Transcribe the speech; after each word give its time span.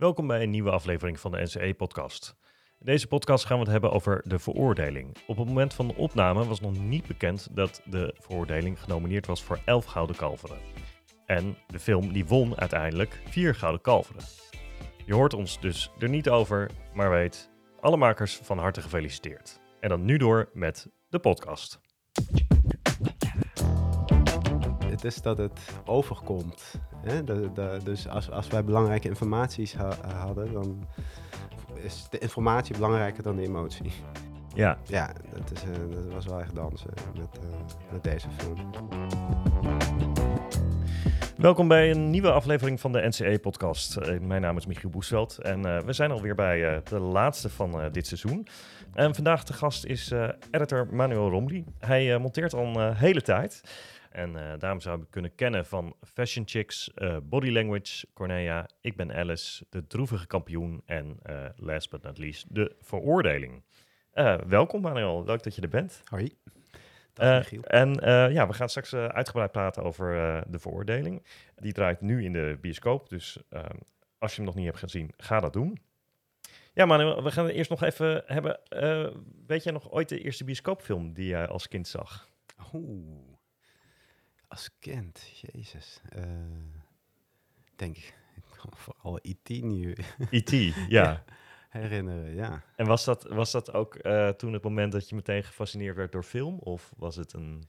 Welkom 0.00 0.26
bij 0.26 0.42
een 0.42 0.50
nieuwe 0.50 0.70
aflevering 0.70 1.20
van 1.20 1.30
de 1.30 1.42
NCE-podcast. 1.42 2.36
In 2.78 2.86
deze 2.86 3.06
podcast 3.06 3.44
gaan 3.44 3.56
we 3.56 3.62
het 3.62 3.72
hebben 3.72 3.92
over 3.92 4.22
de 4.24 4.38
veroordeling. 4.38 5.16
Op 5.26 5.36
het 5.36 5.46
moment 5.46 5.74
van 5.74 5.88
de 5.88 5.96
opname 5.96 6.44
was 6.44 6.60
nog 6.60 6.78
niet 6.78 7.06
bekend 7.06 7.48
dat 7.56 7.82
de 7.84 8.14
veroordeling 8.18 8.82
genomineerd 8.82 9.26
was 9.26 9.42
voor 9.42 9.60
11 9.64 9.84
gouden 9.84 10.16
kalveren. 10.16 10.58
En 11.26 11.56
de 11.66 11.78
film 11.78 12.12
die 12.12 12.26
won 12.26 12.60
uiteindelijk 12.60 13.22
4 13.24 13.54
gouden 13.54 13.80
kalveren. 13.80 14.22
Je 15.06 15.14
hoort 15.14 15.34
ons 15.34 15.60
dus 15.60 15.90
er 15.98 16.08
niet 16.08 16.28
over, 16.28 16.70
maar 16.94 17.10
weet, 17.10 17.50
alle 17.80 17.96
makers 17.96 18.36
van 18.36 18.58
harte 18.58 18.82
gefeliciteerd. 18.82 19.60
En 19.80 19.88
dan 19.88 20.04
nu 20.04 20.16
door 20.16 20.50
met 20.52 20.88
de 21.08 21.18
podcast. 21.18 21.80
Het 24.84 25.04
is 25.04 25.22
dat 25.22 25.38
het 25.38 25.80
overkomt. 25.84 26.80
Hè? 27.02 27.24
De, 27.24 27.52
de, 27.54 27.78
dus 27.84 28.08
als, 28.08 28.30
als 28.30 28.48
wij 28.48 28.64
belangrijke 28.64 29.08
informaties 29.08 29.74
ha- 29.74 29.96
hadden, 30.16 30.52
dan 30.52 30.86
is 31.74 32.06
de 32.10 32.18
informatie 32.18 32.74
belangrijker 32.74 33.22
dan 33.22 33.36
de 33.36 33.42
emotie. 33.42 33.92
Ja, 34.54 34.78
Ja, 34.86 35.12
dat, 35.34 35.50
is, 35.52 35.62
eh, 35.62 35.68
dat 36.04 36.12
was 36.12 36.26
wel 36.26 36.40
echt 36.40 36.54
dansen 36.54 36.90
met, 37.18 37.38
eh, 37.38 37.92
met 37.92 38.02
deze 38.04 38.26
film. 38.36 38.70
Welkom 41.36 41.68
bij 41.68 41.90
een 41.90 42.10
nieuwe 42.10 42.32
aflevering 42.32 42.80
van 42.80 42.92
de 42.92 43.06
NCE-podcast. 43.06 43.96
Eh, 43.96 44.20
mijn 44.20 44.40
naam 44.42 44.56
is 44.56 44.66
Michiel 44.66 44.90
Boesveld 44.90 45.38
en 45.38 45.86
we 45.86 45.92
zijn 45.92 46.10
alweer 46.10 46.34
bij 46.34 46.80
de 46.84 46.98
laatste 46.98 47.48
van 47.48 47.88
dit 47.92 48.06
seizoen. 48.06 48.46
En 48.94 49.14
vandaag 49.14 49.44
de 49.44 49.52
gast 49.52 49.84
is 49.84 50.12
editor 50.50 50.88
Manuel 50.90 51.30
Romli. 51.30 51.64
Hij 51.78 52.18
monteert 52.18 52.54
al 52.54 52.64
een 52.76 52.94
hele 52.94 53.22
tijd. 53.22 53.62
En 54.10 54.36
eh, 54.36 54.58
daarom 54.58 54.80
zou 54.80 55.00
ik 55.00 55.06
kunnen 55.10 55.34
kennen 55.34 55.66
van 55.66 55.96
Fashion 56.00 56.48
Chicks, 56.48 56.94
eh, 56.94 57.16
Body 57.22 57.50
Language, 57.50 58.06
Cornelia, 58.14 58.68
Ik 58.80 58.96
ben 58.96 59.12
Alice, 59.12 59.64
De 59.70 59.86
Droevige 59.86 60.26
Kampioen 60.26 60.82
en 60.86 61.18
eh, 61.22 61.44
last 61.56 61.90
but 61.90 62.02
not 62.02 62.18
least, 62.18 62.54
De 62.54 62.76
Veroordeling. 62.80 63.64
Welkom 64.46 64.80
Manuel, 64.80 65.24
leuk 65.24 65.42
dat 65.42 65.54
je 65.54 65.62
er 65.62 65.68
bent. 65.68 66.02
Hoi. 66.04 66.36
Dag 67.12 67.52
en 67.52 67.92
ja, 68.32 68.46
we 68.46 68.52
gaan 68.52 68.68
straks 68.68 68.94
uitgebreid 68.94 69.52
praten 69.52 69.82
over 69.82 70.12
de 70.48 70.58
veroordeling. 70.58 71.26
Die 71.56 71.72
draait 71.72 72.00
nu 72.00 72.24
in 72.24 72.32
de 72.32 72.58
bioscoop, 72.60 73.08
dus 73.08 73.38
ehm, 73.48 73.76
als 74.18 74.30
je 74.30 74.36
hem 74.36 74.44
nog 74.44 74.54
niet 74.54 74.64
hebt 74.64 74.78
gezien, 74.78 75.12
ga 75.16 75.40
dat 75.40 75.52
doen. 75.52 75.78
Ja, 76.72 76.86
maar 76.86 77.22
we 77.22 77.30
gaan 77.30 77.44
het 77.44 77.54
eerst 77.54 77.70
nog 77.70 77.82
even 77.82 78.22
hebben. 78.26 78.60
weet 79.46 79.62
jij 79.62 79.72
nog 79.72 79.90
ooit 79.90 80.08
de 80.08 80.20
eerste 80.20 80.44
bioscoopfilm 80.44 81.12
die 81.12 81.26
jij 81.26 81.48
als 81.48 81.68
kind 81.68 81.88
zag? 81.88 82.28
Oeh. 82.72 83.29
Als 84.50 84.70
kind, 84.78 85.40
jezus. 85.40 86.00
Eh, 86.08 86.24
denk 87.76 87.96
ik, 87.96 88.14
vooral 88.70 89.18
IT 89.22 89.48
nu 89.48 89.96
E.T., 90.30 90.50
ja. 90.88 91.24
herinneren, 91.68 92.34
ja. 92.34 92.62
En 92.76 92.86
was 92.86 93.04
dat, 93.04 93.22
was 93.22 93.50
dat 93.50 93.72
ook 93.72 93.94
eh, 93.94 94.28
toen 94.28 94.52
het 94.52 94.62
moment 94.62 94.92
dat 94.92 95.08
je 95.08 95.14
meteen 95.14 95.44
gefascineerd 95.44 95.96
werd 95.96 96.12
door 96.12 96.22
film? 96.22 96.58
Of 96.58 96.92
was 96.96 97.16
het 97.16 97.32
een... 97.32 97.68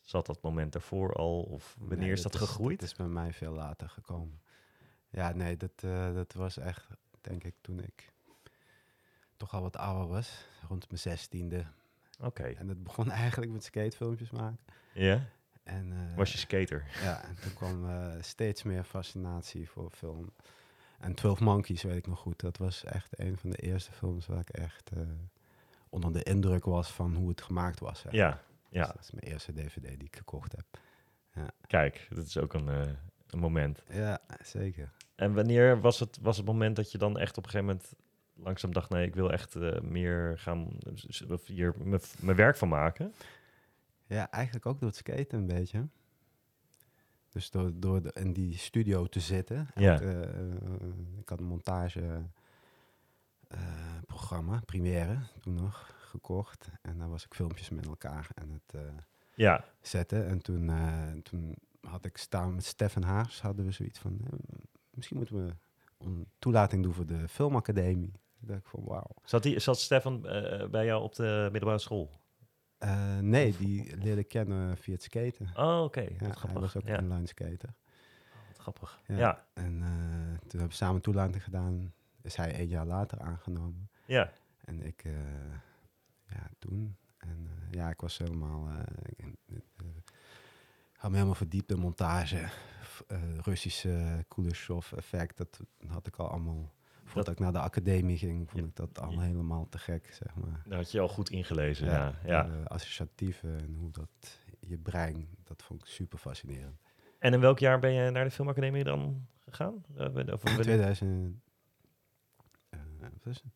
Zat 0.00 0.26
dat 0.26 0.42
moment 0.42 0.72
daarvoor 0.72 1.12
al? 1.12 1.42
Of 1.42 1.76
wanneer 1.78 1.98
Nee, 1.98 2.12
is 2.12 2.22
dat, 2.22 2.36
gegroeid? 2.36 2.80
Dat 2.80 2.88
is 2.88 2.94
bij 2.94 3.06
mij 3.06 3.32
veel 3.32 3.52
later 3.52 3.88
gekomen. 3.88 4.40
Ja, 5.10 5.32
nee, 5.32 5.56
dat, 5.56 5.82
eh, 5.82 6.14
dat 6.14 6.32
was 6.32 6.56
echt, 6.56 6.86
denk 7.20 7.44
ik, 7.44 7.54
toen 7.60 7.82
ik 7.82 8.12
toch 9.36 9.54
al 9.54 9.62
wat 9.62 9.76
ouder 9.76 10.08
was. 10.08 10.46
Rond 10.68 10.88
mijn 10.88 11.00
zestiende. 11.00 11.66
Oké. 12.20 12.42
En 12.42 12.66
dat 12.66 12.82
begon 12.82 13.10
eigenlijk 13.22 13.52
met 13.52 13.64
skatefilmpjes 13.64 14.30
maken. 14.30 14.58
Ja? 14.92 15.28
En, 15.62 15.92
eh, 15.92 16.16
Was 16.16 16.32
je 16.32 16.38
skater? 16.38 16.84
Ja, 17.02 17.24
en 17.24 17.36
toen 17.40 17.54
kwam 17.54 17.88
eh, 17.88 18.12
steeds 18.20 18.62
meer 18.62 18.84
fascinatie 18.84 19.68
voor 19.70 19.90
film. 19.90 20.32
En 21.00 21.14
12 21.14 21.40
Monkeys 21.40 21.82
weet 21.82 21.96
ik 21.96 22.06
nog 22.06 22.18
goed. 22.18 22.40
Dat 22.40 22.56
was 22.56 22.84
echt 22.84 23.20
een 23.20 23.38
van 23.38 23.50
de 23.50 23.56
eerste 23.56 23.92
films 23.92 24.26
waar 24.26 24.40
ik 24.40 24.50
echt 24.50 24.90
eh, 24.90 25.02
onder 25.88 26.12
de 26.12 26.22
indruk 26.22 26.64
was 26.64 26.92
van 26.92 27.14
hoe 27.14 27.28
het 27.28 27.42
gemaakt 27.42 27.80
was. 27.80 28.00
zeg. 28.00 28.12
Ja, 28.12 28.30
Dus 28.30 28.38
ja. 28.68 28.86
dat 28.86 28.98
is 29.00 29.10
mijn 29.10 29.32
eerste 29.32 29.52
DVD 29.52 29.82
die 29.98 30.08
ik 30.08 30.16
gekocht 30.16 30.52
heb. 30.56 30.64
Kijk, 31.66 32.08
dat 32.14 32.26
is 32.26 32.38
ook 32.38 32.54
een, 32.54 32.66
een 33.26 33.38
moment. 33.38 33.82
Ja, 33.90 34.18
zeker. 34.42 34.90
En 35.14 35.34
wanneer 35.34 35.80
was 35.80 36.00
het, 36.00 36.18
was 36.20 36.36
het 36.36 36.46
moment 36.46 36.76
dat 36.76 36.92
je 36.92 36.98
dan 36.98 37.18
echt 37.18 37.36
op 37.38 37.44
een 37.44 37.50
gegeven 37.50 37.72
moment 37.74 37.94
langzaam 38.34 38.72
dacht, 38.72 38.90
nee, 38.90 39.06
ik 39.06 39.14
wil 39.14 39.32
echt 39.32 39.54
meer 39.82 40.38
gaan, 40.38 40.68
of 41.28 41.46
hier 41.46 41.74
mijn 42.20 42.36
werk 42.36 42.56
van 42.56 42.68
maken? 42.68 43.14
Ja, 44.12 44.30
eigenlijk 44.30 44.66
ook 44.66 44.78
door 44.80 44.88
het 44.88 44.98
skaten 44.98 45.38
een 45.38 45.46
beetje. 45.46 45.86
Dus 47.30 47.50
door, 47.50 47.70
door 47.74 48.02
de- 48.02 48.12
in 48.14 48.32
die 48.32 48.56
studio 48.58 49.06
te 49.06 49.20
zitten. 49.20 49.68
Ja. 49.74 50.00
Eh, 50.00 50.20
ik 51.20 51.28
had 51.28 51.38
een 51.40 51.46
montage 51.46 52.22
eh, 53.48 53.60
programma, 54.06 54.60
Premiere, 54.66 55.18
toen 55.40 55.54
nog, 55.54 55.94
gekocht. 55.98 56.68
En 56.82 56.98
daar 56.98 57.08
was 57.08 57.24
ik 57.24 57.34
filmpjes 57.34 57.70
met 57.70 57.86
elkaar 57.86 58.28
aan 58.34 58.50
het 58.50 58.74
eh, 58.84 58.92
Ja, 59.34 59.64
zetten. 59.80 60.26
En 60.26 60.42
toen, 60.42 60.70
toen 61.22 61.54
had 61.80 62.04
ik 62.04 62.16
staan 62.16 62.54
met 62.54 62.64
Stefan 62.64 63.02
Haars, 63.02 63.40
hadden 63.40 63.64
we 63.64 63.70
zoiets 63.72 63.98
van... 63.98 64.20
misschien 64.90 65.16
moeten 65.16 65.46
we 65.46 65.54
een 65.98 66.26
toelating 66.38 66.82
doen 66.82 66.92
voor 66.94 67.06
de 67.06 67.28
filmacademie. 67.28 68.12
Dacht 68.38 68.58
ik 68.60 68.66
van, 68.66 68.84
wauw. 68.84 69.14
zat, 69.24 69.42
die, 69.42 69.58
zat 69.58 69.78
Stefan 69.80 70.20
bij 70.70 70.84
jou 70.84 71.02
op 71.02 71.14
de 71.14 71.48
middelbare 71.52 71.78
school? 71.80 72.10
Eh, 72.82 73.18
nee, 73.18 73.56
die 73.56 73.96
leerde 73.96 74.20
ik 74.20 74.28
kennen 74.28 74.76
via 74.76 74.92
het 74.92 75.02
skaten. 75.02 75.50
Oh, 75.56 75.82
oké. 75.84 76.00
Ja, 76.00 76.08
hij 76.18 76.30
grappig. 76.30 76.60
was 76.60 76.76
ook 76.76 76.86
ja, 76.86 76.98
een 76.98 77.04
inline 77.04 77.26
skater. 77.26 77.74
wat 78.48 78.58
grappig. 78.58 79.00
Ja. 79.06 79.16
Ja, 79.16 79.46
En 79.54 79.82
eh, 79.82 80.38
toen 80.38 80.50
hebben 80.50 80.68
we 80.68 80.74
samen 80.74 81.00
toelating 81.00 81.44
gedaan. 81.44 81.92
Is 82.22 82.36
hij 82.36 82.60
een 82.60 82.66
jaar 82.66 82.86
later 82.86 83.20
aangenomen. 83.20 83.90
ja. 84.06 84.32
En 84.64 84.82
ik, 84.82 85.04
eh, 85.04 85.12
ja, 86.28 86.50
toen. 86.58 86.96
En 87.18 87.48
ja, 87.70 87.90
ik 87.90 88.00
was 88.00 88.18
helemaal, 88.18 88.68
ik 89.46 89.64
had 90.96 91.10
me 91.10 91.16
helemaal 91.16 91.34
verdiept 91.34 91.70
in 91.70 91.78
montage. 91.78 92.48
Russische 93.42 94.24
Kuleshov 94.28 94.92
effect, 94.92 95.36
dat 95.36 95.60
had 95.88 96.06
ik 96.06 96.16
al 96.16 96.28
allemaal. 96.28 96.72
Voordat 97.12 97.32
ik 97.32 97.38
naar 97.38 97.52
de 97.52 97.58
academie 97.58 98.18
ging, 98.18 98.50
vond 98.50 98.66
ik 98.66 98.76
dat 98.76 99.00
al 99.00 99.20
helemaal 99.20 99.68
te 99.68 99.78
gek, 99.78 100.14
zeg 100.14 100.34
maar. 100.34 100.62
Daar 100.66 100.78
had 100.78 100.90
je 100.90 101.00
al 101.00 101.08
goed 101.08 101.30
ingelezen. 101.30 101.86
Ja, 101.86 102.14
ja. 102.24 102.42
de 102.42 102.68
associatieve 102.68 103.48
en 103.48 103.74
hoe 103.74 103.90
dat 103.90 104.38
je 104.60 104.78
brein, 104.78 105.28
dat 105.44 105.62
vond 105.62 105.80
ik 105.82 105.86
super 105.88 106.18
fascinerend. 106.18 106.80
En 107.18 107.32
in 107.32 107.40
welk 107.40 107.58
jaar 107.58 107.78
ben 107.78 107.92
je 107.92 108.10
naar 108.10 108.24
de 108.24 108.30
filmacademie 108.30 108.84
dan 108.84 109.26
gegaan? 109.38 109.84
Eh, 109.96 110.32
of, 110.32 110.44
In 110.44 110.62
2000, 110.62 111.40
eh, 112.68 112.80
wat 113.00 113.26
is 113.26 113.42
het? 113.42 113.52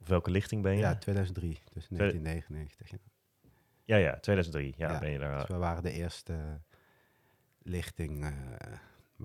of 0.00 0.08
welke 0.08 0.30
lichting 0.30 0.62
ben 0.62 0.72
je? 0.72 0.78
Ja, 0.78 0.94
2003, 0.94 1.58
dus 1.72 1.88
1999. 1.88 2.90
Ja. 2.90 2.98
ja, 3.84 3.96
ja, 3.96 4.18
2003. 4.20 4.74
Ja, 4.76 4.92
Ja, 4.92 4.98
ben 4.98 5.10
je 5.10 5.18
daar. 5.18 5.38
Dus 5.38 5.48
we 5.48 5.56
waren 5.56 5.82
de 5.82 5.92
eerste 5.92 6.60
lichting 7.58 8.24
eh, 8.24 8.32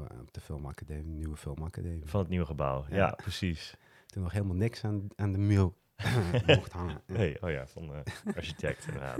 op 0.01 0.33
de 0.33 0.41
filmacademie, 0.41 1.03
de 1.03 1.09
nieuwe 1.17 1.35
filmacademie. 1.37 2.09
Van 2.09 2.19
het 2.19 2.29
nieuwe 2.29 2.45
gebouw. 2.45 2.85
Ja, 2.89 2.95
Ja. 2.95 3.11
precies. 3.11 3.75
Toen 4.07 4.23
nog 4.23 4.31
helemaal 4.31 4.55
niks 4.55 4.83
aan, 4.83 5.07
aan 5.15 5.31
de 5.31 5.37
muur 5.37 5.71
mocht 6.47 6.71
hangen. 6.71 7.01
Nee, 7.05 7.41
oh 7.41 7.49
ja, 7.49 7.67
van 7.67 7.93
eh 7.93 8.35
architect 8.35 8.85
inderdaad. 8.87 9.19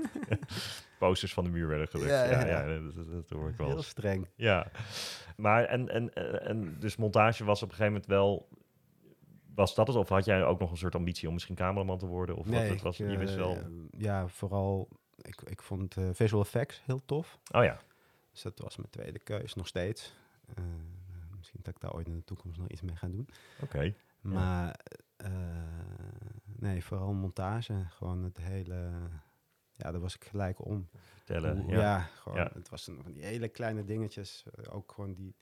Posters 1.00 1.33
van 1.33 1.44
de 1.44 1.50
muur 1.50 1.67
werden 1.67 1.88
gedrukt. 1.88 2.09
Ja, 2.12 2.23
Ja, 2.23 2.45
ja, 2.45 2.66
ja. 2.66 2.79
dat, 2.79 2.95
dat, 2.95 3.12
dat 3.12 3.29
hoor 3.29 3.50
ik 3.50 3.56
wel 3.56 3.67
Heel 3.67 3.81
streng. 3.81 4.28
Ja, 4.35 4.72
maar 5.38 5.63
en, 5.66 5.89
en, 5.89 6.13
en, 6.41 6.79
dus 6.79 6.95
montage 6.95 7.44
was 7.44 7.63
op 7.63 7.69
een 7.69 7.75
gegeven 7.75 7.94
moment 7.94 8.09
wel... 8.12 8.47
Was 9.56 9.75
dat 9.75 9.88
het? 9.88 9.95
Of 9.95 10.09
had 10.09 10.25
jij 10.25 10.44
ook 10.44 10.59
nog 10.59 10.72
een 10.72 10.78
soort 10.78 10.95
ambitie 10.95 11.28
om 11.28 11.33
misschien 11.33 11.56
cameraman 11.56 11.97
te 11.97 12.06
worden? 12.06 12.35
Of 12.35 12.47
wat 12.47 12.62
het 12.62 12.81
was? 12.81 13.00
ik, 13.00 13.09
Je 13.09 13.17
wist 13.17 13.33
eh, 13.33 13.39
wel... 13.39 13.57
Ja, 13.97 14.28
vooral, 14.28 14.88
ik, 15.22 15.41
ik 15.41 15.62
vond 15.62 15.97
eh, 15.97 16.09
visual 16.12 16.41
effects 16.41 16.81
heel 16.85 17.01
tof. 17.06 17.39
Oh 17.51 17.63
ja, 17.63 17.79
Dus 18.31 18.41
dat 18.41 18.59
was 18.59 18.78
mijn 18.78 18.89
tweede 18.89 19.19
keus, 19.19 19.53
nog 19.53 19.67
steeds. 19.67 20.13
Eh, 20.56 20.64
misschien 21.38 21.59
dat 21.64 21.76
ik 21.76 21.81
daar 21.81 21.94
ooit 21.94 22.08
in 22.08 22.16
de 22.16 22.24
toekomst 22.24 22.58
nog 22.58 22.68
iets 22.68 22.81
mee 22.81 22.96
ga 22.96 23.08
doen. 23.08 23.28
oké. 23.62 23.94
Maar 24.22 24.80
eh, 25.18 25.31
nee, 26.45 26.84
vooral 26.84 27.13
montage. 27.13 27.86
Gewoon 27.90 28.24
het 28.24 28.38
hele... 28.38 28.92
Ja, 29.75 29.92
daar 29.92 30.01
was 30.01 30.16
ik 30.16 30.24
gelijk 30.25 30.66
om. 30.66 30.88
Vertellen. 31.13 31.57
Hoe- 31.62 31.72
Ja. 31.72 31.80
ja. 31.80 32.00
gewoon. 32.00 32.38
Ja. 32.38 32.51
Het 32.54 32.69
was 32.69 32.88
een, 32.88 33.00
van 33.04 33.12
die 33.12 33.24
hele 33.24 33.48
kleine 33.48 33.84
dingetjes. 33.86 34.44
eh, 34.56 34.75
ook 34.75 34.92
gewoon 34.92 35.13
die, 35.13 35.36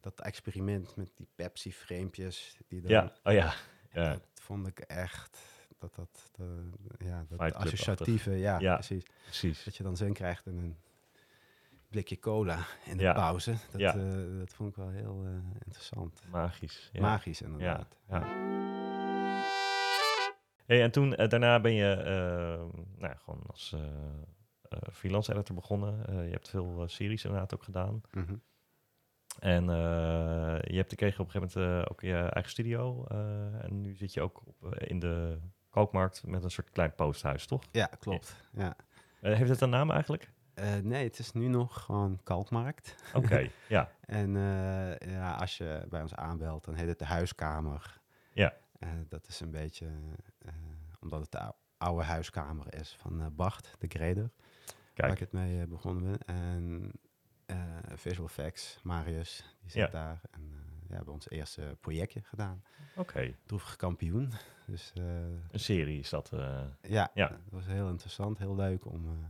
dat 0.00 0.20
experiment 0.20 0.96
met 0.96 1.10
die 1.16 1.26
Pepsi-framepjes. 1.34 2.56
Die 2.68 2.80
dan, 2.80 2.90
Ja, 2.90 3.12
oh 3.24 3.32
ja. 3.32 3.54
Ja, 3.92 4.10
Dat 4.12 4.22
vond 4.34 4.66
ik 4.66 4.78
echt... 4.78 5.38
Dat 5.78 5.94
dat, 5.94 6.30
de, 6.36 6.68
ja, 6.98 7.24
dat 7.28 7.54
associatieve, 7.54 8.30
ja, 8.30 8.58
Ja. 8.58 8.74
precies. 8.74 9.04
precies. 9.24 9.64
Dat 9.64 9.76
je 9.76 9.82
dan 9.82 9.96
zin 9.96 10.12
krijgt 10.12 10.46
in 10.46 10.56
een 10.58 10.76
blikje 11.90 12.18
cola 12.18 12.58
in 12.84 12.96
de 12.96 13.02
Ja. 13.02 13.12
pauze. 13.12 13.54
Dat, 13.70 13.80
Ja. 13.80 13.94
eh, 13.94 14.38
dat 14.38 14.54
vond 14.54 14.70
ik 14.70 14.76
wel 14.76 14.88
heel 14.88 15.22
eh, 15.26 15.32
interessant. 15.64 16.22
Magisch. 16.30 16.90
Ja. 16.92 17.00
Magisch 17.00 17.42
inderdaad. 17.42 17.98
ja. 18.08 18.22
Hey, 20.66 20.82
en 20.82 20.90
toen, 20.90 21.14
eh, 21.14 21.28
daarna 21.28 21.60
ben 21.60 21.72
je 21.72 21.94
nou, 22.98 23.16
gewoon 23.16 23.42
als 23.46 23.74
freelance 24.92 25.32
editor 25.32 25.54
begonnen. 25.56 26.24
Je 26.24 26.30
hebt 26.30 26.48
veel 26.48 26.84
series 26.88 27.24
inderdaad 27.24 27.54
ook 27.54 27.62
gedaan. 27.62 28.00
Mhm. 28.12 28.34
En 29.38 29.64
je 30.64 30.76
hebt 30.76 30.90
gekregen 30.90 31.20
op 31.20 31.26
een 31.26 31.40
gegeven 31.40 31.60
moment 31.62 31.90
ook 31.90 32.00
je 32.00 32.14
eigen 32.16 32.50
studio. 32.50 33.04
en 33.60 33.80
nu 33.80 33.94
zit 33.96 34.14
je 34.14 34.20
ook 34.20 34.42
op, 34.46 34.74
in 34.74 34.98
de 34.98 35.38
kookmarkt 35.70 36.26
met 36.26 36.44
een 36.44 36.50
soort 36.50 36.70
klein 36.70 36.94
posthuis, 36.94 37.46
toch? 37.46 37.62
Ja, 37.72 37.86
klopt. 37.86 38.36
Ja. 38.52 38.76
Heeft 39.20 39.50
het 39.50 39.60
een 39.60 39.70
naam 39.70 39.90
eigenlijk? 39.90 40.30
Eh, 40.56 40.74
nee, 40.82 41.04
het 41.04 41.18
is 41.18 41.32
nu 41.32 41.46
nog 41.48 41.82
gewoon 41.84 42.20
Kalkmarkt. 42.22 42.94
Oké, 43.14 43.50
ja. 43.68 43.90
En 44.00 44.36
eh, 44.36 45.10
ja, 45.12 45.34
als 45.34 45.56
je 45.58 45.86
bij 45.88 46.02
ons 46.02 46.14
aanbelt, 46.14 46.64
dan 46.64 46.74
heet 46.74 46.88
het 46.88 46.98
de 46.98 47.04
huiskamer. 47.04 48.00
Ja. 48.32 48.54
Eh, 48.78 48.88
dat 49.08 49.28
is 49.28 49.40
een 49.40 49.50
beetje 49.50 49.88
omdat 51.00 51.20
het 51.20 51.32
de 51.32 51.38
ou- 51.38 51.52
oude 51.78 52.04
huiskamer 52.04 52.74
is 52.74 52.96
van 52.98 53.34
Bart, 53.34 53.74
de 53.78 53.86
grader, 53.88 54.30
waar 54.94 55.10
ik 55.10 55.18
het 55.18 55.32
mee 55.32 55.66
begonnen 55.66 56.02
ben. 56.04 56.18
En 56.26 56.92
Visual 57.98 58.26
Effects, 58.26 58.78
Marius, 58.82 59.56
die 59.60 59.70
zit 59.70 59.80
Ja. 59.82 59.88
daar. 59.88 60.20
En 60.30 60.42
ja, 60.42 60.88
we 60.88 60.94
hebben 60.94 61.12
ons 61.14 61.30
eerste 61.30 61.76
projectje 61.80 62.20
gedaan. 62.22 62.62
oké. 62.96 63.34
Droevige 63.46 63.76
kampioen. 63.76 64.32
Dus 64.66 64.92
Een 64.94 65.40
serie 65.60 65.98
is 65.98 66.10
dat. 66.10 66.30
ja, 66.82 67.10
Ja. 67.14 67.28
dat 67.28 67.38
was 67.50 67.66
heel 67.66 67.88
interessant, 67.88 68.38
heel 68.38 68.54
leuk 68.56 68.86
om, 68.86 69.28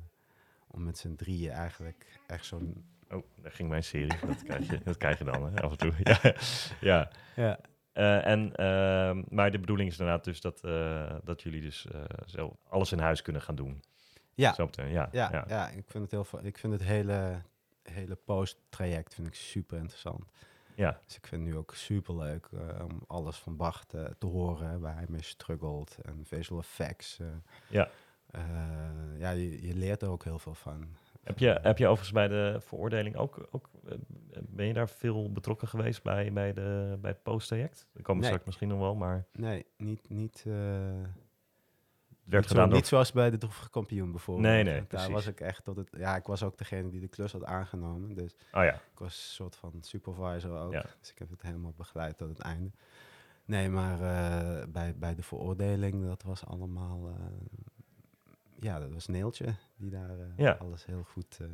om 0.77 0.85
met 0.85 0.99
z'n 0.99 1.15
drieën 1.15 1.51
eigenlijk 1.51 2.21
echt 2.27 2.47
zo'n... 2.47 2.85
Oh, 3.11 3.23
daar 3.37 3.53
ging 3.53 3.69
mijn 3.69 3.85
serie. 3.85 4.21
Dat 4.27 4.43
krijg 4.43 4.71
je, 4.71 4.81
dat 4.85 4.97
krijg 4.97 5.19
je 5.19 5.25
dan 5.25 5.53
hè, 5.53 5.63
af 5.63 5.71
en 5.71 5.79
toe. 5.79 5.93
Ja, 6.05 6.35
ja. 6.81 7.11
Ja. 7.37 7.59
Eh, 7.93 8.27
en, 8.27 8.57
ehm, 8.57 9.23
maar 9.29 9.51
de 9.51 9.59
bedoeling 9.59 9.91
is 9.91 9.99
inderdaad 9.99 10.25
dus 10.25 10.41
dat, 10.41 10.65
eh, 10.65 11.15
dat 11.25 11.43
jullie 11.43 11.61
dus 11.61 11.87
eh, 11.87 12.05
zo 12.27 12.57
alles 12.69 12.93
in 12.93 12.99
huis 12.99 13.23
kunnen 13.23 13.43
gaan 13.43 13.55
doen. 13.55 13.83
Ja, 14.35 14.55
ja, 14.57 14.85
Ja, 14.87 15.09
ja. 15.13 15.45
ja. 15.49 15.69
ik 15.69 15.85
vind 15.87 16.11
het 16.11 16.11
heel 16.11 16.41
Ik 16.43 16.59
vind 16.59 16.73
het 16.73 16.83
hele, 16.83 17.43
hele 17.83 18.15
post-traject 18.15 19.15
vind 19.15 19.27
ik 19.27 19.35
super 19.35 19.79
interessant. 19.79 20.25
Ja. 20.77 21.01
Dus 21.05 21.17
ik 21.17 21.27
vind 21.27 21.43
het 21.43 21.51
nu 21.51 21.57
ook 21.57 21.75
super 21.75 22.17
leuk 22.17 22.49
om 22.83 23.03
alles 23.07 23.37
van 23.37 23.57
Bart 23.57 23.95
eh, 23.95 24.05
te 24.19 24.27
horen, 24.27 24.81
waar 24.81 24.95
hij 24.95 25.07
mee 25.09 25.23
struggelt 25.23 25.97
en 26.03 26.25
visual 26.25 26.61
effects. 26.61 27.21
Ja. 27.69 27.89
Eh, 28.37 29.19
ja, 29.19 29.31
je, 29.31 29.67
je 29.67 29.75
leert 29.75 30.03
er 30.03 30.09
ook 30.09 30.25
heel 30.25 30.39
veel 30.39 30.55
van. 30.55 30.87
Heb, 31.23 31.39
je, 31.39 31.59
heb 31.63 31.79
je 31.79 31.85
overigens 31.87 32.13
bij 32.13 32.29
de 32.29 32.57
veroordeling 32.61 33.17
ook, 33.17 33.49
ook 33.51 33.71
eh, 33.89 33.93
ben 34.43 34.67
je 34.67 34.73
daar 34.73 34.89
veel 34.89 35.33
betrokken 35.33 35.69
geweest 35.69 36.03
bij, 36.03 36.33
bij, 36.33 36.53
de, 36.53 36.99
bij 37.01 37.11
het 37.11 37.23
posttraject? 37.23 37.87
Daar 37.93 38.03
komen 38.03 38.21
Nee. 38.21 38.31
straks 38.31 38.47
misschien 38.47 38.69
nog 38.69 38.79
wel, 38.79 38.95
maar 38.95 39.27
Nee, 39.33 39.67
niet, 39.77 40.09
niet, 40.09 40.45
eh, 40.47 40.53
werd 40.53 41.07
niet, 42.25 42.43
zo- 42.43 42.49
gedaan 42.49 42.69
door... 42.69 42.77
niet 42.79 42.87
zoals 42.87 43.13
bij 43.13 43.31
de 43.31 43.39
droevige 43.39 43.71
kampioen 43.71 44.11
bijvoorbeeld. 44.11 44.47
Nee, 44.49 44.63
nee, 44.65 44.75
Daar 44.75 44.85
precies. 44.85 45.09
was 45.13 45.27
ik 45.27 45.41
echt 45.41 45.65
tot 45.65 45.77
het. 45.77 45.89
Ja, 45.99 46.17
ik 46.17 46.27
was 46.27 46.43
ook 46.43 46.59
degene 46.59 46.89
die 46.91 47.01
de 47.01 47.09
klus 47.09 47.33
had 47.33 47.45
aangenomen. 47.45 48.15
Dus 48.15 48.33
Oh 48.53 48.65
ja, 48.65 48.75
Ik 48.75 48.99
was 48.99 49.15
een 49.17 49.35
soort 49.35 49.57
van 49.57 49.73
supervisor 49.81 50.59
ook. 50.59 50.73
Ja. 50.73 50.85
Dus 51.01 51.11
ik 51.11 51.19
heb 51.19 51.31
het 51.31 51.43
helemaal 51.43 51.75
begeleid 51.77 52.17
tot 52.19 52.29
het 52.29 52.39
einde. 52.39 52.71
Nee, 53.45 53.69
maar 53.69 53.99
bij, 54.69 54.95
bij 54.97 55.15
de 55.15 55.23
veroordeling, 55.23 56.07
dat 56.07 56.23
was 56.23 56.45
allemaal... 56.47 57.11
ja, 58.61 58.79
dat 58.79 58.93
was 58.93 59.07
Neeltje 59.07 59.55
die 59.77 59.91
daar 59.91 60.19
eh, 60.19 60.27
Ja. 60.37 60.53
alles 60.53 60.87
heel 60.87 61.03
goed 61.03 61.39
eh, 61.41 61.47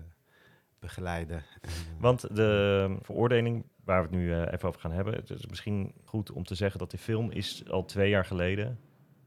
begeleidde. 0.79 1.35
En, 1.35 1.43
eh, 1.71 2.01
want 2.01 2.37
de 2.37 2.97
veroordeling 3.01 3.67
waar 3.85 3.97
we 4.03 4.09
het 4.09 4.17
nu 4.17 4.35
even 4.43 4.69
over 4.69 4.81
gaan 4.81 4.93
hebben... 4.93 5.15
het 5.15 5.31
is 5.31 5.47
misschien 5.47 5.95
goed 6.05 6.31
om 6.31 6.45
te 6.45 6.55
zeggen 6.55 6.79
dat 6.79 6.91
die 6.91 6.99
film 6.99 7.31
is 7.31 7.69
al 7.71 7.85
twee 7.85 8.11
jaar 8.11 8.25
geleden... 8.25 8.79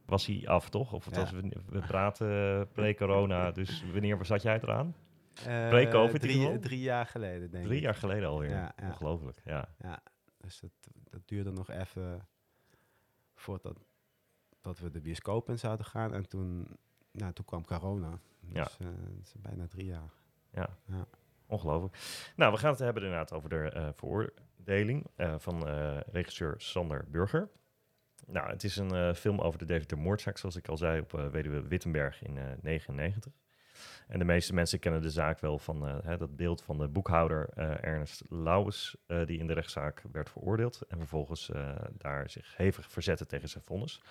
Was 0.05 0.25
hij 0.25 0.41
af, 0.47 0.69
toch? 0.69 0.93
Of 0.93 1.05
het 1.05 1.15
Ja. 1.15 1.21
was, 1.21 1.31
we, 1.31 1.49
we 1.69 1.79
praten 1.79 2.67
pre-corona, 2.71 3.51
dus 3.51 3.83
wanneer 3.91 4.25
zat 4.25 4.41
jij 4.41 4.59
eraan? 4.61 4.95
pre-covid 5.43 6.21
drie, 6.21 6.59
drie 6.59 6.79
jaar 6.79 7.05
geleden, 7.05 7.51
denk 7.51 7.63
Drie 7.65 7.77
ik. 7.77 7.83
jaar 7.83 7.95
geleden 7.95 8.29
alweer. 8.29 8.49
Ja, 8.49 8.73
ja. 8.77 8.87
Ongelooflijk, 8.87 9.41
ja. 9.45 9.67
Ja, 9.79 9.99
dus 10.37 10.59
dat, 10.59 10.71
dat 11.09 11.21
duurde 11.25 11.51
nog 11.51 11.69
even 11.69 12.27
voordat 13.35 13.85
dat 14.61 14.79
we 14.79 14.89
de 14.89 15.01
bioscoop 15.01 15.49
in 15.49 15.59
zouden 15.59 15.85
gaan. 15.85 16.13
En 16.13 16.27
toen, 16.27 16.67
nou, 17.15 17.33
toen 17.33 17.45
kwam 17.45 17.65
corona. 17.65 18.19
Dus 18.39 18.53
Ja. 18.53 18.67
eh, 18.79 18.87
het 19.17 19.25
is 19.25 19.33
bijna 19.41 19.67
drie 19.67 19.85
jaar. 19.85 20.09
Ja. 20.51 20.69
Ja. 20.85 21.05
Ongelooflijk. 21.47 21.97
Nou, 22.35 22.51
we 22.51 22.57
gaan 22.57 22.69
het 22.71 22.79
hebben 22.79 23.03
inderdaad 23.03 23.33
over 23.33 23.49
de 23.49 23.69
eh, 23.69 23.87
veroordeling 23.93 25.05
eh, 25.15 25.35
van 25.37 25.67
regisseur 26.11 26.53
Sander 26.57 27.05
Burger. 27.09 27.49
Nou, 28.27 28.49
het 28.49 28.63
is 28.63 28.75
een 28.77 29.15
film 29.15 29.39
over 29.41 29.59
de 29.59 29.65
Deventer 29.65 29.97
moordzaak, 29.97 30.37
zoals 30.37 30.55
ik 30.55 30.67
al 30.67 30.77
zei, 30.77 30.99
op 30.99 31.13
eh, 31.13 31.27
Weduwe 31.27 31.67
Wittenberg 31.67 32.23
in 32.23 32.33
1999. 32.35 33.31
En 34.07 34.19
de 34.19 34.25
meeste 34.25 34.53
mensen 34.53 34.79
kennen 34.79 35.01
de 35.01 35.09
zaak 35.09 35.39
wel 35.39 35.57
van 35.59 35.81
hè, 35.81 36.17
dat 36.17 36.35
beeld 36.35 36.61
van 36.63 36.77
de 36.77 36.87
boekhouder 36.87 37.49
Ernest 37.81 38.21
Lauwers, 38.29 38.95
die 39.25 39.39
in 39.39 39.47
de 39.47 39.53
rechtszaak 39.53 40.03
werd 40.11 40.29
veroordeeld 40.29 40.81
en 40.81 40.97
vervolgens 40.97 41.51
daar 41.91 42.29
zich 42.29 42.57
hevig 42.57 42.91
verzette 42.91 43.25
tegen 43.25 43.49
zijn 43.49 43.63
vonnis. 43.63 44.01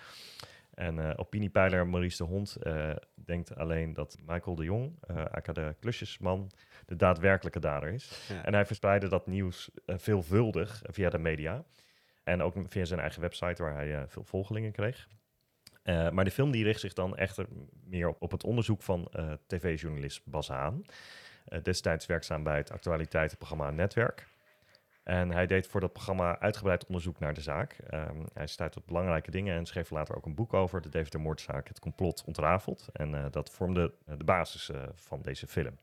En 0.75 0.99
eh, 0.99 1.13
opiniepeiler 1.15 1.87
Maurice 1.87 2.17
de 2.17 2.29
Hond 2.29 2.55
eh, 2.55 2.89
denkt 3.15 3.55
alleen 3.55 3.93
dat 3.93 4.17
Michael 4.25 4.55
de 4.55 4.63
Jong, 4.63 4.97
eh 5.07 5.25
aka 5.25 5.53
de 5.53 5.75
klusjesman, 5.79 6.51
de 6.85 6.95
daadwerkelijke 6.95 7.59
dader 7.59 7.89
is. 7.89 8.27
Ja. 8.29 8.43
En 8.43 8.53
hij 8.53 8.65
verspreidde 8.65 9.07
dat 9.07 9.27
nieuws 9.27 9.69
veelvuldig 9.85 10.81
via 10.83 11.09
de 11.09 11.17
media. 11.17 11.63
En 12.23 12.41
ook 12.41 12.55
via 12.67 12.85
zijn 12.85 12.99
eigen 12.99 13.21
website, 13.21 13.63
waar 13.63 13.73
hij 13.73 14.05
veel 14.07 14.23
volgelingen 14.23 14.71
kreeg. 14.71 15.07
Maar 15.83 16.23
de 16.23 16.31
film 16.31 16.51
die 16.51 16.63
richt 16.63 16.79
zich 16.79 16.93
dan 16.93 17.17
echter 17.17 17.47
meer 17.83 18.07
op, 18.07 18.21
op 18.21 18.31
het 18.31 18.43
onderzoek 18.43 18.81
van 18.81 19.11
tv-journalist 19.47 20.21
Bas 20.25 20.47
Haan. 20.47 20.85
Destijds 21.61 22.05
werkzaam 22.05 22.43
bij 22.43 22.57
het 22.57 22.71
actualiteitenprogramma 22.71 23.71
Netwerk. 23.71 24.27
En 25.05 25.31
hij 25.31 25.45
deed 25.45 25.67
voor 25.67 25.81
dat 25.81 25.93
programma 25.93 26.39
uitgebreid 26.39 26.85
onderzoek 26.85 27.19
naar 27.19 27.33
de 27.33 27.41
zaak. 27.41 27.77
Ehm, 27.89 28.23
hij 28.33 28.47
stuit 28.47 28.71
tot 28.71 28.85
belangrijke 28.85 29.31
dingen 29.31 29.55
en 29.55 29.65
schreef 29.65 29.89
later 29.89 30.15
ook 30.15 30.25
een 30.25 30.35
boek 30.35 30.53
over. 30.53 30.81
De 30.81 30.89
Deventer 30.89 31.19
moordzaak, 31.19 31.67
het 31.67 31.79
complot 31.79 32.23
ontrafeld. 32.25 32.87
En 32.93 33.15
eh, 33.15 33.25
dat 33.31 33.49
vormde 33.49 33.93
eh, 34.05 34.17
de 34.17 34.23
basis 34.23 34.69
eh, 34.69 34.83
van 34.93 35.21
deze 35.21 35.47
film. 35.47 35.77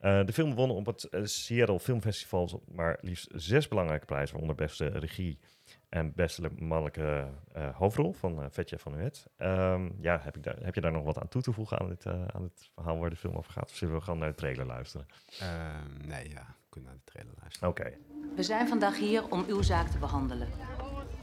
De 0.00 0.32
film 0.32 0.54
won 0.54 0.70
op 0.70 0.86
het 0.86 1.08
Seattle 1.22 1.80
Film 1.80 2.00
Festival 2.00 2.62
maar 2.72 2.98
liefst 3.00 3.30
zes 3.34 3.68
belangrijke 3.68 4.06
prijzen, 4.06 4.38
waaronder 4.38 4.66
beste 4.66 4.86
regie 4.86 5.38
en 5.88 6.12
beste 6.14 6.50
mannelijke 6.58 7.28
eh, 7.52 7.76
hoofdrol 7.76 8.12
van 8.12 8.42
eh 8.42 8.46
Vetje 8.50 8.78
van 8.78 8.92
Nuet. 8.92 9.26
Ehm 9.36 9.88
ja, 10.00 10.20
heb, 10.22 10.36
ik 10.36 10.42
daar, 10.42 10.56
heb 10.60 10.74
je 10.74 10.80
daar 10.80 10.92
nog 10.92 11.04
wat 11.04 11.18
aan 11.18 11.28
toe 11.28 11.42
te 11.42 11.52
voegen 11.52 11.78
aan 11.78 11.88
dit, 11.88 12.06
eh, 12.06 12.12
aan 12.12 12.42
het 12.42 12.70
verhaal 12.74 12.98
waar 12.98 13.10
de 13.10 13.16
film 13.16 13.36
over 13.36 13.52
gaat? 13.52 13.70
Of 13.70 13.76
zullen 13.76 13.94
we 13.94 14.00
gewoon 14.00 14.18
naar 14.18 14.28
de 14.28 14.34
trailer 14.34 14.66
luisteren? 14.66 15.06
Ehm, 15.40 16.08
nee, 16.08 16.28
ja, 16.28 16.46
we 16.46 16.66
kunnen 16.68 16.90
naar 16.90 16.98
de 17.04 17.10
trailer 17.12 17.34
luisteren. 17.40 17.68
Oké. 17.68 17.92
We 18.36 18.42
zijn 18.42 18.68
vandaag 18.68 18.98
hier 18.98 19.30
om 19.30 19.44
uw 19.48 19.62
zaak 19.62 19.88
te 19.88 19.98
behandelen. 19.98 20.48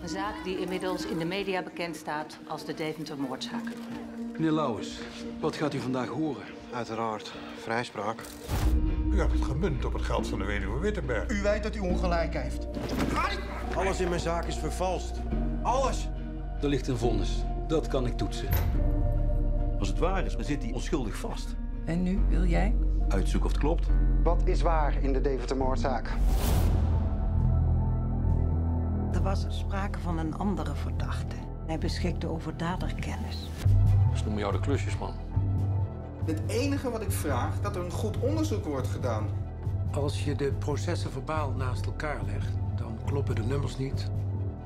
Een 0.01 0.09
zaak 0.09 0.43
die 0.43 0.59
inmiddels 0.59 1.05
in 1.05 1.17
de 1.17 1.25
media 1.25 1.63
bekend 1.63 1.95
staat 1.95 2.39
als 2.47 2.65
de 2.65 2.73
Deventer 2.73 3.17
moordzaak. 3.17 3.65
Meneer 4.33 4.51
Lauwers, 4.51 4.99
wat 5.39 5.55
gaat 5.55 5.73
u 5.73 5.79
vandaag 5.79 6.07
horen? 6.07 6.43
Uiteraard, 6.73 7.33
vrijspraak. 7.57 8.21
U 9.13 9.19
hebt 9.19 9.31
het 9.31 9.43
gemunt 9.43 9.85
op 9.85 9.93
het 9.93 10.01
geld 10.01 10.27
van 10.27 10.39
de 10.39 10.45
weduwe 10.45 10.79
Wittenberg. 10.79 11.29
U 11.29 11.41
weet 11.41 11.63
dat 11.63 11.75
u 11.75 11.79
ongelijk 11.79 12.33
heeft. 12.33 12.67
Alles 13.75 13.99
in 13.99 14.09
mijn 14.09 14.21
zaak 14.21 14.45
is 14.45 14.57
vervalst. 14.57 15.19
Alles. 15.61 16.09
Er 16.61 16.67
ligt 16.67 16.87
een 16.87 16.97
vonnis. 16.97 17.43
Dat 17.67 17.87
kan 17.87 18.05
ik 18.05 18.17
toetsen. 18.17 18.47
Als 19.79 19.87
het 19.87 19.97
waar 19.97 20.25
is, 20.25 20.35
dan 20.35 20.43
zit 20.43 20.63
hij 20.63 20.71
onschuldig 20.71 21.15
vast. 21.15 21.55
En 21.85 22.03
nu 22.03 22.19
wil 22.29 22.45
jij? 22.45 22.75
Uitzoeken 23.07 23.45
of 23.45 23.51
het 23.51 23.61
klopt. 23.61 23.87
Wat 24.23 24.41
is 24.45 24.61
waar 24.61 25.03
in 25.03 25.13
de 25.13 25.21
Deventer-moordzaak? 25.21 26.13
Er 29.11 29.21
was 29.21 29.45
sprake 29.49 29.99
van 29.99 30.17
een 30.17 30.35
andere 30.35 30.75
verdachte. 30.75 31.35
Hij 31.65 31.77
beschikte 31.77 32.27
over 32.27 32.57
daderkennis. 32.57 33.49
Ze 34.13 34.23
noemen 34.23 34.41
jou 34.41 34.53
de 34.53 34.59
klusjesman. 34.59 35.13
Het 36.25 36.41
enige 36.47 36.89
wat 36.89 37.01
ik 37.01 37.11
vraag, 37.11 37.61
dat 37.61 37.75
er 37.75 37.83
een 37.83 37.91
goed 37.91 38.19
onderzoek 38.19 38.65
wordt 38.65 38.87
gedaan. 38.87 39.27
Als 39.91 40.23
je 40.23 40.35
de 40.35 40.53
processen 40.59 41.11
verbaal 41.11 41.51
naast 41.51 41.85
elkaar 41.85 42.23
legt, 42.25 42.51
dan 42.75 42.97
kloppen 43.05 43.35
de 43.35 43.41
nummers 43.41 43.77
niet. 43.77 44.09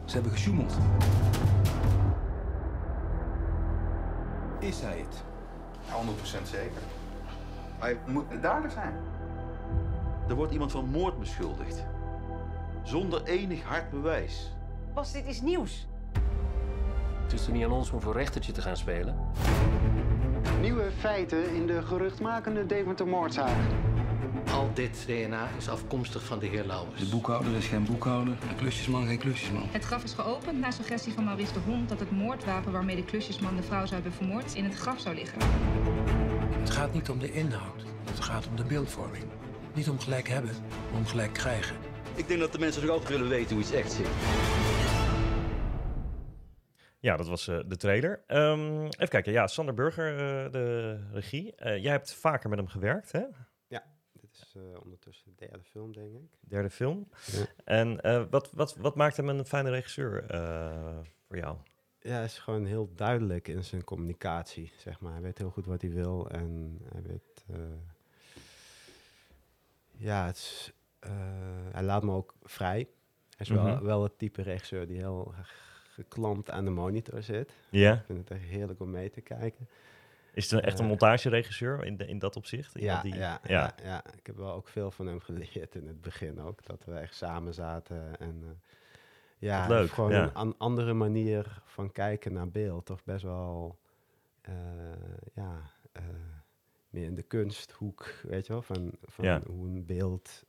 Ze 0.05 0.13
hebben 0.13 0.31
gesjoemeld. 0.31 0.73
Is 4.59 4.81
hij 4.81 4.97
het? 4.97 5.23
100% 6.41 6.47
zeker. 6.47 6.81
Hij 7.77 7.97
moet 8.07 8.29
de 8.29 8.39
dader 8.39 8.71
zijn. 8.71 8.93
Er 10.27 10.35
wordt 10.35 10.51
iemand 10.51 10.71
van 10.71 10.89
moord 10.89 11.19
beschuldigd. 11.19 11.85
Zonder 12.83 13.23
enig 13.23 13.63
hard 13.63 13.89
bewijs. 13.89 14.55
Was 14.93 15.11
dit 15.11 15.27
iets 15.27 15.41
nieuws? 15.41 15.87
Het 17.23 17.33
is 17.33 17.47
er 17.47 17.53
niet 17.53 17.63
aan 17.63 17.71
ons 17.71 17.91
om 17.91 18.01
voor 18.01 18.13
rechtertje 18.13 18.51
te 18.51 18.61
gaan 18.61 18.77
spelen. 18.77 19.15
Nieuwe 20.61 20.91
feiten 20.99 21.55
in 21.55 21.67
de 21.67 21.81
geruchtmakende 21.81 22.65
Deventer-moordzaak. 22.65 23.55
Al 24.51 24.69
dit 24.73 25.03
DNA 25.05 25.47
is 25.57 25.69
afkomstig 25.69 26.23
van 26.23 26.39
de 26.39 26.45
heer 26.45 26.63
Lauwers. 26.65 26.99
De 26.99 27.05
boekhouder 27.05 27.55
is 27.55 27.65
geen 27.65 27.85
boekhouder. 27.85 28.33
De 28.47 28.55
klusjesman 28.55 29.05
geen 29.05 29.17
klusjesman. 29.17 29.63
Het 29.71 29.83
graf 29.83 30.03
is 30.03 30.13
geopend 30.13 30.59
na 30.59 30.71
suggestie 30.71 31.13
van 31.13 31.23
Maurice 31.23 31.53
de 31.53 31.59
Hond 31.59 31.89
dat 31.89 31.99
het 31.99 32.11
moordwapen 32.11 32.71
waarmee 32.71 32.95
de 32.95 33.05
klusjesman 33.05 33.55
de 33.55 33.63
vrouw 33.63 33.85
zou 33.85 33.93
hebben 33.93 34.13
vermoord 34.13 34.53
in 34.55 34.63
het 34.63 34.75
graf 34.75 34.99
zou 34.99 35.15
liggen. 35.15 35.39
Het 36.59 36.69
gaat 36.69 36.93
niet 36.93 37.09
om 37.09 37.19
de 37.19 37.31
inhoud, 37.31 37.83
het 38.05 38.19
gaat 38.19 38.47
om 38.47 38.55
de 38.55 38.63
beeldvorming. 38.63 39.23
Niet 39.73 39.89
om 39.89 39.99
gelijk 39.99 40.27
hebben, 40.27 40.51
maar 40.91 40.99
om 40.99 41.05
gelijk 41.05 41.33
krijgen. 41.33 41.75
Ik 42.15 42.27
denk 42.27 42.39
dat 42.39 42.51
de 42.51 42.59
mensen 42.59 42.81
nog 42.81 42.91
altijd 42.91 43.09
willen 43.09 43.29
weten 43.29 43.55
hoe 43.55 43.63
iets 43.63 43.71
echt 43.71 43.91
zit. 43.91 44.07
Ja, 46.99 47.17
dat 47.17 47.27
was 47.27 47.47
uh, 47.47 47.59
de 47.65 47.77
trailer. 47.77 48.23
Um, 48.27 48.85
even 48.85 49.07
kijken. 49.07 49.31
Ja, 49.31 49.47
Sander 49.47 49.73
Burger, 49.73 50.11
uh, 50.11 50.51
de 50.51 50.99
regie. 51.11 51.53
Uh, 51.57 51.77
jij 51.77 51.91
hebt 51.91 52.13
vaker 52.13 52.49
met 52.49 52.59
hem 52.59 52.67
gewerkt, 52.67 53.11
hè? 53.11 53.23
Ja, 53.67 53.83
dit 54.11 54.31
is 54.31 54.55
ondertussen 54.83 55.25
de 55.35 55.45
derde 55.47 55.63
film, 55.63 55.93
denk 55.93 56.15
ik. 56.15 56.37
Derde 56.39 56.69
film. 56.69 57.09
Ja. 57.25 57.45
En 57.63 58.29
wat, 58.29 58.51
wat, 58.51 58.75
wat 58.75 58.95
maakt 58.95 59.17
hem 59.17 59.29
een 59.29 59.45
fijne 59.45 59.69
regisseur 59.69 60.25
voor 61.27 61.37
jou? 61.37 61.57
Ja, 61.99 62.13
hij 62.13 62.23
is 62.23 62.39
gewoon 62.39 62.65
heel 62.65 62.93
duidelijk 62.95 63.47
in 63.47 63.63
zijn 63.63 63.83
communicatie, 63.83 64.71
zeg 64.77 64.99
maar. 64.99 65.11
Hij 65.11 65.21
weet 65.21 65.37
heel 65.37 65.49
goed 65.49 65.65
wat 65.65 65.81
hij 65.81 65.91
wil 65.91 66.29
en 66.29 66.79
hij 66.91 67.01
weet... 67.01 67.45
ja, 69.91 70.25
het 70.25 70.35
is, 70.35 70.73
hij 71.71 71.83
laat 71.83 72.03
me 72.03 72.11
ook 72.11 72.35
vrij. 72.43 72.77
Hij 72.77 73.45
is 73.45 73.49
mm 73.49 73.57
-hmm. 73.57 73.65
wel, 73.65 73.83
wel 73.83 74.03
het 74.03 74.17
type 74.17 74.41
regisseur 74.41 74.87
die 74.87 74.97
heel 74.97 75.33
geklampt 75.97 76.49
aan 76.49 76.65
de 76.65 76.71
monitor 76.71 77.23
zit. 77.23 77.53
Ja. 77.69 77.93
Ik 77.93 78.03
vind 78.05 78.19
het 78.19 78.31
echt 78.31 78.49
heerlijk 78.49 78.79
om 78.79 78.91
mee 78.91 79.09
te 79.09 79.21
kijken. 79.21 79.67
Is 80.33 80.51
het 80.51 80.63
echt 80.63 80.79
een 80.79 80.85
montageregisseur 80.85 81.85
in, 81.85 81.97
de, 81.97 82.07
in 82.07 82.19
dat 82.19 82.35
opzicht? 82.35 82.75
In 82.75 82.83
ja, 82.83 83.01
die, 83.01 83.15
ja, 83.15 83.39
ja. 83.43 83.61
Ja, 83.61 83.73
ja, 83.83 84.03
ik 84.17 84.25
heb 84.25 84.35
wel 84.35 84.53
ook 84.53 84.67
veel 84.67 84.91
van 84.91 85.07
hem 85.07 85.19
geleerd 85.19 85.75
in 85.75 85.87
het 85.87 86.01
begin 86.01 86.41
ook. 86.41 86.65
Dat 86.65 86.85
we 86.85 86.93
echt 86.93 87.15
samen 87.15 87.53
zaten 87.53 88.19
en 88.19 88.41
uh, 88.43 88.49
ja, 89.37 89.67
leuk, 89.67 89.89
gewoon 89.89 90.11
ja. 90.11 90.31
een 90.33 90.55
andere 90.57 90.93
manier 90.93 91.61
van 91.65 91.91
kijken 91.91 92.33
naar 92.33 92.49
beeld. 92.49 92.85
Toch 92.85 93.03
best 93.03 93.23
wel, 93.23 93.77
uh, 94.49 94.53
ja, 95.33 95.71
uh, 95.97 96.03
meer 96.89 97.05
in 97.05 97.15
de 97.15 97.23
kunsthoek, 97.23 98.13
weet 98.23 98.47
je 98.47 98.53
wel, 98.53 98.61
van, 98.61 98.91
van 99.03 99.25
Ja. 99.25 99.41
hoe 99.45 99.67
een 99.67 99.85
beeld 99.85 100.43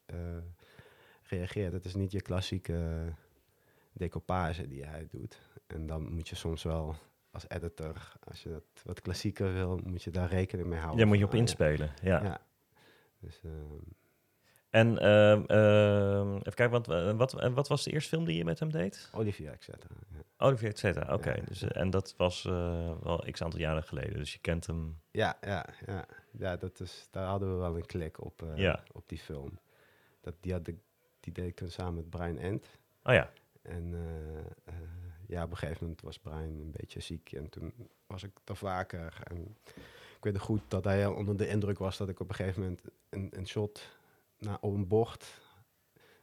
reageert. 1.22 1.72
Het 1.72 1.84
is 1.84 1.94
niet 1.94 2.12
je 2.12 2.22
klassieke 2.22 3.12
decoupage 3.98 4.68
die 4.68 4.84
hij 4.84 5.06
doet. 5.10 5.38
En 5.66 5.86
dan 5.86 6.12
moet 6.12 6.28
je 6.28 6.36
soms 6.36 6.62
wel 6.62 6.94
als 7.30 7.44
editor, 7.48 8.12
als 8.24 8.42
je 8.42 8.48
dat 8.48 8.62
wat 8.84 9.00
klassieker 9.00 9.52
wil, 9.52 9.80
moet 9.84 10.02
je 10.02 10.10
daar 10.10 10.28
rekening 10.28 10.68
mee 10.68 10.78
houden. 10.78 10.98
Daar 10.98 11.06
moet 11.08 11.18
je 11.18 11.24
op 11.24 11.32
ah, 11.32 11.38
inspelen, 11.38 11.90
ja. 12.02 12.22
ja. 12.22 12.40
Dus, 13.20 13.40
ehm, 13.44 13.54
En 14.70 14.98
ehm, 14.98 15.42
ehm, 15.46 16.28
even 16.36 16.54
kijken, 16.54 16.70
want, 16.70 16.88
eh, 16.88 17.12
wat, 17.12 17.32
wat 17.32 17.68
was 17.68 17.84
de 17.84 17.90
eerste 17.90 18.08
film 18.08 18.24
die 18.24 18.36
je 18.36 18.44
met 18.44 18.58
hem 18.58 18.70
deed? 18.72 19.10
Olivia, 19.14 19.52
et 19.52 19.62
cetera. 19.62 19.94
Ja. 20.10 20.46
Olivia, 20.46 20.68
et 20.68 20.78
cetera. 20.78 21.14
Oké, 21.14 21.30
Ja. 21.34 21.42
dus, 21.44 21.62
eh, 21.62 21.80
en 21.82 21.90
dat 21.90 22.14
was 22.16 22.44
eh, 22.44 22.92
wel 23.02 23.24
x 23.30 23.42
aantal 23.42 23.60
jaren 23.60 23.82
geleden, 23.82 24.14
dus 24.18 24.32
je 24.32 24.38
kent 24.38 24.66
hem. 24.66 25.00
Ja, 25.10 25.38
ja, 25.40 25.66
ja. 25.86 26.06
ja 26.38 26.56
dat 26.56 26.80
is, 26.80 27.08
daar 27.10 27.26
hadden 27.26 27.52
we 27.52 27.54
wel 27.60 27.76
een 27.76 27.86
klik 27.86 28.24
op, 28.24 28.42
Ja. 28.54 28.82
op 28.92 29.08
die 29.08 29.18
film. 29.18 29.58
Dat, 30.20 30.34
die, 30.40 30.52
had 30.52 30.66
ik, 30.66 30.76
die 31.20 31.32
deed 31.32 31.46
ik 31.46 31.56
toen 31.56 31.70
samen 31.70 31.94
met 31.94 32.10
Brian 32.10 32.38
Ent. 32.38 32.66
Oh 33.02 33.14
ja. 33.14 33.30
En 33.68 33.94
eh, 33.94 34.38
eh, 34.64 34.74
ja, 35.26 35.42
op 35.44 35.50
een 35.50 35.56
gegeven 35.56 35.82
moment 35.82 36.00
was 36.02 36.18
Brian 36.18 36.42
een 36.42 36.70
beetje 36.76 37.00
ziek 37.00 37.32
en 37.32 37.48
toen 37.48 37.72
was 38.06 38.22
ik 38.22 38.30
er 38.44 38.56
vaker. 38.56 39.18
En 39.24 39.56
ik 40.16 40.24
weet 40.24 40.32
nog 40.32 40.42
goed 40.42 40.62
dat 40.68 40.84
hij 40.84 41.06
onder 41.06 41.36
de 41.36 41.48
indruk 41.48 41.78
was 41.78 41.96
dat 41.96 42.08
ik 42.08 42.20
op 42.20 42.28
een 42.28 42.34
gegeven 42.34 42.62
moment 42.62 42.82
een, 43.08 43.28
een 43.36 43.46
shot 43.46 43.88
na, 44.38 44.58
op 44.60 44.74
een 44.74 44.88
bord, 44.88 45.40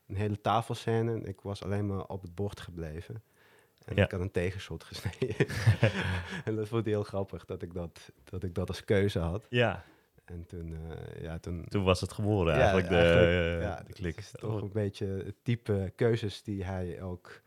een 0.08 0.16
hele 0.16 0.42
tafelscène, 0.42 1.12
en 1.14 1.25
ik 1.25 1.42
was 1.42 1.64
alleen 1.64 1.88
maar 1.88 2.06
op 2.06 2.22
het 2.22 2.36
bord 2.36 2.60
gebleven. 2.60 3.24
En 3.86 3.96
Ja. 3.96 4.04
ik 4.06 4.12
had 4.12 4.20
een 4.22 4.32
tegenshot 4.32 4.84
gesneden. 4.84 5.36
en 6.46 6.56
dat 6.56 6.68
vond 6.68 6.84
hij 6.84 6.94
heel 6.94 7.04
grappig, 7.04 7.46
dat 7.46 7.62
ik 7.62 7.74
dat, 7.74 8.12
dat 8.24 8.44
ik 8.44 8.56
dat 8.56 8.68
als 8.68 8.84
keuze 8.84 9.20
had. 9.20 9.46
Ja. 9.50 9.84
En 10.25 10.46
toen, 10.46 10.74
eh, 10.91 11.22
ja, 11.22 11.39
toen... 11.39 11.65
Toen 11.67 11.84
was 11.84 12.01
het 12.01 12.13
geboren 12.13 12.53
Ja, 12.53 12.60
eigenlijk, 12.60 12.89
de, 12.89 12.96
eigenlijk, 12.96 13.32
eh, 13.32 13.62
ja, 13.62 13.84
de 13.88 13.94
klik. 13.94 14.17
is 14.17 14.32
toch 14.32 14.55
Oh. 14.55 14.62
een 14.62 14.72
beetje 14.72 15.05
het 15.08 15.36
type 15.44 15.91
keuzes 15.96 16.44
die 16.44 16.63
hij 16.63 17.01
ook 17.01 17.41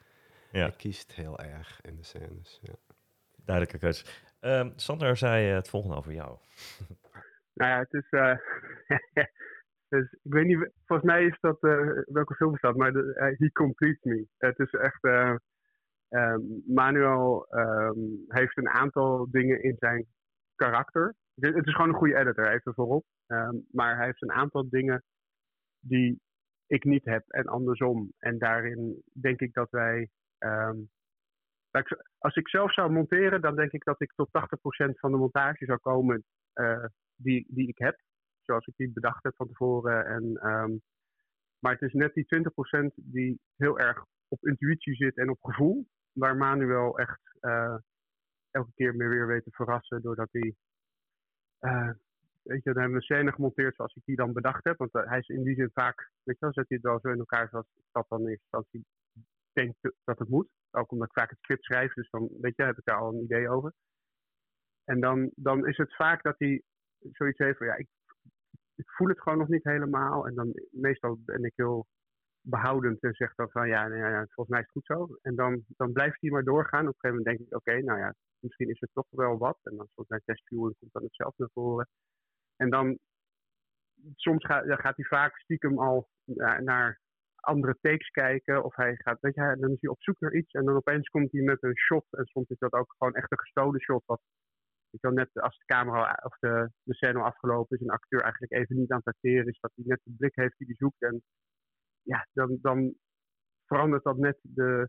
Ja. 0.50 0.60
hij 0.60 0.72
kiest 0.76 1.12
heel 1.14 1.38
erg 1.38 1.80
in 1.82 1.96
de 1.96 2.02
scènes. 2.04 2.58
Ja. 2.62 2.72
Duidelijke 3.44 3.78
keuze. 3.80 4.04
Ehm, 4.40 4.70
Sander 4.76 5.16
zei 5.16 5.48
eh, 5.48 5.54
het 5.54 5.68
volgende 5.68 5.96
over 5.96 6.12
jou. 6.12 6.36
Nou 7.54 7.70
ja, 7.70 7.78
het 7.78 7.92
is. 7.92 8.06
eh, 8.10 8.36
dus, 9.88 10.12
ik 10.12 10.32
weet 10.32 10.46
niet, 10.46 10.70
volgens 10.86 11.08
mij 11.10 11.24
is 11.24 11.38
dat. 11.40 11.62
eh, 11.62 11.88
welke 12.06 12.34
film 12.34 12.54
is 12.54 12.60
dat? 12.60 12.76
Maar 12.76 12.92
de, 12.92 13.34
He 13.38 13.52
Completes 13.52 14.02
Me. 14.02 14.26
Het 14.36 14.58
is 14.58 14.70
echt. 14.70 15.04
eh, 15.04 15.34
ehm, 16.08 16.40
Manuel 16.66 17.46
ehm, 17.50 17.98
heeft 18.28 18.56
een 18.56 18.68
aantal 18.68 19.26
dingen 19.30 19.62
in 19.62 19.76
zijn 19.78 20.06
karakter. 20.54 21.14
Het 21.40 21.66
is 21.66 21.74
gewoon 21.74 21.88
een 21.88 21.98
goede 21.98 22.16
editor, 22.16 22.52
even 22.52 22.74
voorop. 22.74 23.04
Ehm, 23.26 23.56
maar 23.70 23.96
hij 23.96 24.04
heeft 24.06 24.22
een 24.22 24.32
aantal 24.32 24.68
dingen 24.68 25.04
die 25.80 26.20
ik 26.66 26.84
niet 26.84 27.04
heb 27.04 27.28
en 27.28 27.46
andersom. 27.46 28.12
En 28.18 28.38
daarin 28.38 29.02
denk 29.12 29.40
ik 29.40 29.52
dat 29.52 29.70
wij. 29.70 30.08
ehm, 30.38 30.76
als 32.18 32.34
ik 32.36 32.48
zelf 32.48 32.72
zou 32.72 32.90
monteren, 32.90 33.40
dan 33.40 33.56
denk 33.56 33.72
ik 33.72 33.84
dat 33.84 34.00
ik 34.00 34.12
tot 34.14 34.28
80% 34.32 34.98
van 34.98 35.10
de 35.10 35.16
montage 35.16 35.64
zou 35.64 35.78
komen 35.78 36.24
eh, 36.52 36.84
die, 37.14 37.46
die 37.48 37.68
ik 37.68 37.78
heb. 37.78 38.00
Zoals 38.40 38.66
ik 38.66 38.76
die 38.76 38.92
bedacht 38.92 39.22
heb 39.22 39.34
van 39.36 39.46
tevoren. 39.46 40.06
En, 40.06 40.36
ehm, 40.36 40.76
maar 41.58 41.72
het 41.72 41.82
is 41.82 41.92
net 41.92 42.14
die 42.14 42.24
20% 42.24 42.92
die 42.94 43.40
heel 43.56 43.78
erg 43.78 44.04
op 44.28 44.46
intuïtie 44.46 44.94
zit 44.94 45.16
en 45.16 45.30
op 45.30 45.42
gevoel. 45.42 45.86
Waar 46.12 46.36
Manuel 46.36 46.98
echt 46.98 47.20
eh, 47.40 47.76
elke 48.50 48.72
keer 48.74 48.94
meer 48.94 49.08
weer 49.08 49.26
weet 49.26 49.44
te 49.44 49.50
verrassen. 49.50 50.02
Doordat 50.02 50.28
hij. 50.30 50.54
Eh, 51.58 51.90
weet 52.42 52.62
je, 52.62 52.72
dan 52.72 52.82
hebben 52.82 52.90
we 52.90 52.96
een 52.96 53.16
scène 53.16 53.32
gemonteerd 53.32 53.74
zoals 53.76 53.94
ik 53.94 54.04
die 54.04 54.16
dan 54.16 54.32
bedacht 54.32 54.64
heb. 54.64 54.78
Want 54.78 54.94
eh, 54.94 55.08
hij 55.08 55.18
is 55.18 55.28
in 55.28 55.42
die 55.42 55.54
zin 55.54 55.70
vaak. 55.72 56.10
Weet 56.22 56.38
je 56.38 56.44
wel, 56.44 56.52
zet 56.52 56.68
hij 56.68 56.76
het 56.76 56.86
wel 56.86 57.00
zo 57.00 57.08
in 57.08 57.18
elkaar 57.18 57.48
zoals 57.48 57.66
dat 57.92 58.06
dan 58.08 58.20
in 58.20 58.28
eerste 58.28 58.44
instantie 58.50 58.86
denk 59.52 59.74
dat 60.04 60.18
het 60.18 60.28
moet. 60.28 60.48
Ook 60.70 60.92
omdat 60.92 61.08
ik 61.08 61.18
vaak 61.18 61.30
het 61.30 61.38
script 61.38 61.64
schrijf. 61.64 61.92
Dus 61.92 62.10
dan 62.10 62.28
weet 62.40 62.56
je, 62.56 62.62
heb 62.62 62.78
ik 62.78 62.84
daar 62.84 62.98
al 62.98 63.12
een 63.12 63.22
idee 63.22 63.48
over. 63.48 63.72
En 64.84 65.00
dan, 65.00 65.30
dan 65.34 65.66
is 65.66 65.76
het 65.76 65.94
vaak 65.94 66.22
dat 66.22 66.38
hij 66.38 66.62
zoiets 67.12 67.38
heeft 67.38 67.58
van 67.58 67.66
ja, 67.66 67.74
ik, 67.74 67.88
ik 68.74 68.90
voel 68.90 69.08
het 69.08 69.20
gewoon 69.20 69.38
nog 69.38 69.48
niet 69.48 69.64
helemaal. 69.64 70.26
En 70.26 70.34
dan 70.34 70.52
meestal 70.70 71.18
ben 71.24 71.44
ik 71.44 71.52
heel 71.56 71.86
behoudend 72.40 73.02
en 73.02 73.14
zeg 73.14 73.34
dan 73.34 73.50
van 73.50 73.68
ja, 73.68 73.88
nou 73.88 74.12
ja, 74.12 74.26
volgens 74.26 74.48
mij 74.48 74.60
is 74.60 74.64
het 74.64 74.74
goed 74.74 74.86
zo. 74.86 75.18
En 75.22 75.34
dan, 75.34 75.64
dan 75.68 75.92
blijft 75.92 76.20
hij 76.20 76.30
maar 76.30 76.44
doorgaan. 76.44 76.88
Op 76.88 76.94
een 76.94 77.00
gegeven 77.00 77.16
moment 77.16 77.36
denk 77.36 77.48
ik, 77.48 77.56
oké, 77.56 77.82
nou 77.82 77.98
ja, 77.98 78.14
misschien 78.40 78.68
is 78.68 78.80
het 78.80 78.90
toch 78.92 79.06
wel 79.10 79.38
wat. 79.38 79.58
En 79.62 79.76
dan 79.76 79.88
soms 79.94 80.08
bij 80.08 80.20
testviewing 80.24 80.76
komt 80.78 80.92
dan 80.92 81.02
het 81.02 81.14
zelf 81.14 81.36
naar 81.36 81.50
voren. 81.52 81.88
En 82.56 82.70
dan, 82.70 82.98
soms 84.14 84.46
gaat, 84.46 84.66
dan 84.66 84.78
hij 84.80 85.04
vaak 85.04 85.38
stiekem 85.38 85.78
al 85.78 86.08
naar, 86.60 87.00
andere 87.40 87.76
takes 87.80 88.10
kijken. 88.10 88.64
Of 88.64 88.76
hij 88.76 88.96
gaat, 88.96 89.20
weet 89.20 89.34
je, 89.34 89.56
dan 89.60 89.70
is 89.70 89.80
hij 89.80 89.90
op 89.90 90.02
zoek 90.02 90.20
naar 90.20 90.34
iets. 90.34 90.52
En 90.52 90.64
dan 90.64 90.76
opeens 90.76 91.08
komt 91.08 91.32
hij 91.32 91.42
met 91.42 91.62
een 91.62 91.76
shot. 91.76 92.06
En 92.10 92.24
soms 92.26 92.48
is 92.48 92.58
dat 92.58 92.72
ook 92.72 92.94
gewoon 92.98 93.14
echt 93.14 93.32
een 93.32 93.38
gestolen 93.38 93.80
shot. 93.80 94.02
Wat, 94.06 94.20
je 94.90 94.98
wel, 95.00 95.12
net 95.12 95.40
als 95.40 95.58
de 95.58 95.64
camera 95.64 96.20
of 96.22 96.38
de, 96.38 96.70
de 96.82 96.94
scène 96.94 97.18
al 97.18 97.24
afgelopen 97.24 97.76
is. 97.76 97.82
Een 97.82 97.92
acteur 97.92 98.20
eigenlijk 98.20 98.52
even 98.52 98.76
niet 98.76 98.90
aan 98.90 99.02
het 99.04 99.14
acteren 99.14 99.46
is. 99.46 99.58
Dat 99.60 99.72
hij 99.74 99.84
net 99.86 100.00
de 100.04 100.14
blik 100.18 100.34
heeft 100.34 100.58
die 100.58 100.66
hij 100.66 100.76
zoekt. 100.76 101.02
En 101.02 101.22
ja, 102.02 102.26
dan, 102.32 102.58
dan 102.62 102.94
verandert 103.66 104.04
dat 104.04 104.16
net 104.16 104.38
de, 104.42 104.88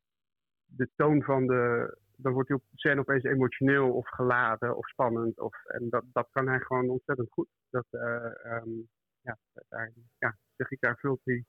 de 0.66 0.90
toon 0.96 1.24
van 1.24 1.48
de. 1.48 1.98
Dan 2.16 2.34
wordt 2.34 2.48
die 2.48 2.58
op- 2.58 2.64
scène 2.74 3.00
opeens 3.00 3.24
emotioneel 3.24 3.92
of 3.94 4.08
geladen 4.10 4.78
of 4.78 4.88
spannend. 4.88 5.40
Of, 5.40 5.66
en 5.66 5.90
dat, 5.90 6.04
dat 6.14 6.28
kan 6.32 6.48
hij 6.48 6.60
gewoon 6.60 6.90
ontzettend 6.90 7.32
goed. 7.32 7.48
Dat, 7.70 7.86
eh, 7.90 8.46
ehm, 8.46 8.70
ja, 9.22 9.38
daar, 9.70 9.92
ja, 10.18 10.38
zeg 10.56 10.72
ik, 10.72 10.80
daar 10.80 10.98
vult 10.98 11.22
hij. 11.24 11.46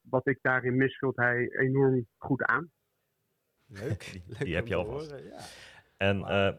Wat 0.00 0.26
ik 0.26 0.38
daarin 0.42 0.76
mis, 0.76 0.98
vult 0.98 1.16
hij 1.16 1.48
enorm 1.50 2.06
goed 2.16 2.42
aan. 2.42 2.70
Leuk. 3.66 4.00
Die, 4.12 4.22
Leuk 4.26 4.38
die 4.44 4.54
heb 4.54 4.66
je 4.66 4.74
alvast. 4.74 5.10
horen, 5.10 5.24
ja. 5.26 5.38
En, 5.96 6.24
eh, 6.24 6.54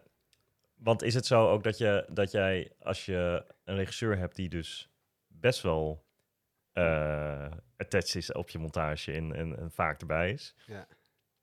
want 0.76 1.02
is 1.04 1.14
het 1.14 1.26
zo 1.26 1.50
ook 1.50 1.64
dat, 1.64 1.78
je, 1.78 2.06
dat 2.10 2.32
jij, 2.32 2.72
als 2.80 3.06
je 3.06 3.46
een 3.64 3.76
regisseur 3.76 4.18
hebt 4.18 4.36
die 4.36 4.50
dus 4.50 4.92
best 5.28 5.62
wel 5.62 6.06
eh 6.74 7.52
attached 7.78 8.16
is 8.16 8.32
op 8.32 8.50
je 8.50 8.60
montage 8.60 9.12
en, 9.12 9.34
en, 9.36 9.58
en 9.58 9.72
vaak 9.72 10.02
erbij 10.02 10.32
is, 10.32 10.56
Ja. 10.66 10.88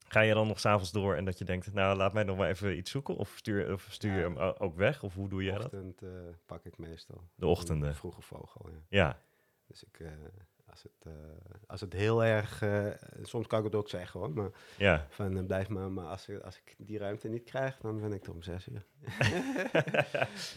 ga 0.08 0.20
je 0.20 0.34
dan 0.34 0.46
nog 0.46 0.60
s'avonds 0.60 0.92
door 0.92 1.14
en 1.14 1.24
dat 1.24 1.38
je 1.38 1.44
denkt, 1.44 1.72
nou 1.72 1.96
laat 1.96 2.12
mij 2.12 2.22
nog 2.24 2.36
maar 2.36 2.48
even 2.48 2.76
iets 2.76 2.90
zoeken? 2.90 3.16
Of 3.16 3.32
stuur, 3.36 3.72
of 3.72 3.86
stuur 3.90 4.12
je 4.12 4.18
Ja. 4.18 4.22
hem 4.22 4.38
ook 4.38 4.76
weg? 4.76 5.02
Of 5.02 5.14
hoe 5.14 5.28
doe 5.28 5.42
jij 5.44 5.54
dat? 5.54 5.64
ochtend 5.64 6.02
eh, 6.02 6.08
pak 6.46 6.64
ik 6.64 6.78
meestal. 6.78 7.28
De 7.34 7.46
ochtenden. 7.46 7.94
Vroege 7.94 8.22
vogel, 8.22 8.68
ja. 8.70 8.78
Ja. 8.88 9.18
Dus 9.66 9.84
ik, 9.84 10.00
eh, 10.00 10.08
als, 10.70 10.82
het, 10.82 11.12
als 11.66 11.80
het 11.80 11.92
heel 11.92 12.24
erg... 12.24 12.62
soms 13.22 13.46
kan 13.46 13.58
ik 13.58 13.64
het 13.64 13.74
ook 13.74 13.88
zeggen 13.88 14.20
hoor, 14.20 14.30
maar 14.30 14.50
Ja. 14.76 15.06
van 15.08 15.46
blijf 15.46 15.68
maar. 15.68 15.90
Maar 15.92 16.06
als, 16.06 16.28
ik- 16.28 16.40
als 16.42 16.56
ik 16.58 16.74
die 16.78 16.98
ruimte 16.98 17.28
niet 17.28 17.44
krijg, 17.44 17.76
dan 17.78 18.00
ben 18.00 18.12
ik 18.12 18.24
er 18.26 18.32
om 18.32 18.42
zes 18.42 18.68
uur. 18.68 18.86
en 19.18 19.42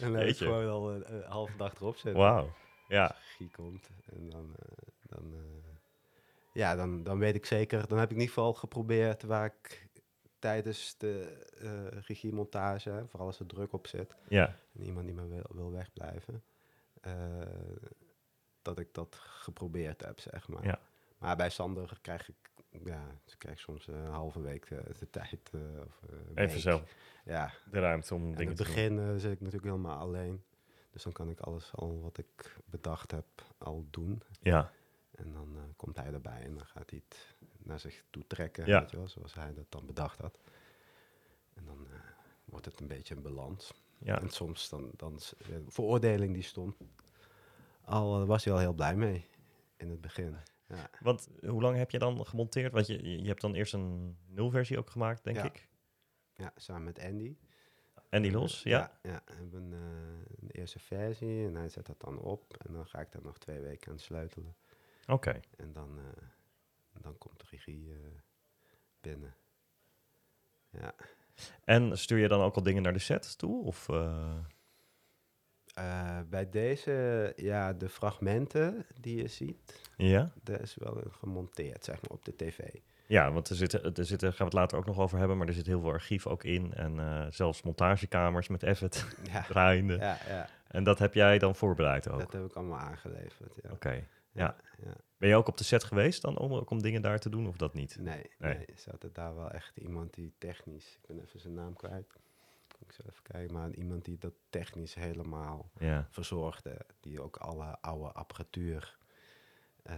dan 0.00 0.14
heb 0.14 0.28
ik 0.28 0.36
gewoon 0.36 0.68
al 0.68 0.92
een, 0.92 1.14
een 1.14 1.22
halve 1.22 1.56
dag 1.56 1.74
erop 1.74 1.96
zitten. 1.96 2.20
Wauw, 2.22 2.52
ja. 2.92 3.16
Guy 3.36 3.48
komt 3.48 3.88
en 4.12 4.28
dan... 4.30 4.54
eh, 4.58 4.68
dan 5.08 5.32
eh, 5.34 5.40
ja, 6.52 6.74
dan, 6.76 7.02
dan 7.02 7.18
weet 7.18 7.34
ik 7.34 7.46
zeker... 7.46 7.88
Dan 7.88 7.98
heb 7.98 8.06
ik 8.10 8.14
in 8.16 8.20
ieder 8.20 8.34
geval 8.34 8.54
geprobeerd 8.54 9.22
waar 9.22 9.46
ik 9.46 9.88
tijdens 10.38 10.94
de 10.98 11.44
eh 11.60 11.86
regiemontage, 12.06 13.04
vooral 13.08 13.26
als 13.26 13.38
er 13.38 13.46
druk 13.46 13.72
op 13.72 13.86
zit, 13.86 14.14
Ja. 14.28 14.56
en 14.74 14.84
iemand 14.84 15.06
die 15.06 15.14
maar 15.14 15.28
wil, 15.28 15.44
wil 15.50 15.70
wegblijven, 15.72 16.42
eh, 17.00 17.12
dat 18.62 18.78
ik 18.78 18.94
dat 18.94 19.14
geprobeerd 19.18 20.04
heb, 20.04 20.20
zeg 20.20 20.48
maar. 20.48 20.64
Ja. 20.64 20.78
Maar 21.18 21.36
bij 21.36 21.50
Sander 21.50 21.98
krijg 22.02 22.28
ik, 22.28 22.50
ja, 22.84 23.06
dus 23.24 23.32
ik 23.32 23.38
krijg 23.38 23.58
soms 23.60 23.86
een 23.86 24.04
halve 24.06 24.40
week 24.40 24.68
de, 24.68 24.82
de 24.98 25.10
tijd. 25.10 25.50
of, 25.86 26.00
Even 26.34 26.34
week. 26.34 26.58
zo. 26.62 26.82
Ja. 27.24 27.52
De 27.70 27.80
ruimte 27.80 28.14
om 28.14 28.22
In 28.22 28.34
dingen 28.34 28.48
het 28.48 28.56
te 28.56 28.64
doen. 28.64 28.72
begin 28.74 28.98
eh, 28.98 29.12
zit 29.16 29.32
ik 29.32 29.40
natuurlijk 29.40 29.64
helemaal 29.72 29.98
alleen. 29.98 30.42
Dus 30.92 31.02
dan 31.02 31.12
kan 31.12 31.28
ik 31.30 31.40
alles 31.40 31.72
al 31.74 32.00
wat 32.00 32.18
ik 32.18 32.56
bedacht 32.64 33.10
heb 33.10 33.26
al 33.58 33.86
doen. 33.90 34.22
Ja. 34.40 34.72
En 35.10 35.32
dan 35.32 35.56
eh, 35.56 35.62
komt 35.76 35.96
hij 35.96 36.12
erbij 36.12 36.42
en 36.42 36.54
dan 36.54 36.66
gaat 36.66 36.90
hij 36.90 37.02
het 37.08 37.36
naar 37.58 37.80
zich 37.80 38.04
toe 38.10 38.26
trekken, 38.26 38.66
Ja. 38.66 38.80
weet 38.80 38.90
je 38.90 38.96
wel, 38.96 39.08
zoals 39.08 39.34
hij 39.34 39.54
dat 39.54 39.66
dan 39.68 39.86
bedacht 39.86 40.18
had. 40.20 40.38
En 41.54 41.64
dan 41.64 41.86
eh, 41.86 41.92
wordt 42.44 42.64
het 42.66 42.80
een 42.80 42.86
beetje 42.86 43.14
een 43.14 43.22
balans. 43.22 43.72
Ja. 43.98 44.20
En 44.20 44.30
soms 44.30 44.68
dan, 44.68 44.90
dan 44.96 45.18
veroordeling 45.68 46.34
die 46.34 46.42
stond, 46.42 46.76
al 47.84 48.20
eh, 48.20 48.26
was 48.26 48.44
hij 48.44 48.52
al 48.52 48.58
heel 48.58 48.72
blij 48.72 48.96
mee 48.96 49.26
in 49.76 49.90
het 49.90 50.00
begin. 50.00 50.36
Ja. 50.66 50.90
Want 51.00 51.28
hoe 51.46 51.60
lang 51.62 51.76
heb 51.76 51.90
je 51.90 51.98
dan 51.98 52.26
gemonteerd? 52.26 52.72
Want 52.72 52.86
je, 52.86 53.22
je 53.22 53.28
hebt 53.28 53.40
dan 53.40 53.54
eerst 53.54 53.72
een 53.74 54.16
nulversie 54.26 54.78
ook 54.78 54.90
gemaakt, 54.90 55.24
denk 55.24 55.36
Ja. 55.36 55.44
ik. 55.44 55.68
Ja, 56.34 56.52
samen 56.56 56.84
met 56.84 56.98
Andy. 56.98 57.36
Andy 58.12 58.30
Los, 58.30 58.62
ja. 58.62 58.98
Ja, 59.02 59.22
hebben 59.24 59.72
eh, 59.72 59.78
een 60.40 60.50
eerste 60.50 60.78
versie 60.78 61.46
en 61.46 61.54
hij 61.54 61.68
zet 61.68 61.86
dat 61.86 62.00
dan 62.00 62.18
op. 62.18 62.56
En 62.66 62.72
dan 62.72 62.86
ga 62.86 63.00
ik 63.00 63.12
daar 63.12 63.22
nog 63.22 63.38
twee 63.38 63.60
weken 63.60 63.92
aan 63.92 63.98
sleutelen. 63.98 64.56
Oké. 65.06 65.40
En 65.56 65.72
dan, 65.72 65.98
eh, 65.98 66.22
dan 67.02 67.18
komt 67.18 67.38
de 67.40 67.46
regie 67.50 67.90
eh, 67.92 67.98
binnen. 69.00 69.34
Ja. 70.70 70.94
En 71.64 71.98
stuur 71.98 72.18
je 72.18 72.28
dan 72.28 72.40
ook 72.40 72.56
al 72.56 72.62
dingen 72.62 72.82
naar 72.82 72.92
de 72.92 72.98
set 72.98 73.38
toe? 73.38 73.64
Of, 73.64 73.88
eh, 73.88 74.36
Eh, 75.74 76.20
bij 76.28 76.50
deze, 76.50 77.32
ja, 77.36 77.72
de 77.72 77.88
fragmenten 77.88 78.86
die 79.00 79.16
je 79.16 79.28
ziet, 79.28 79.80
Ja? 79.96 80.32
daar 80.42 80.60
is 80.60 80.74
wel 80.74 81.02
gemonteerd, 81.10 81.84
zeg 81.84 82.00
maar, 82.02 82.10
op 82.10 82.24
de 82.24 82.36
tv. 82.36 82.58
Ja, 83.12 83.32
want 83.32 83.48
er 83.48 83.56
zitten, 83.56 83.94
er 83.94 84.04
zitten, 84.04 84.28
gaan 84.28 84.38
we 84.38 84.44
het 84.44 84.52
later 84.52 84.78
ook 84.78 84.86
nog 84.86 84.98
over 84.98 85.18
hebben, 85.18 85.36
maar 85.36 85.46
er 85.46 85.52
zit 85.52 85.66
heel 85.66 85.80
veel 85.80 85.90
archief 85.90 86.26
ook 86.26 86.44
in. 86.44 86.74
En 86.74 86.98
eh, 87.00 87.26
zelfs 87.30 87.62
montagekamers 87.62 88.48
met 88.48 88.62
Effet 88.62 89.06
Ja. 89.32 89.42
draaiende. 89.42 89.96
Ja, 89.96 90.18
ja. 90.28 90.48
En 90.68 90.84
dat 90.84 90.98
heb 90.98 91.14
jij 91.14 91.38
dan 91.38 91.54
voorbereid 91.54 92.08
ook? 92.10 92.18
Dat 92.18 92.32
heb 92.32 92.44
ik 92.44 92.52
allemaal 92.52 92.78
aangeleverd, 92.78 93.58
ja. 93.62 93.70
Oké, 93.70 93.90
ja. 93.90 94.04
Ja, 94.32 94.56
ja. 94.84 94.94
Ben 95.16 95.28
je 95.28 95.34
ook 95.34 95.48
op 95.48 95.56
de 95.56 95.64
set 95.64 95.84
geweest 95.84 96.22
dan 96.22 96.38
om, 96.38 96.52
ook 96.52 96.70
om 96.70 96.82
dingen 96.82 97.02
daar 97.02 97.18
te 97.18 97.28
doen 97.28 97.46
of 97.46 97.56
dat 97.56 97.74
niet? 97.74 97.96
Nee, 98.00 98.30
nee. 98.38 98.66
er 99.00 99.12
daar 99.12 99.34
wel 99.34 99.50
echt 99.50 99.76
iemand 99.76 100.14
die 100.14 100.34
technisch, 100.38 100.98
ik 101.00 101.06
ben 101.06 101.20
even 101.20 101.40
zijn 101.40 101.54
naam 101.54 101.74
kwijt. 101.74 102.06
Ik 102.78 102.92
zal 102.92 103.04
even 103.10 103.22
kijken, 103.22 103.54
maar 103.54 103.70
iemand 103.70 104.04
die 104.04 104.18
dat 104.18 104.34
technisch 104.50 104.94
helemaal 104.94 105.70
verzorgde. 106.10 106.76
Die 107.00 107.20
ook 107.20 107.36
alle 107.36 107.78
oude 107.80 108.12
apparatuur 108.12 108.96
eh, 109.82 109.96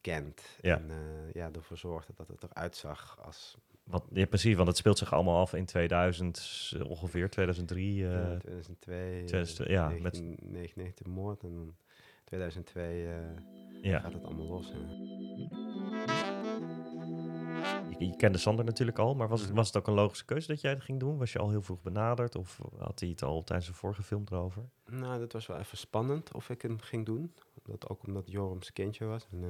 kent. 0.00 0.58
Ja. 0.60 0.76
En 0.76 0.90
eh, 0.90 1.32
ja, 1.32 1.50
ervoor 1.52 1.76
zorgde 1.78 2.12
dat 2.16 2.28
het 2.28 2.42
eruit 2.42 2.76
zag 2.76 3.18
als... 3.24 3.56
Want, 3.84 4.04
ja, 4.12 4.26
precies, 4.26 4.54
want 4.56 4.68
het 4.68 4.76
speelt 4.76 4.98
zich 4.98 5.12
allemaal 5.12 5.40
af 5.40 5.54
in 5.54 5.64
2000, 5.64 6.72
eh, 6.76 6.90
ongeveer 6.90 7.30
2003. 7.30 8.04
eh, 8.04 8.12
ja, 8.12 8.38
2002, 8.38 9.24
2002, 9.24 9.68
ja, 9.74 9.88
met, 9.88 9.98
1999 10.12 11.06
moord 11.06 11.42
en 11.42 11.52
dan 11.54 11.74
2002 12.24 13.06
eh, 13.06 13.12
Ja. 13.82 14.00
gaat 14.00 14.12
het 14.12 14.24
allemaal 14.24 14.46
los. 14.46 14.72
hè. 14.72 14.78
Je, 17.98 18.16
kende 18.16 18.38
Sander 18.38 18.64
natuurlijk 18.64 18.98
al, 18.98 19.14
maar 19.14 19.28
was 19.28 19.38
Mhm. 19.40 19.48
het, 19.48 19.56
was 19.56 19.66
het 19.66 19.76
ook 19.76 19.86
een 19.86 19.94
logische 19.94 20.24
keuze 20.24 20.46
dat 20.46 20.60
jij 20.60 20.70
het 20.72 20.82
ging 20.82 21.00
doen? 21.00 21.18
Was 21.18 21.32
je 21.32 21.38
al 21.38 21.50
heel 21.50 21.62
vroeg 21.62 21.82
benaderd 21.82 22.36
of 22.36 22.60
had 22.78 23.00
hij 23.00 23.08
het 23.08 23.22
al 23.22 23.44
tijdens 23.44 23.68
de 23.68 23.74
vorige 23.74 24.02
film 24.02 24.24
erover? 24.30 24.62
Nou, 24.90 25.18
dat 25.18 25.32
was 25.32 25.46
wel 25.46 25.58
even 25.58 25.78
spannend 25.78 26.32
of 26.34 26.50
ik 26.50 26.62
hem 26.62 26.80
ging 26.80 27.06
doen. 27.06 27.32
Dat, 27.62 27.88
ook 27.88 28.06
omdat 28.06 28.30
Joram 28.30 28.62
zijn 28.62 28.72
kindje 28.74 29.04
was. 29.04 29.26
En, 29.32 29.42
eh, 29.42 29.48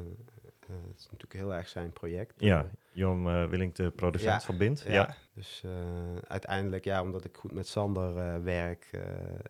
eh, 0.75 0.83
het 0.89 0.99
is 0.99 1.05
natuurlijk 1.05 1.33
heel 1.33 1.55
erg 1.55 1.69
zijn 1.69 1.93
project. 1.93 2.35
Ja, 2.37 2.63
Eh, 2.65 2.71
Joram 2.93 3.29
eh, 3.29 3.49
Willink, 3.49 3.75
de 3.75 3.91
producent 3.91 4.45
van 4.45 4.57
Bind. 4.57 4.81
Ja. 4.81 4.93
Ja, 4.93 5.17
dus 5.33 5.63
eh, 5.65 6.17
uiteindelijk, 6.29 6.85
ja, 6.85 7.03
omdat 7.03 7.25
ik 7.25 7.37
goed 7.37 7.53
met 7.53 7.67
Sander 7.69 8.17
eh, 8.17 8.43
werk, 8.43 8.89
eh, 8.93 9.03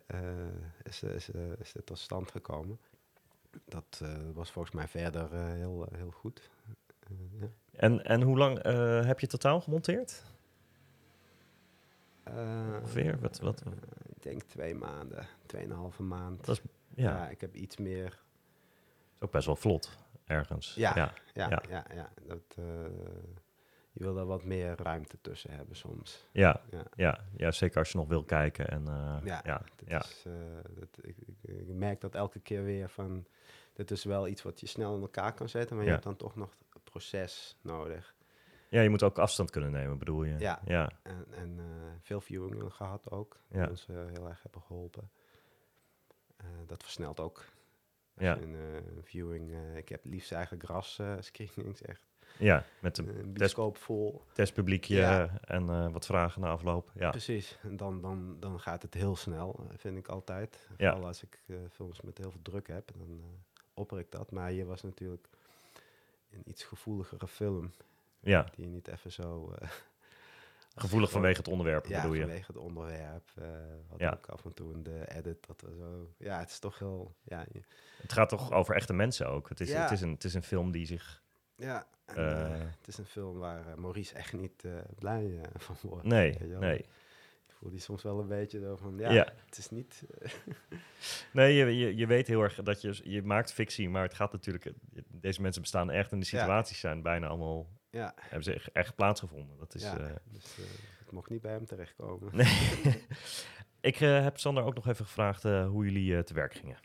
eh, 0.07 0.47
is, 0.83 1.03
is, 1.03 1.31
eh, 1.31 1.41
is 1.59 1.73
het 1.73 1.85
tot 1.85 1.99
stand 1.99 2.31
gekomen. 2.31 2.79
Dat 3.65 3.99
eh, 4.03 4.09
was 4.33 4.51
volgens 4.51 4.73
mij 4.75 4.87
verder 4.87 5.33
eh, 5.33 5.45
heel, 5.51 5.87
heel 5.95 6.11
goed. 6.11 6.49
Eh, 7.09 7.41
ja. 7.41 7.47
En, 7.71 8.05
en 8.05 8.21
hoe 8.21 8.37
lang 8.37 8.59
eh, 8.59 9.05
heb 9.05 9.19
je 9.19 9.27
totaal 9.27 9.61
gemonteerd? 9.61 10.23
Eh, 12.23 12.75
Ongeveer? 12.81 13.19
Wat, 13.19 13.39
wat? 13.39 13.63
ik 14.15 14.23
denk 14.23 14.41
twee 14.41 14.75
maanden, 14.75 15.27
tweeënhalve 15.45 16.03
maand. 16.03 16.45
Dat 16.45 16.55
is- 16.55 16.71
ja. 16.95 17.09
ja, 17.15 17.29
ik 17.29 17.41
heb 17.41 17.55
iets 17.55 17.77
meer 17.77 18.05
is 19.15 19.21
ook 19.23 19.31
best 19.31 19.45
wel 19.45 19.55
vlot, 19.55 19.97
ergens. 20.25 20.73
Ja, 20.75 20.91
ja. 20.95 21.13
ja, 21.33 21.49
ja. 21.49 21.61
ja. 21.69 21.85
ja, 21.93 22.09
Dat, 22.27 22.55
je 23.91 24.03
wil 24.03 24.17
er 24.17 24.25
wat 24.25 24.43
meer 24.43 24.75
ruimte 24.83 25.17
tussen 25.21 25.51
hebben 25.51 25.75
soms. 25.75 26.27
Ja, 26.31 26.61
ja. 26.71 26.83
ja. 26.95 27.19
ja, 27.37 27.51
zeker 27.51 27.77
als 27.77 27.91
je 27.91 27.97
nog 27.97 28.07
wil 28.07 28.23
kijken. 28.23 28.67
En, 28.69 28.85
Ja, 29.23 29.41
ja, 29.45 29.61
ja. 29.85 29.99
Is, 29.99 30.25
dat, 30.79 30.97
ik, 31.01 31.15
ik, 31.17 31.35
ik 31.43 31.67
merk 31.67 32.01
dat 32.01 32.15
elke 32.15 32.39
keer 32.39 32.63
weer 32.63 32.89
van... 32.89 33.25
Dit 33.73 33.91
is 33.91 34.03
wel 34.03 34.27
iets 34.27 34.41
wat 34.43 34.59
je 34.59 34.67
snel 34.67 34.95
in 34.95 35.01
elkaar 35.01 35.33
kan 35.33 35.49
zetten, 35.49 35.75
maar 35.75 35.85
je 35.85 35.91
hebt 35.91 36.03
dan 36.03 36.15
toch 36.15 36.35
nog 36.35 36.57
proces 36.89 37.57
nodig. 37.61 38.15
ja, 38.69 38.81
je 38.81 38.89
moet 38.89 39.03
ook 39.03 39.17
afstand 39.19 39.49
kunnen 39.51 39.71
nemen, 39.71 39.97
bedoel 39.97 40.23
je? 40.23 40.37
Ja, 40.39 40.61
ja. 40.65 40.91
en, 41.03 41.25
en 41.31 41.59
eh, 41.59 41.65
veel 42.01 42.21
viewingen 42.21 42.71
gehad 42.71 43.11
ook, 43.11 43.39
Ja. 43.49 43.59
die 43.61 43.69
ons 43.69 43.87
eh, 43.89 43.95
heel 43.95 44.27
erg 44.27 44.41
hebben 44.43 44.61
geholpen. 44.61 45.09
Eh, 46.37 46.45
dat 46.67 46.83
versnelt 46.83 47.19
ook. 47.19 47.45
Ja. 48.17 48.33
je 48.35 48.41
een 48.41 48.55
eh, 48.55 48.81
viewing... 49.03 49.51
eh, 49.51 49.75
ik 49.77 49.89
heb 49.89 50.05
liefst 50.05 50.31
eigenlijk 50.31 50.63
ras 50.63 50.99
eh, 50.99 51.15
screenings, 51.29 51.81
echt. 51.81 52.05
Ja, 52.39 52.63
met 52.79 52.97
een 52.97 53.33
bioscoop 53.33 53.77
vol. 53.77 54.23
testpubliekje 54.33 54.95
Ja. 54.95 55.39
en 55.41 55.69
eh, 55.69 55.91
wat 55.91 56.05
vragen 56.05 56.41
na 56.41 56.49
afloop. 56.49 56.91
Ja. 56.95 57.09
Precies, 57.09 57.57
en 57.61 57.77
dan, 57.77 58.01
dan, 58.01 58.39
dan 58.39 58.59
gaat 58.59 58.81
het 58.81 58.93
heel 58.93 59.15
snel, 59.15 59.59
eh, 59.69 59.77
vind 59.77 59.97
ik 59.97 60.07
altijd. 60.07 60.67
Ja. 60.77 60.89
Vooral 60.91 61.07
als 61.07 61.23
ik 61.23 61.41
eh, 61.47 61.55
films 61.69 62.01
met 62.01 62.17
heel 62.17 62.31
veel 62.31 62.41
druk 62.41 62.67
heb, 62.67 62.91
dan 62.97 63.07
eh, 63.21 63.25
opper 63.73 63.99
ik 63.99 64.11
dat. 64.11 64.31
Maar 64.31 64.49
hier 64.49 64.65
was 64.65 64.81
natuurlijk 64.83 65.27
een 66.37 66.49
iets 66.49 66.63
gevoeligere 66.63 67.27
film. 67.27 67.71
Ja. 68.19 68.45
Die 68.55 68.65
je 68.65 68.71
niet 68.71 68.87
even 68.87 69.11
zo... 69.11 69.53
eh, 69.59 69.69
Gevoelig 70.75 71.11
vanwege 71.11 71.37
het 71.37 71.47
onderwerp, 71.47 71.85
Ja, 71.85 72.01
bedoel 72.01 72.13
je? 72.15 72.21
vanwege 72.21 72.45
het 72.47 72.57
onderwerp. 72.57 73.31
eh 73.35 73.47
wat 73.89 73.99
Ja. 73.99 74.11
ook 74.11 74.25
af 74.27 74.45
en 74.45 74.53
toe 74.53 74.73
in 74.73 74.83
de 74.83 75.03
edit, 75.15 75.47
dat 75.47 75.61
we 75.61 75.75
zo... 75.79 76.11
Ja, 76.17 76.39
het 76.39 76.49
is 76.49 76.59
toch 76.59 76.79
heel... 76.79 77.15
Ja, 77.23 77.45
je- 77.51 77.63
Het 78.01 78.13
gaat 78.13 78.29
toch 78.29 78.51
over 78.51 78.75
echte 78.75 78.93
mensen 78.93 79.27
ook? 79.29 79.49
Het 79.49 79.59
is, 79.59 79.69
Ja. 79.69 79.81
het 79.81 79.91
is, 79.91 80.01
een, 80.01 80.11
het 80.11 80.23
is 80.23 80.33
een 80.33 80.43
film 80.43 80.71
die 80.71 80.85
zich... 80.85 81.21
ja 81.55 81.87
en, 82.05 82.15
eh, 82.15 82.59
het 82.77 82.87
is 82.87 82.97
een 82.97 83.05
film 83.05 83.37
waar 83.37 83.79
Maurice 83.79 84.15
echt 84.15 84.33
niet 84.33 84.63
blij 84.99 85.41
van 85.55 85.75
wordt. 85.81 86.05
Nee, 86.05 86.37
nee. 86.39 86.85
Voel 87.59 87.69
die 87.69 87.79
soms 87.79 88.03
wel 88.03 88.19
een 88.19 88.27
beetje 88.27 88.59
zo 88.59 88.75
van... 88.75 88.97
Ja, 88.97 89.11
Ja. 89.11 89.33
het 89.45 89.57
is 89.57 89.69
niet... 89.69 90.03
eh, 90.19 90.31
Nee, 91.33 91.53
je, 91.55 91.77
je, 91.77 91.95
je 91.95 92.07
weet 92.07 92.27
heel 92.27 92.41
erg 92.41 92.55
dat 92.63 92.81
je... 92.81 92.99
Je 93.03 93.23
maakt 93.23 93.53
fictie, 93.53 93.89
maar 93.89 94.03
het 94.03 94.13
gaat 94.13 94.31
natuurlijk... 94.31 94.73
Deze 95.07 95.41
mensen 95.41 95.61
bestaan 95.61 95.89
echt 95.91 96.11
en 96.11 96.19
de 96.19 96.27
Ja. 96.31 96.39
situaties 96.39 96.79
zijn 96.79 97.01
bijna 97.01 97.27
allemaal... 97.27 97.67
Ja. 97.89 98.13
Hebben 98.19 98.43
ze 98.43 98.53
echt, 98.53 98.71
echt 98.71 98.95
plaatsgevonden. 98.95 99.57
Dat 99.57 99.75
is... 99.75 99.83
ja, 99.83 99.97
eh, 99.97 100.15
dus 100.31 100.57
eh, 100.59 100.65
het 100.99 101.11
mocht 101.11 101.29
niet 101.29 101.41
bij 101.41 101.51
hem 101.51 101.65
terechtkomen. 101.65 102.35
Nee. 102.35 102.47
ik 103.91 103.95
heb 103.97 104.37
Sander 104.37 104.63
ook 104.63 104.75
nog 104.75 104.87
even 104.87 105.05
gevraagd 105.05 105.45
eh, 105.45 105.67
hoe 105.67 105.83
jullie 105.85 106.15
eh, 106.15 106.23
te 106.23 106.33
werk 106.33 106.53
gingen. 106.53 106.77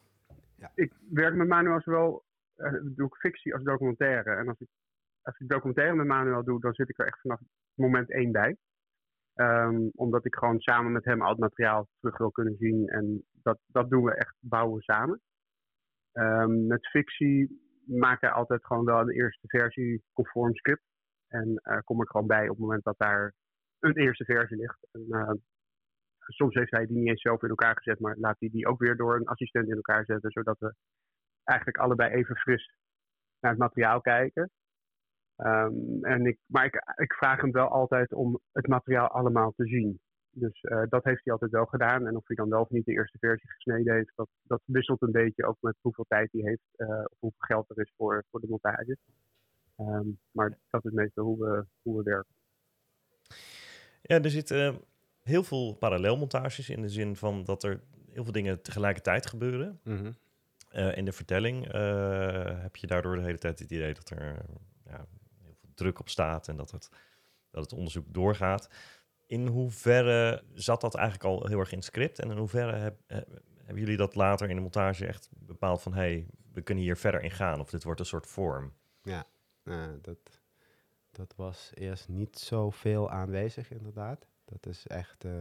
Ik 0.74 0.92
werk 1.10 1.34
met 1.34 1.48
Manuel 1.48 1.80
zowel, 1.80 2.24
eh, 2.54 2.72
doe 2.82 3.06
ik 3.06 3.14
fictie 3.14 3.54
als 3.54 3.62
documentaire. 3.62 4.30
En 4.34 4.48
als 4.48 4.60
ik, 4.60 4.68
als 5.22 5.38
ik 5.38 5.48
documentaire 5.48 5.94
met 5.94 6.06
Manuel 6.06 6.44
doe, 6.44 6.60
dan 6.60 6.74
zit 6.74 6.88
ik 6.88 6.98
er 6.98 7.06
echt 7.06 7.20
vanaf 7.20 7.40
moment 7.74 8.10
één 8.10 8.32
bij. 8.32 8.56
Ehm, 9.34 9.88
omdat 9.94 10.24
ik 10.24 10.34
gewoon 10.34 10.60
samen 10.60 10.92
met 10.92 11.04
hem 11.04 11.22
al 11.22 11.30
het 11.30 11.38
materiaal 11.38 11.88
terug 12.00 12.18
wil 12.18 12.30
kunnen 12.30 12.56
zien. 12.56 12.88
En 12.88 13.24
dat, 13.32 13.58
dat 13.66 13.90
doen 13.90 14.04
we 14.04 14.14
echt, 14.14 14.34
bouwen 14.40 14.76
we 14.76 14.82
samen. 14.82 15.20
Ehm, 16.12 16.66
met 16.66 16.88
fictie 16.88 17.60
maakt 17.86 18.20
hij 18.20 18.30
altijd 18.30 18.66
gewoon 18.66 18.84
wel 18.84 19.00
een 19.00 19.10
eerste 19.10 19.46
versie 19.48 20.04
conform 20.12 20.54
script. 20.54 20.82
En 21.28 21.56
eh, 21.62 21.78
kom 21.84 22.02
ik 22.02 22.08
gewoon 22.08 22.26
bij 22.26 22.42
op 22.42 22.48
het 22.48 22.58
moment 22.58 22.84
dat 22.84 22.98
daar 22.98 23.34
een 23.78 23.96
eerste 23.96 24.24
versie 24.24 24.56
ligt. 24.56 24.88
En, 24.92 25.06
eh, 25.10 25.32
soms 26.18 26.54
heeft 26.54 26.70
hij 26.70 26.86
die 26.86 26.96
niet 26.96 27.08
eens 27.08 27.20
zelf 27.20 27.42
in 27.42 27.48
elkaar 27.48 27.76
gezet, 27.76 28.00
maar 28.00 28.16
laat 28.16 28.36
hij 28.38 28.48
die 28.48 28.66
ook 28.66 28.78
weer 28.78 28.96
door 28.96 29.16
een 29.16 29.26
assistent 29.26 29.68
in 29.68 29.76
elkaar 29.76 30.04
zetten, 30.04 30.30
zodat 30.30 30.58
we 30.58 30.74
eigenlijk 31.44 31.78
allebei 31.78 32.12
even 32.12 32.36
fris 32.36 32.74
naar 33.40 33.50
het 33.50 33.60
materiaal 33.60 34.00
kijken. 34.00 34.50
Ehm, 35.42 36.04
en 36.04 36.26
ik, 36.26 36.38
maar 36.46 36.64
ik, 36.64 36.94
ik 36.96 37.12
vraag 37.12 37.40
hem 37.40 37.52
wel 37.52 37.68
altijd 37.68 38.12
om 38.12 38.40
het 38.52 38.66
materiaal 38.66 39.08
allemaal 39.08 39.52
te 39.56 39.66
zien. 39.66 40.00
Dus 40.30 40.60
eh, 40.60 40.82
dat 40.88 41.04
heeft 41.04 41.24
hij 41.24 41.32
altijd 41.32 41.50
wel 41.50 41.66
gedaan. 41.66 42.06
En 42.06 42.16
of 42.16 42.26
hij 42.26 42.36
dan 42.36 42.48
wel 42.48 42.60
of 42.60 42.70
niet 42.70 42.84
de 42.84 42.92
eerste 42.92 43.18
versie 43.18 43.50
gesneden 43.50 43.94
heeft, 43.94 44.12
dat, 44.14 44.28
dat 44.42 44.60
wisselt 44.64 45.02
een 45.02 45.12
beetje 45.12 45.46
ook 45.46 45.56
met 45.60 45.76
hoeveel 45.80 46.04
tijd 46.08 46.32
hij 46.32 46.40
heeft 46.44 46.68
eh, 46.76 46.88
of 46.88 47.16
hoeveel 47.18 47.40
geld 47.46 47.70
er 47.70 47.78
is 47.78 47.92
voor, 47.96 48.24
voor 48.30 48.40
de 48.40 48.48
montage. 48.48 48.96
Ehm, 49.76 50.08
maar 50.30 50.58
dat 50.70 50.84
is 50.84 50.92
meestal 50.92 51.24
hoe 51.24 51.38
we, 51.38 51.64
hoe 51.82 51.96
we 51.96 52.02
werken. 52.02 52.34
Ja, 54.02 54.20
er 54.20 54.30
zitten 54.30 54.80
heel 55.22 55.42
veel 55.42 55.74
parallelmontages 55.74 56.70
in 56.70 56.82
de 56.82 56.88
zin 56.88 57.16
van 57.16 57.44
dat 57.44 57.62
er 57.62 57.80
heel 58.10 58.22
veel 58.22 58.32
dingen 58.32 58.62
tegelijkertijd 58.62 59.26
gebeuren. 59.26 59.80
Mhm. 59.84 60.12
Eh, 60.68 60.96
in 60.96 61.04
de 61.04 61.12
vertelling 61.12 61.72
eh, 61.72 62.62
heb 62.62 62.76
je 62.76 62.86
daardoor 62.86 63.16
de 63.16 63.22
hele 63.22 63.38
tijd 63.38 63.58
het 63.58 63.70
idee 63.70 63.94
dat 63.94 64.10
er 64.10 64.44
ja, 64.84 65.06
druk 65.82 66.00
op 66.00 66.08
staat 66.08 66.48
en 66.48 66.56
dat 66.56 66.70
het, 66.70 66.88
dat 67.50 67.62
het 67.62 67.72
onderzoek 67.72 68.06
doorgaat. 68.08 68.68
In 69.26 69.46
hoeverre 69.46 70.44
zat 70.54 70.80
dat 70.80 70.94
eigenlijk 70.94 71.24
al 71.24 71.46
heel 71.46 71.58
erg 71.58 71.70
in 71.70 71.76
het 71.76 71.86
script? 71.86 72.18
En 72.18 72.30
in 72.30 72.36
hoeverre 72.36 72.76
heb, 72.76 73.00
eh, 73.06 73.18
hebben 73.56 73.78
jullie 73.82 73.96
dat 73.96 74.14
later 74.14 74.48
in 74.48 74.56
de 74.56 74.62
montage 74.62 75.06
echt 75.06 75.28
bepaald 75.30 75.82
van... 75.82 75.92
hé, 75.92 76.00
hey, 76.00 76.26
we 76.52 76.62
kunnen 76.62 76.84
hier 76.84 76.96
verder 76.96 77.22
in 77.22 77.30
gaan 77.30 77.60
of 77.60 77.70
dit 77.70 77.84
wordt 77.84 78.00
een 78.00 78.06
soort 78.06 78.26
vorm? 78.26 78.72
Ja, 79.02 79.26
uh, 79.64 79.86
dat, 80.00 80.40
dat 81.10 81.34
was 81.36 81.70
eerst 81.74 82.08
niet 82.08 82.38
zoveel 82.38 83.10
aanwezig 83.10 83.70
inderdaad. 83.70 84.26
Dat 84.44 84.66
is 84.66 84.86
echt... 84.86 85.24
Uh, 85.24 85.32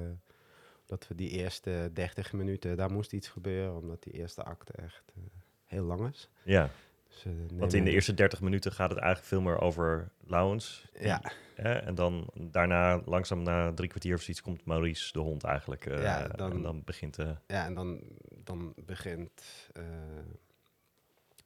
dat 0.86 1.08
we 1.08 1.15
die 1.15 1.30
eerste 1.30 1.89
30 1.93 2.34
minuten, 2.34 2.77
daar 2.77 2.91
moest 2.91 3.13
iets 3.13 3.27
gebeuren... 3.27 3.75
omdat 3.75 4.04
die 4.04 4.13
eerste 4.13 4.43
acte 4.43 4.73
echt 4.73 5.13
uh, 5.17 5.23
heel 5.65 5.84
lang 5.84 6.10
is. 6.10 6.30
Ja. 6.43 6.69
Dus, 7.12 7.26
uh, 7.26 7.60
Want 7.60 7.74
in 7.74 7.84
de 7.84 7.91
eerste 7.91 8.13
30 8.13 8.41
minuten 8.41 8.71
gaat 8.71 8.89
het 8.89 9.00
eigenlijk 9.00 9.28
veel 9.28 9.41
meer 9.41 9.60
over 9.60 10.12
Lowens. 10.26 10.86
Ja. 11.00 11.21
En 11.56 11.95
dan 11.95 12.30
daarna, 12.34 13.02
langzaam 13.06 13.43
na 13.43 13.74
drie 13.74 13.89
kwartier 13.89 14.15
of 14.15 14.21
zoiets, 14.21 14.41
komt 14.41 14.65
Maurice 14.65 15.12
de 15.12 15.19
hond 15.19 15.43
eigenlijk. 15.43 15.86
Uh, 15.86 16.02
ja, 16.02 16.28
dan, 16.28 16.52
en 16.52 16.62
dan 16.62 16.82
begint... 16.86 17.19
Uh, 17.19 17.30
ja, 17.47 17.65
en 17.65 17.74
dan, 17.74 18.02
dan 18.43 18.74
begint 18.76 19.69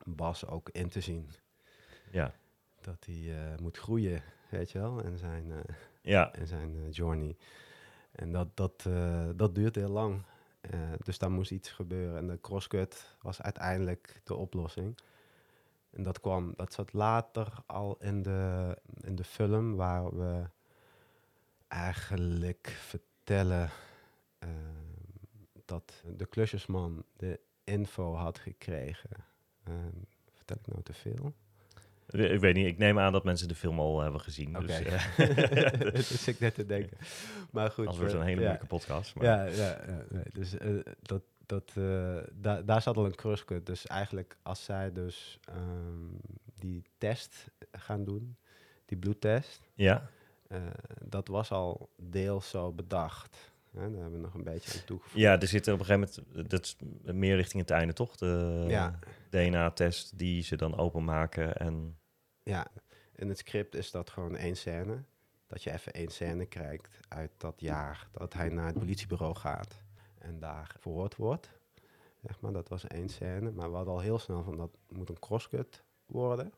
Bas 0.03 0.47
ook 0.47 0.69
in 0.69 0.89
te 0.89 1.01
zien. 1.01 1.29
Ja. 2.11 2.33
Dat 2.81 3.05
hij 3.05 3.35
moet 3.61 3.77
groeien, 3.77 4.21
weet 4.49 4.71
je 4.71 4.79
wel, 4.79 5.03
en 5.03 5.17
zijn, 5.17 5.53
ja. 6.01 6.33
en 6.33 6.47
zijn 6.47 6.89
journey. 6.89 7.37
En 8.11 8.31
dat, 8.31 8.47
dat, 8.57 8.89
dat 9.35 9.55
duurt 9.55 9.75
heel 9.75 9.89
lang. 9.89 10.21
dus 11.03 11.17
daar 11.17 11.31
moest 11.31 11.51
iets 11.51 11.69
gebeuren. 11.69 12.17
En 12.17 12.27
de 12.27 12.41
crosscut 12.41 13.17
was 13.21 13.41
uiteindelijk 13.41 14.21
de 14.23 14.35
oplossing. 14.35 14.95
En 15.95 16.03
dat 16.03 16.19
kwam, 16.19 16.53
dat 16.55 16.73
zat 16.73 16.93
later 16.93 17.47
al 17.65 17.97
in 17.99 18.21
de, 18.21 18.77
in 19.01 19.15
de 19.15 19.23
film, 19.23 19.75
waar 19.75 20.17
we 20.17 20.43
eigenlijk 21.67 22.77
vertellen 22.79 23.69
uh, 24.43 24.49
dat 25.65 26.03
de 26.17 26.25
klusjesman 26.25 27.03
de 27.17 27.39
info 27.63 28.13
had 28.13 28.39
gekregen. 28.39 29.09
Uh, 29.69 29.73
vertel 30.33 30.57
ik 30.61 30.67
nou 30.67 30.83
te 30.83 30.93
veel? 30.93 31.33
Ik 32.07 32.39
weet 32.39 32.55
niet, 32.55 32.67
ik 32.67 32.77
neem 32.77 32.99
aan 32.99 33.11
dat 33.11 33.23
mensen 33.23 33.47
de 33.47 33.55
film 33.55 33.79
al 33.79 34.01
hebben 34.01 34.21
gezien. 34.21 34.57
Okay. 34.57 34.83
Dus, 34.83 34.93
uh, 35.17 35.79
dat 35.79 35.93
is 35.93 36.27
ik 36.27 36.39
net 36.39 36.55
te 36.55 36.65
denken. 36.65 36.97
Maar 37.51 37.71
goed. 37.71 37.87
Als 37.87 37.97
wordt 37.97 38.11
het 38.11 38.21
een 38.21 38.27
hele 38.27 38.41
ja, 38.41 38.47
moeilijke 38.47 38.75
podcast. 38.75 39.15
Maar. 39.15 39.25
Ja, 39.25 39.43
ja, 39.43 39.81
ja 39.87 40.05
nee, 40.09 40.23
dus 40.33 40.55
dat, 41.01 41.21
dat, 41.45 41.73
uh, 41.77 42.17
da 42.33 42.61
daar 42.61 42.81
zat 42.81 42.97
al 42.97 43.05
een 43.05 43.15
crosscut. 43.15 43.65
Dus 43.65 43.87
eigenlijk 43.87 44.37
als 44.41 44.63
zij 44.63 44.91
dus 44.91 45.39
um, 45.49 46.17
die 46.59 46.83
test 46.97 47.47
gaan 47.71 48.03
doen, 48.03 48.37
die 48.85 48.97
bloedtest, 48.97 49.61
ja. 49.73 50.09
Uh, 50.47 50.57
dat 51.05 51.27
was 51.27 51.51
al 51.51 51.89
deels 51.97 52.49
zo 52.49 52.71
bedacht. 52.71 53.53
Daar 53.71 53.83
hebben 53.83 54.11
we 54.11 54.17
nog 54.17 54.33
een 54.33 54.43
beetje 54.43 54.79
aan 54.79 54.85
toegevoegd. 54.85 55.19
Ja, 55.19 55.39
er 55.39 55.47
zit 55.47 55.67
op 55.67 55.79
een 55.79 55.85
gegeven 55.85 56.23
moment, 56.25 56.49
dat 56.49 56.63
is 56.63 56.77
meer 57.03 57.35
richting 57.35 57.61
het 57.61 57.71
einde 57.71 57.93
toch? 57.93 58.15
De 58.15 58.65
ja. 58.67 58.99
DNA-test 59.29 60.17
die 60.17 60.43
ze 60.43 60.55
dan 60.55 60.77
openmaken 60.77 61.57
en... 61.57 61.97
Ja, 62.43 62.67
in 63.15 63.29
het 63.29 63.37
script 63.37 63.75
is 63.75 63.91
dat 63.91 64.09
gewoon 64.09 64.35
één 64.35 64.55
scène. 64.55 65.03
Dat 65.47 65.63
je 65.63 65.71
even 65.71 65.93
één 65.93 66.11
scène 66.11 66.45
krijgt 66.45 66.99
uit 67.07 67.31
dat 67.37 67.61
jaar 67.61 68.07
dat 68.11 68.33
hij 68.33 68.49
naar 68.49 68.67
het 68.67 68.79
politiebureau 68.79 69.35
gaat 69.35 69.83
en 70.25 70.39
daar 70.39 70.75
verhoord 70.79 71.15
wordt. 71.15 71.49
Zeg 72.21 72.39
maar, 72.39 72.51
dat 72.51 72.69
was 72.69 72.87
één 72.87 73.09
scène. 73.09 73.51
Maar 73.51 73.69
we 73.69 73.75
hadden 73.75 73.93
al 73.93 73.99
heel 73.99 74.19
snel 74.19 74.43
van 74.43 74.57
dat 74.57 74.77
moet 74.89 75.09
een 75.09 75.19
crosscut 75.19 75.83
worden. 76.05 76.53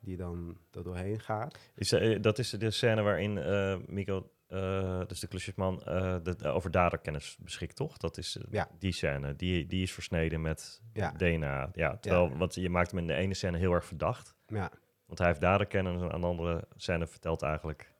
Die 0.00 0.16
dan 0.16 0.58
er 0.70 0.82
doorheen 0.82 1.20
gaat. 1.20 1.58
Is, 1.74 1.92
uh, 1.92 2.22
dat 2.22 2.38
is 2.38 2.50
de 2.50 2.70
scène 2.70 3.02
waarin 3.02 3.36
uh, 3.36 3.76
Mico, 3.86 4.30
uh, 4.48 5.00
dus 5.06 5.20
de 5.20 5.26
klusjesman, 5.26 5.78
de, 6.22 6.36
over 6.44 6.70
daderkennis 6.70 7.36
beschikt, 7.40 7.76
toch? 7.76 7.96
Dat 7.96 8.18
is 8.18 8.38
ja. 8.50 8.68
die 8.78 8.92
scène. 8.92 9.36
Die, 9.36 9.66
die 9.66 9.82
is 9.82 9.92
versneden 9.92 10.40
met 10.40 10.82
ja. 10.92 11.12
DNA. 11.12 11.70
Ja, 11.72 11.96
terwijl, 11.96 12.28
ja. 12.28 12.36
Want 12.36 12.54
je 12.54 12.70
maakt 12.70 12.90
hem 12.90 13.00
in 13.00 13.06
de 13.06 13.14
ene 13.14 13.34
scène 13.34 13.58
heel 13.58 13.72
erg 13.72 13.84
verdacht. 13.84 14.34
Ja. 14.46 14.70
Want 15.06 15.18
hij 15.18 15.28
heeft 15.28 15.40
daderkennis 15.40 16.02
en 16.02 16.12
aan 16.12 16.20
de 16.20 16.26
andere 16.26 16.68
scène 16.76 17.06
vertelt 17.06 17.42
eigenlijk... 17.42 17.92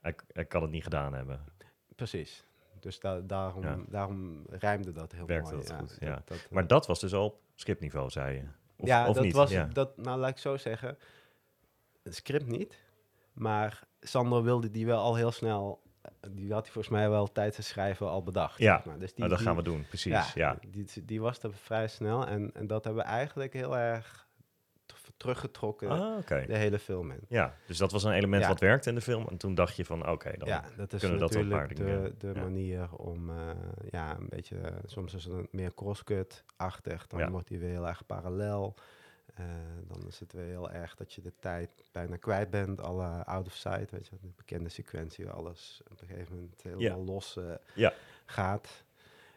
Hij, 0.00 0.14
hij 0.32 0.44
kan 0.44 0.62
het 0.62 0.70
niet 0.70 0.82
gedaan 0.82 1.14
hebben. 1.14 1.44
Precies. 1.96 2.44
Dus 2.82 3.00
da 3.00 3.20
daarom, 3.20 3.62
ja. 3.62 3.78
daarom 3.88 4.44
rijmde 4.48 4.92
dat 4.92 5.12
heel 5.12 5.26
Werkte 5.26 5.54
mooi. 5.54 5.66
dat 5.66 5.76
goed, 5.78 5.96
ja. 6.00 6.06
ja. 6.08 6.14
Dat, 6.14 6.26
dat, 6.26 6.46
maar 6.50 6.66
dat 6.66 6.86
was 6.86 7.00
dus 7.00 7.14
al 7.14 7.24
op 7.24 7.40
scriptniveau, 7.54 8.10
zei 8.10 8.34
je? 8.34 8.42
Of, 8.76 8.88
ja, 8.88 9.08
of 9.08 9.14
dat 9.14 9.24
niet? 9.24 9.32
was, 9.32 9.50
ja. 9.50 9.64
dat, 9.64 9.96
nou 9.96 10.18
laat 10.18 10.30
ik 10.30 10.38
zo 10.38 10.56
zeggen, 10.56 10.98
het 12.02 12.14
script 12.14 12.46
niet, 12.46 12.78
maar 13.32 13.82
Sander 14.00 14.42
wilde 14.42 14.70
die 14.70 14.86
wel 14.86 15.00
al 15.00 15.14
heel 15.14 15.30
snel, 15.30 15.82
die 16.30 16.52
had 16.52 16.62
hij 16.62 16.72
volgens 16.72 16.94
mij 16.94 17.10
wel 17.10 17.32
tijdens 17.32 17.56
het 17.56 17.66
schrijven 17.66 18.08
al 18.08 18.22
bedacht. 18.22 18.58
Ja, 18.58 18.76
zeg 18.76 18.84
maar. 18.84 18.98
dus 18.98 19.08
die, 19.08 19.18
nou, 19.18 19.28
dat 19.28 19.38
die, 19.38 19.46
gaan 19.46 19.56
we 19.56 19.62
doen, 19.62 19.86
precies. 19.86 20.12
Ja, 20.12 20.26
ja. 20.34 20.58
Die, 20.70 21.04
die 21.04 21.20
was 21.20 21.42
er 21.42 21.54
vrij 21.54 21.88
snel 21.88 22.26
en, 22.26 22.50
en 22.54 22.66
dat 22.66 22.84
hebben 22.84 23.02
we 23.02 23.08
eigenlijk 23.08 23.52
heel 23.52 23.78
erg 23.78 24.28
teruggetrokken 25.22 25.88
ah, 25.88 26.18
okay. 26.18 26.46
de 26.46 26.56
hele 26.56 26.78
film 26.78 27.10
in. 27.10 27.20
Ja, 27.28 27.54
dus 27.66 27.78
dat 27.78 27.92
was 27.92 28.04
een 28.04 28.12
element 28.12 28.42
ja. 28.42 28.48
wat 28.48 28.60
werkte 28.60 28.88
in 28.88 28.94
de 28.94 29.00
film. 29.00 29.28
En 29.28 29.36
toen 29.36 29.54
dacht 29.54 29.76
je 29.76 29.84
van, 29.84 30.00
oké, 30.00 30.10
okay, 30.10 30.36
dan 30.36 30.48
ja, 30.48 30.64
dat 30.76 30.92
is 30.92 31.00
kunnen 31.00 31.18
we 31.18 31.24
dat 31.24 31.34
een 31.34 31.48
paar 31.48 31.68
de, 31.68 31.74
dingen... 31.74 32.14
de 32.18 32.32
ja. 32.34 32.40
manier 32.40 32.96
om, 32.96 33.30
uh, 33.30 33.36
ja, 33.90 34.16
een 34.18 34.28
beetje... 34.28 34.56
Uh, 34.56 34.66
soms 34.84 35.14
is 35.14 35.24
het 35.24 35.52
meer 35.52 35.74
crosscut-achtig. 35.74 37.06
Dan 37.06 37.30
wordt 37.30 37.48
hij 37.48 37.58
weer 37.58 37.70
heel 37.70 37.88
erg 37.88 38.06
parallel. 38.06 38.74
Uh, 39.40 39.46
dan 39.88 40.06
is 40.06 40.18
het 40.18 40.32
weer 40.32 40.44
heel 40.44 40.70
erg 40.70 40.94
dat 40.94 41.12
je 41.12 41.20
de 41.20 41.32
tijd 41.40 41.70
bijna 41.92 42.16
kwijt 42.16 42.50
bent. 42.50 42.80
Alle 42.80 43.24
out 43.24 43.46
of 43.46 43.54
sight, 43.54 43.90
weet 43.90 44.06
je. 44.06 44.16
De 44.20 44.32
bekende 44.36 44.68
sequentie 44.68 45.24
waar 45.24 45.34
alles 45.34 45.80
op 45.90 46.00
een 46.00 46.06
gegeven 46.06 46.34
moment 46.34 46.62
helemaal 46.62 47.04
los 47.04 47.38
gaat. 48.24 48.84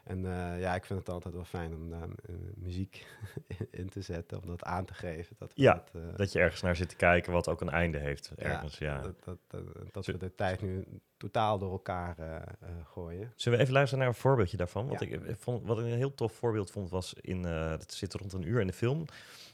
En 0.06 0.24
uh, 0.24 0.60
ja, 0.60 0.74
ik 0.74 0.84
vind 0.84 0.98
het 0.98 1.08
altijd 1.08 1.34
wel 1.34 1.44
fijn 1.44 1.74
om 1.74 1.90
daar 1.90 2.08
uh, 2.08 2.36
muziek 2.54 3.06
in 3.70 3.88
te 3.88 4.02
zetten, 4.02 4.42
om 4.42 4.46
dat 4.46 4.64
aan 4.64 4.84
te 4.84 4.94
geven. 4.94 5.36
Dat, 5.38 5.52
ja, 5.54 5.74
dat, 5.74 6.02
uh, 6.02 6.16
dat 6.16 6.32
je 6.32 6.38
ergens 6.38 6.62
naar 6.62 6.76
zit 6.76 6.88
te 6.88 6.96
kijken 6.96 7.32
wat 7.32 7.48
ook 7.48 7.60
een 7.60 7.70
einde 7.70 7.98
heeft. 7.98 8.32
Ergens, 8.36 8.78
ja, 8.78 8.94
ja. 8.94 9.00
Dat, 9.00 9.24
dat, 9.24 9.38
dat, 9.46 9.62
dat 9.92 10.06
we 10.06 10.16
de 10.16 10.34
tijd 10.34 10.62
nu 10.62 10.84
totaal 11.16 11.58
door 11.58 11.70
elkaar 11.70 12.16
gooien. 12.84 13.32
Zullen 13.36 13.58
we 13.58 13.64
even 13.64 13.74
luisteren 13.74 14.04
naar 14.04 14.14
een 14.14 14.20
voorbeeldje 14.20 14.56
daarvan? 14.56 14.88
Wat, 14.88 15.00
ja. 15.00 15.06
ik, 15.06 15.36
vond, 15.38 15.66
wat 15.66 15.78
ik 15.78 15.84
een 15.84 15.90
heel 15.90 16.14
tof 16.14 16.32
voorbeeld 16.32 16.70
vond, 16.70 16.90
was 16.90 17.14
in, 17.20 17.42
dat 17.42 17.92
zit 17.92 18.14
rond 18.14 18.32
een 18.32 18.48
uur 18.48 18.60
in 18.60 18.66
de 18.66 18.72
film. 18.72 19.04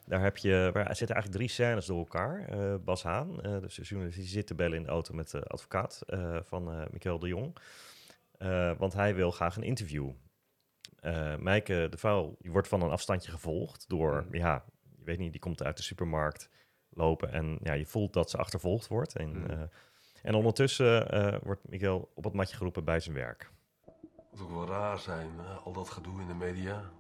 Daar 0.06 0.22
heb 0.22 0.36
je, 0.36 0.70
waar 0.72 0.96
zitten 0.96 1.16
eigenlijk 1.16 1.36
drie 1.36 1.48
scènes 1.48 1.86
door 1.86 1.98
elkaar. 1.98 2.46
Bas 2.80 3.02
Haan, 3.02 3.36
dus 3.36 3.74
de 3.74 3.82
journalist, 3.82 4.18
die 4.18 4.26
zit 4.26 4.46
te 4.46 4.54
bellen 4.54 4.76
in 4.76 4.82
de 4.82 4.88
auto 4.88 5.14
met 5.14 5.30
de 5.30 5.42
advocaat 5.42 6.02
van 6.42 6.88
Michael 6.90 7.18
de 7.18 7.28
Jong. 7.28 7.56
want 8.78 8.92
hij 8.92 9.14
wil 9.14 9.30
graag 9.30 9.56
een 9.56 9.62
interview. 9.62 10.10
Uh, 11.02 11.36
Meike 11.36 11.86
de 11.90 11.98
Vouw 11.98 12.36
die 12.38 12.50
wordt 12.50 12.68
van 12.68 12.82
een 12.82 12.90
afstandje 12.90 13.30
gevolgd 13.30 13.88
door, 13.88 14.24
mm. 14.26 14.34
ja, 14.34 14.64
je 14.96 15.04
weet 15.04 15.18
niet, 15.18 15.32
die 15.32 15.40
komt 15.40 15.62
uit 15.62 15.76
de 15.76 15.82
supermarkt 15.82 16.48
lopen 16.88 17.32
en 17.32 17.58
ja, 17.62 17.72
je 17.72 17.86
voelt 17.86 18.12
dat 18.12 18.30
ze 18.30 18.36
achtervolgd 18.36 18.88
wordt. 18.88 19.16
En, 19.16 19.28
mm. 19.28 19.50
uh, 19.50 19.60
en 20.22 20.34
ondertussen 20.34 21.14
uh, 21.14 21.36
wordt 21.42 21.68
Miguel 21.68 22.10
op 22.14 22.24
het 22.24 22.32
matje 22.32 22.56
geroepen 22.56 22.84
bij 22.84 23.00
zijn 23.00 23.16
werk. 23.16 23.50
Het 24.30 24.40
moet 24.40 24.40
ook 24.40 24.50
wel 24.50 24.66
raar 24.66 24.98
zijn, 24.98 25.30
hè? 25.38 25.54
al 25.54 25.72
dat 25.72 25.90
gedoe 25.90 26.20
in 26.20 26.26
de 26.26 26.34
media. 26.34 26.90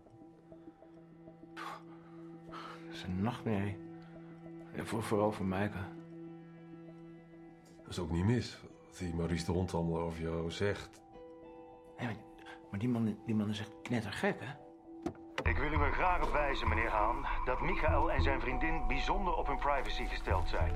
Dat 2.86 2.94
is 2.94 3.02
een 3.02 3.22
nachtmerrie. 3.22 3.76
Voor, 4.76 5.02
vooral 5.02 5.32
voor 5.32 5.46
Meike. 5.46 5.78
Dat 7.82 7.90
is 7.90 7.98
ook 7.98 8.10
niet 8.10 8.24
mis, 8.24 8.58
wat 8.86 8.98
die 8.98 9.14
Maurice 9.14 9.44
de 9.44 9.52
Hond 9.52 9.74
allemaal 9.74 10.00
over 10.00 10.20
jou 10.22 10.50
zegt. 10.50 11.00
Nee, 11.98 12.06
maar 12.06 12.16
maar 12.72 12.80
die 12.80 12.88
man, 12.88 13.16
die 13.26 13.34
man 13.34 13.48
is 13.48 13.58
echt 13.58 13.70
knettergek, 13.82 14.36
hè? 14.40 14.52
Ik 15.50 15.58
wil 15.58 15.72
u 15.72 15.82
er 15.82 15.92
graag 15.92 16.22
op 16.22 16.32
wijzen, 16.32 16.68
meneer 16.68 16.90
Haan, 16.90 17.26
dat 17.44 17.60
Michael 17.60 18.10
en 18.10 18.22
zijn 18.22 18.40
vriendin 18.40 18.86
bijzonder 18.88 19.34
op 19.34 19.46
hun 19.46 19.58
privacy 19.58 20.06
gesteld 20.06 20.48
zijn. 20.48 20.72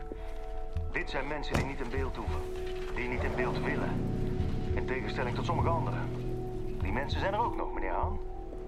Dit 0.93 1.11
zijn 1.11 1.27
mensen 1.29 1.55
die 1.55 1.65
niet 1.65 1.81
in 1.81 1.91
beeld 1.91 2.17
hoeven, 2.17 2.41
die 2.95 3.09
niet 3.09 3.23
in 3.23 3.35
beeld 3.37 3.59
willen. 3.59 3.91
In 4.75 4.87
tegenstelling 4.87 5.37
tot 5.37 5.45
sommige 5.45 5.69
anderen. 5.69 6.09
Die 6.83 6.93
mensen 6.93 7.21
zijn 7.21 7.35
er 7.35 7.41
ook 7.41 7.57
nog, 7.57 7.73
meneer 7.75 7.93
Haan. 7.93 8.19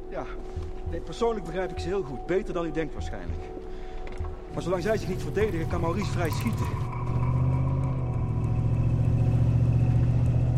Ja, 0.09 0.25
nee, 0.91 1.01
persoonlijk 1.01 1.45
begrijp 1.45 1.71
ik 1.71 1.79
ze 1.79 1.89
heel 1.89 2.03
goed. 2.03 2.27
Beter 2.27 2.55
dan 2.55 2.67
u 2.67 2.71
denkt 2.71 2.93
waarschijnlijk. 2.93 3.43
Maar 4.53 4.63
zolang 4.63 4.83
zij 4.83 4.97
zich 4.97 5.09
niet 5.09 5.23
verdedigen, 5.23 5.69
kan 5.69 5.81
Maurice 5.81 6.11
vrij 6.11 6.31
schieten. 6.31 6.67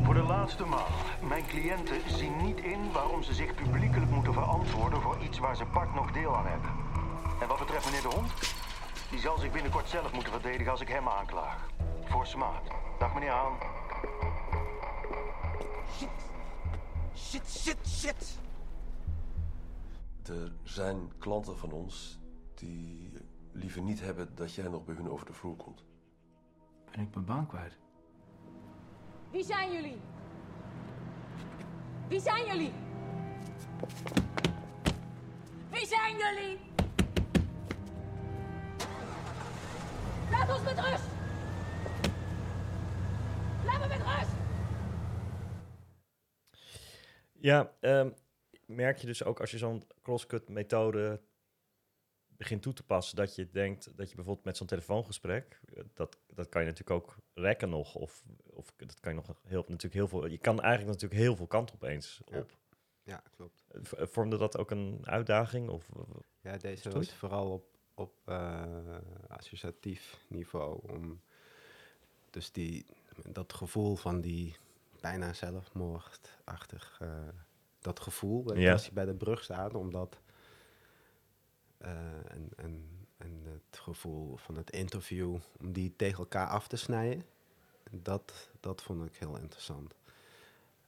Voor 0.03 0.15
de 0.15 0.23
laatste 0.51 0.77
maal. 0.77 1.29
Mijn 1.29 1.47
cliënten 1.47 2.11
zien 2.11 2.37
niet 2.37 2.61
in 2.61 2.93
waarom 2.93 3.23
ze 3.23 3.35
zich 3.35 3.55
publiekelijk 3.55 4.11
moeten 4.11 4.33
verantwoorden 4.33 5.01
voor 5.01 5.23
iets 5.23 5.39
waar 5.39 5.57
ze 5.57 5.65
part 5.65 5.95
nog 5.95 6.13
deel 6.13 6.37
aan 6.37 6.47
hebben. 6.47 6.71
En 7.41 7.49
wat 7.49 7.59
betreft 7.59 7.85
meneer 7.85 8.03
De 8.03 8.17
Hond, 8.17 8.33
die 9.11 9.19
zal 9.19 9.39
zich 9.39 9.53
binnenkort 9.53 9.89
zelf 9.89 10.13
moeten 10.13 10.33
verdedigen 10.33 10.71
als 10.71 10.81
ik 10.81 10.89
hem 10.89 11.09
aanklaag. 11.09 11.69
Voor 12.05 12.27
smaad. 12.27 12.63
Dag 12.99 13.15
meneer 13.15 13.31
Haan. 13.31 13.59
Shit. 15.97 16.09
Shit, 17.15 17.49
shit, 17.49 17.89
shit. 17.89 18.39
Er 20.29 20.53
zijn 20.63 21.13
klanten 21.19 21.59
van 21.59 21.73
ons 21.73 22.19
die 22.55 23.13
liever 23.53 23.83
niet 23.83 24.01
hebben 24.01 24.35
dat 24.35 24.55
jij 24.55 24.69
nog 24.69 24.85
bij 24.85 24.95
hun 24.95 25.11
over 25.11 25.27
de 25.27 25.33
vloer 25.33 25.57
komt. 25.57 25.85
ben 26.91 27.01
ik 27.01 27.15
mijn 27.15 27.27
baan 27.27 27.47
kwijt. 27.47 27.79
Wie 29.31 29.45
zijn 29.45 29.73
jullie? 29.73 30.01
Wie 32.11 32.21
zijn 32.21 32.47
jullie? 32.47 32.73
Wie 35.71 35.87
zijn 35.87 36.17
jullie? 36.17 36.59
Laat 40.31 40.51
ons 40.51 40.63
met 40.63 40.79
rust! 40.79 41.05
Laat 43.65 43.81
me 43.81 43.87
met 43.89 44.03
rust! 44.03 44.31
Ja, 47.33 47.73
ehm, 47.81 48.11
merk 48.67 48.99
je 48.99 49.07
dus 49.07 49.25
ook 49.25 49.41
als 49.41 49.51
je 49.51 49.59
zo'n 49.59 49.83
crosscut 50.03 50.49
methode 50.49 51.21
begint 52.41 52.63
toe 52.63 52.73
te 52.73 52.83
passen, 52.83 53.17
dat 53.17 53.35
je 53.35 53.51
denkt 53.51 53.97
dat 53.97 54.09
je 54.09 54.15
bijvoorbeeld 54.15 54.45
met 54.47 54.57
zo'n 54.57 54.67
telefoongesprek, 54.67 55.61
eh, 55.75 55.83
dat, 55.95 56.19
dat 56.35 56.49
kan 56.49 56.63
je 56.63 56.69
natuurlijk 56.69 57.01
ook 57.01 57.17
rekken 57.35 57.69
nog, 57.69 57.95
of, 57.95 58.23
of 58.47 58.73
dat 58.77 59.01
kan 59.01 59.15
je 59.15 59.21
nog 59.27 59.37
heel, 59.43 59.65
natuurlijk 59.67 59.95
heel 59.95 60.09
veel, 60.09 60.27
je 60.27 60.39
kan 60.39 60.61
eigenlijk 60.61 60.93
natuurlijk 60.93 61.21
heel 61.21 61.37
veel 61.37 61.47
kanten 61.47 61.75
opeens 61.75 62.21
op. 62.25 62.59
Ja, 63.03 63.23
klopt. 63.37 63.65
Vormde 64.11 64.37
dat 64.37 64.59
ook 64.59 64.71
een 64.71 65.01
uitdaging? 65.03 65.69
Of, 65.69 65.89
Ja, 66.41 66.57
deze 66.57 66.91
was 66.91 67.15
vooral 67.15 67.51
op, 67.51 67.65
op 67.95 68.13
eh, 68.25 68.65
associatief 69.29 70.25
niveau. 70.29 70.93
Om 70.93 71.21
dus 72.31 72.53
die, 72.53 72.87
dat 73.29 73.53
gevoel 73.53 73.97
van 73.97 74.21
die 74.21 74.57
bijna 75.01 75.33
zelfmoordachtig, 75.33 76.99
eh, 77.01 77.29
dat 77.81 78.01
gevoel, 78.01 78.57
Ja. 78.57 78.73
als 78.73 78.87
je 78.87 78.93
bij 78.93 79.05
de 79.05 79.15
brug 79.15 79.43
staat, 79.43 79.75
omdat 79.75 80.21
en, 81.81 82.49
en, 82.57 82.89
en 83.17 83.43
het 83.45 83.79
gevoel 83.81 84.37
van 84.37 84.57
het 84.57 84.71
interview, 84.71 85.37
om 85.61 85.73
die 85.73 85.97
tegen 85.97 86.19
elkaar 86.19 86.49
af 86.49 86.69
te 86.69 86.77
snijden, 86.77 87.25
dat, 87.91 88.51
dat 88.61 88.83
vond 88.83 89.05
ik 89.07 89.17
heel 89.17 89.37
interessant. 89.37 89.95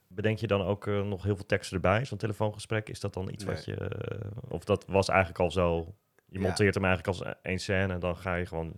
Bedenk 0.07 0.37
je 0.37 0.47
dan 0.47 0.61
ook 0.61 0.87
eh, 0.87 1.01
nog 1.01 1.23
heel 1.23 1.35
veel 1.35 1.45
teksten 1.45 1.75
erbij, 1.75 2.05
zo'n 2.05 2.17
telefoongesprek? 2.17 2.89
Is 2.89 2.99
dat 2.99 3.13
dan 3.13 3.29
iets 3.29 3.43
wat 3.43 3.65
je... 3.65 3.75
Eh, 3.75 4.27
of 4.47 4.63
dat 4.63 4.85
was 4.85 5.07
eigenlijk 5.09 5.39
al 5.39 5.51
zo... 5.51 5.93
Je 6.25 6.39
Ja. 6.39 6.45
monteert 6.45 6.73
hem 6.73 6.85
eigenlijk 6.85 7.19
als 7.19 7.35
één 7.41 7.59
scène 7.59 7.93
en 7.93 7.99
dan 7.99 8.17
ga 8.17 8.35
je 8.35 8.45
gewoon 8.45 8.73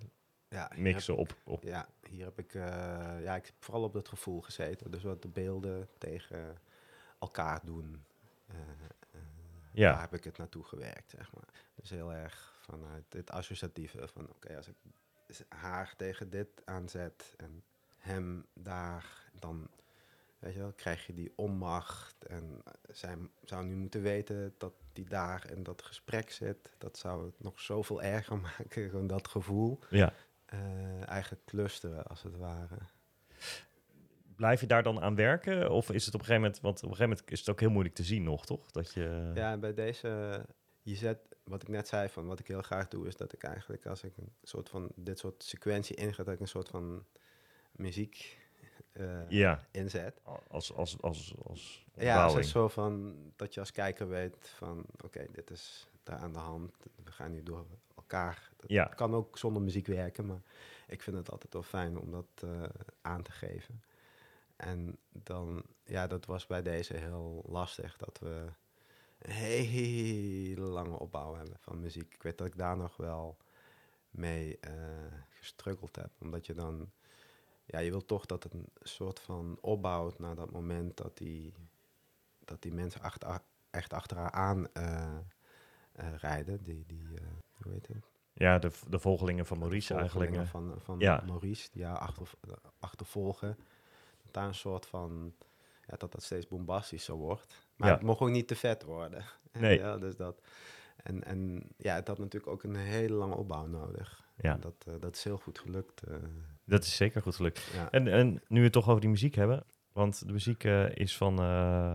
Ja, 0.50 0.72
mixen 0.76 1.16
op, 1.16 1.36
op... 1.44 1.64
Ja, 1.64 1.88
hier 2.10 2.26
heb 2.26 2.40
ik, 2.40 2.54
eh, 2.54 2.62
ja, 3.24 3.36
ik 3.36 3.46
heb 3.46 3.56
vooral 3.60 3.84
op 3.84 3.94
dat 3.94 4.08
gevoel 4.08 4.42
gezeten. 4.42 4.92
Dus 4.92 5.04
wat 5.04 5.22
de 5.22 5.28
beelden 5.28 5.88
tegen 5.98 6.58
elkaar 7.20 7.60
doen. 7.64 8.04
Eh, 9.76 9.84
eh, 9.84 9.90
Ja. 9.90 9.92
Daar 9.92 10.02
heb 10.02 10.14
ik 10.14 10.24
het 10.24 10.38
naartoe 10.38 10.64
gewerkt, 10.64 11.10
zeg 11.12 11.34
maar. 11.34 11.50
Dus 11.76 11.90
heel 11.90 12.14
erg 12.14 12.54
vanuit 12.62 13.14
het 13.14 13.32
associatieve 13.32 14.08
van, 14.08 14.30
oké, 14.30 14.56
als 14.58 14.68
ik 14.68 14.76
haar 15.48 15.94
tegen 15.98 16.30
dit 16.30 16.48
aanzet 16.66 17.34
en 17.38 17.64
hem 17.98 18.46
daar, 18.54 19.30
dan, 19.40 19.68
weet 20.40 20.54
je 20.54 20.60
wel, 20.60 20.72
krijg 20.72 21.06
je 21.08 21.14
die 21.14 21.34
onmacht. 21.36 22.26
En 22.26 22.62
eh, 22.66 22.74
zij 22.92 23.18
zou 23.44 23.66
nu 23.66 23.76
moeten 23.76 24.02
weten 24.02 24.54
dat 24.58 24.74
die 24.94 25.06
daar 25.06 25.52
in 25.52 25.64
dat 25.64 25.82
gesprek 25.82 26.32
zit. 26.32 26.76
Dat 26.78 26.98
zou 26.98 27.26
het 27.26 27.44
nog 27.44 27.60
zoveel 27.60 28.02
erger 28.02 28.38
maken, 28.58 28.90
gewoon 28.90 29.08
dat 29.08 29.28
gevoel. 29.28 29.80
Ja. 29.90 30.14
Eh, 30.46 31.08
eigenlijk 31.08 31.46
clusteren, 31.46 32.06
als 32.06 32.24
het 32.24 32.38
ware. 32.38 32.78
Blijf 34.36 34.60
je 34.62 34.68
daar 34.68 34.84
dan 34.84 35.02
aan 35.02 35.16
werken? 35.16 35.72
Of 35.72 35.92
is 35.92 36.06
het 36.06 36.14
op 36.14 36.20
een 36.20 36.26
gegeven 36.26 36.42
moment... 36.48 36.62
Want 36.62 36.76
op 36.78 36.82
een 36.84 36.96
gegeven 36.96 37.10
moment 37.10 37.32
is 37.32 37.40
het 37.40 37.50
ook 37.50 37.60
heel 37.60 37.70
moeilijk 37.70 37.96
te 37.96 38.04
zien 38.04 38.24
nog, 38.24 38.46
toch? 38.46 38.72
Dat 38.72 38.94
je... 38.94 39.32
Ja, 39.36 39.58
bij 39.58 39.74
deze, 39.74 40.42
je 40.82 40.96
zet, 40.96 41.18
wat 41.44 41.62
ik 41.62 41.68
net 41.68 41.88
zei, 41.88 42.10
van 42.10 42.28
wat 42.28 42.40
ik 42.40 42.48
heel 42.48 42.62
graag 42.62 42.88
doe, 42.88 43.08
is 43.08 43.16
dat 43.16 43.34
ik 43.34 43.44
eigenlijk 43.44 43.86
als 43.86 44.04
ik 44.04 44.18
een 44.18 44.32
soort 44.44 44.70
van 44.70 44.92
dit 44.96 45.20
soort 45.20 45.44
sequentie 45.44 45.96
inga, 45.96 46.24
dat 46.24 46.34
ik 46.34 46.40
een 46.40 46.48
soort 46.48 46.70
van 46.70 47.06
muziek 47.72 48.38
eh, 48.92 49.30
Ja. 49.30 49.66
inzet. 49.72 50.20
Als, 50.48 50.74
als, 50.74 51.02
als, 51.02 51.36
als 51.44 51.86
Ja, 51.94 52.24
als 52.24 52.34
het 52.34 52.46
zo 52.46 52.68
van 52.68 53.16
dat 53.36 53.54
je 53.54 53.60
als 53.60 53.72
kijker 53.72 54.08
weet 54.10 54.54
van 54.58 54.86
oké, 55.04 55.26
dit 55.32 55.50
is 55.50 55.88
daar 56.04 56.18
aan 56.18 56.34
de 56.34 56.40
hand. 56.40 56.72
We 57.04 57.12
gaan 57.12 57.32
nu 57.32 57.44
door 57.44 57.66
elkaar. 57.96 58.50
Dat 58.58 58.70
Ja. 58.70 58.86
kan 58.86 59.14
ook 59.14 59.38
zonder 59.38 59.62
muziek 59.62 59.88
werken, 59.88 60.26
maar 60.26 60.42
ik 60.88 61.02
vind 61.02 61.18
het 61.18 61.32
altijd 61.32 61.54
wel 61.54 61.64
fijn 61.64 61.98
om 62.00 62.12
dat 62.12 62.26
eh, 62.44 62.64
aan 63.02 63.22
te 63.22 63.32
geven. 63.32 63.82
En 64.56 64.98
dan, 65.10 65.64
ja, 65.84 66.08
dat 66.08 66.26
was 66.26 66.48
bij 66.48 66.62
deze 66.62 66.94
heel 66.98 67.44
lastig 67.48 67.98
dat 67.98 68.20
we 68.20 68.48
een 69.20 69.32
hele 69.32 70.62
lange 70.62 71.00
opbouw 71.00 71.36
hebben 71.36 71.58
van 71.60 71.80
muziek. 71.80 72.14
Ik 72.14 72.24
weet 72.24 72.38
dat 72.38 72.48
ik 72.48 72.58
daar 72.58 72.78
nog 72.78 72.98
wel 72.98 73.38
mee 74.10 74.60
eh 74.60 74.74
gestruggeld 75.30 75.96
heb, 75.96 76.10
omdat 76.20 76.46
je 76.46 76.54
dan, 76.54 76.92
ja, 77.66 77.80
je 77.80 77.90
wil 77.90 78.06
toch 78.06 78.26
dat 78.26 78.44
het 78.44 78.54
een 78.54 78.70
soort 78.82 79.20
van 79.20 79.58
opbouwt 79.62 80.20
naar 80.20 80.36
dat 80.36 80.52
moment 80.52 80.98
dat 80.98 81.18
die, 81.18 81.54
dat 82.40 82.62
die 82.62 82.74
mensen 82.74 83.02
achter, 83.02 83.40
echt 83.70 83.94
achter 83.94 84.18
haar 84.18 84.32
aan 84.32 84.74
eh, 84.74 85.18
eh, 85.92 86.16
rijden. 86.16 86.64
Die, 86.64 86.86
die 86.86 87.08
hoe 87.52 87.72
heet 87.72 87.88
het? 87.88 88.12
Ja, 88.34 88.60
de, 88.60 88.72
de 88.90 89.00
volgelingen 89.00 89.46
van 89.46 89.60
Maurice. 89.60 90.00
Volgelingen. 90.00 90.48
Van, 90.48 90.74
van 90.78 91.00
ja. 91.00 91.24
Maurice, 91.26 91.70
die 91.72 91.86
haar 91.86 91.98
achter, 91.98 92.32
achtervolgen. 92.80 93.58
Daar 94.36 94.48
een 94.48 94.56
soort 94.56 94.86
van, 94.86 95.34
ja, 95.88 95.96
dat 95.98 96.12
dat 96.12 96.24
steeds 96.24 96.48
bombastischer 96.48 97.16
wordt. 97.16 97.68
Maar 97.76 97.88
Ja. 97.90 97.94
het 97.96 98.04
mocht 98.04 98.20
ook 98.20 98.30
niet 98.30 98.48
te 98.48 98.56
vet 98.56 98.84
worden. 98.84 99.24
Nee. 99.60 99.78
Ja, 99.80 99.98
dus 99.98 100.16
dat. 100.16 100.42
En, 101.04 101.24
en 101.24 101.64
ja, 101.78 101.96
het 101.96 102.08
had 102.08 102.18
natuurlijk 102.18 102.52
ook 102.52 102.64
een 102.64 102.76
hele 102.76 103.14
lange 103.14 103.36
opbouw 103.36 103.66
nodig. 103.66 104.24
Ja. 104.38 104.56
Dat, 104.58 104.74
eh, 104.88 104.94
dat 105.00 105.16
is 105.16 105.24
heel 105.24 105.38
goed 105.38 105.60
gelukt. 105.60 106.02
eh. 106.04 106.16
Dat 106.66 106.84
is 106.84 106.96
zeker 106.96 107.22
goed 107.22 107.36
gelukt. 107.36 107.70
Ja. 107.74 107.92
En, 107.92 108.08
en 108.08 108.42
nu 108.48 108.58
we 108.58 108.64
het 108.64 108.72
toch 108.74 108.88
over 108.90 109.02
die 109.02 109.10
muziek 109.10 109.36
hebben. 109.36 109.64
Want 109.94 110.26
de 110.28 110.32
muziek 110.34 110.64
eh, 110.64 110.90
is 110.96 111.18
van 111.18 111.40
eh 111.40 111.94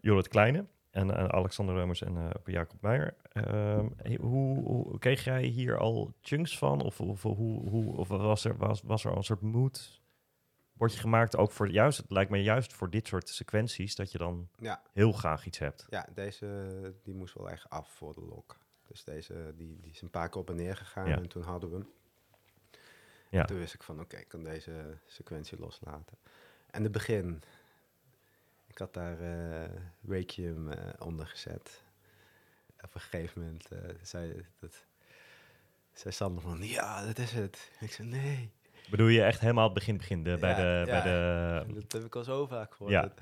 Jorrit 0.00 0.28
Kleine 0.28 0.66
en 0.90 1.32
Alexander 1.32 1.74
Remmers 1.74 2.02
en 2.02 2.30
Jacob 2.44 2.80
Meijer. 2.82 3.14
Ehm, 3.32 3.88
hoe 4.20 4.98
kreeg 4.98 5.24
jij 5.24 5.42
hier 5.44 5.78
al 5.78 6.12
chunks 6.20 6.58
van? 6.58 6.80
Of, 6.82 7.00
of, 7.00 7.22
hoe, 7.22 7.68
hoe, 7.68 7.96
of 7.96 8.08
was, 8.08 8.44
er, 8.44 8.56
was, 8.56 8.82
was 8.82 9.04
er 9.04 9.10
al 9.10 9.16
een 9.16 9.22
soort 9.24 9.40
mood? 9.40 10.02
Word 10.74 10.92
je 10.92 10.98
gemaakt 10.98 11.36
ook 11.36 11.50
voor 11.52 11.68
juist, 11.70 11.98
het 11.98 12.10
lijkt 12.10 12.30
me 12.30 12.42
juist 12.42 12.72
voor 12.72 12.90
dit 12.90 13.06
soort 13.06 13.28
sequenties, 13.28 13.94
dat 13.94 14.12
je 14.12 14.18
dan 14.18 14.48
Ja. 14.58 14.82
heel 14.92 15.12
graag 15.12 15.46
iets 15.46 15.58
hebt. 15.58 15.86
Ja, 15.90 16.06
deze 16.14 16.94
die 17.02 17.14
moest 17.14 17.34
wel 17.34 17.50
echt 17.50 17.70
af 17.70 17.92
voor 17.92 18.14
de 18.14 18.20
lok. 18.20 18.56
Dus 18.88 19.04
deze 19.04 19.52
die, 19.56 19.80
die 19.80 19.92
is 19.92 20.00
een 20.00 20.10
paar 20.10 20.28
keer 20.28 20.40
op 20.40 20.50
en 20.50 20.56
neer 20.56 20.76
gegaan 20.76 21.08
Ja. 21.08 21.16
en 21.16 21.28
toen 21.28 21.42
hadden 21.42 21.70
we 21.70 21.76
hem. 21.76 21.88
Ja. 23.28 23.40
En 23.40 23.46
toen 23.46 23.58
wist 23.58 23.74
ik 23.74 23.82
van 23.82 24.00
oké, 24.00 24.16
ik 24.16 24.28
kan 24.28 24.42
deze 24.44 24.98
sequentie 25.06 25.58
loslaten. 25.58 26.18
En 26.70 26.82
het 26.82 26.92
begin, 26.92 27.42
ik 28.66 28.78
had 28.78 28.94
daar 28.94 29.18
Requiem 30.06 30.70
eh, 30.70 30.92
onder 30.98 31.26
gezet. 31.26 31.82
Op 32.80 32.94
een 32.94 33.00
gegeven 33.00 33.40
moment 33.42 33.68
eh, 33.70 33.78
zei, 34.02 34.46
dat, 34.58 34.86
zei 35.92 36.14
Sander 36.14 36.42
van 36.42 36.62
ja, 36.62 37.06
dat 37.06 37.18
is 37.18 37.32
het. 37.32 37.70
Ik 37.80 37.92
zei 37.92 38.08
nee. 38.08 38.52
Bedoel 38.90 39.06
je 39.06 39.22
echt 39.22 39.40
helemaal 39.40 39.64
het 39.64 39.74
begin, 39.74 39.96
begin 39.96 40.22
de, 40.22 40.36
bij, 40.40 40.50
Ja, 40.50 40.56
de, 40.56 40.86
bij 40.90 40.96
ja, 40.96 41.02
de... 41.64 41.72
Dat 41.74 41.92
heb 41.92 42.04
ik 42.04 42.16
al 42.16 42.24
zo 42.24 42.46
vaak 42.46 42.72
gehoord. 42.74 42.92
Ja. 42.92 43.02
Dat- 43.02 43.20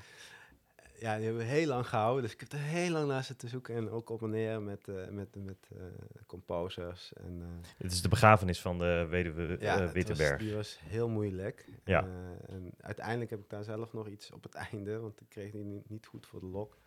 ja, 1.03 1.15
die 1.15 1.25
hebben 1.25 1.43
we 1.45 1.49
heel 1.51 1.67
lang 1.67 1.87
gehouden. 1.87 2.23
Dus 2.23 2.33
ik 2.33 2.39
heb 2.39 2.51
er 2.51 2.59
heel 2.59 2.91
lang 2.91 3.07
naar 3.07 3.23
zitten 3.23 3.49
zoeken. 3.49 3.75
En 3.75 3.89
ook 3.89 4.09
op 4.09 4.21
en 4.23 4.29
neer 4.29 4.61
met, 4.61 4.87
eh, 4.87 5.07
met, 5.09 5.35
met 5.35 5.69
eh, 5.75 5.81
composers. 6.25 7.13
En, 7.13 7.41
eh, 7.41 7.69
Het 7.77 7.91
is 7.91 8.01
de 8.01 8.07
begrafenis 8.09 8.61
van 8.61 8.77
de 8.79 9.05
weduwe 9.09 9.57
ja, 9.59 9.91
Wittenberg. 9.91 10.31
Was, 10.31 10.39
die 10.39 10.55
was 10.55 10.79
heel 10.83 11.09
moeilijk. 11.09 11.67
Ja. 11.83 12.07
En 12.47 12.71
uiteindelijk 12.79 13.29
heb 13.29 13.39
ik 13.39 13.49
daar 13.49 13.63
zelf 13.63 13.93
nog 13.93 14.07
iets 14.07 14.31
op 14.31 14.43
het 14.43 14.53
einde, 14.71 14.99
want 14.99 15.21
ik 15.21 15.29
kreeg 15.29 15.51
die 15.51 15.63
niet, 15.63 15.89
niet 15.89 16.05
goed 16.05 16.25
voor 16.27 16.39
de 16.39 16.45
lok, 16.45 16.77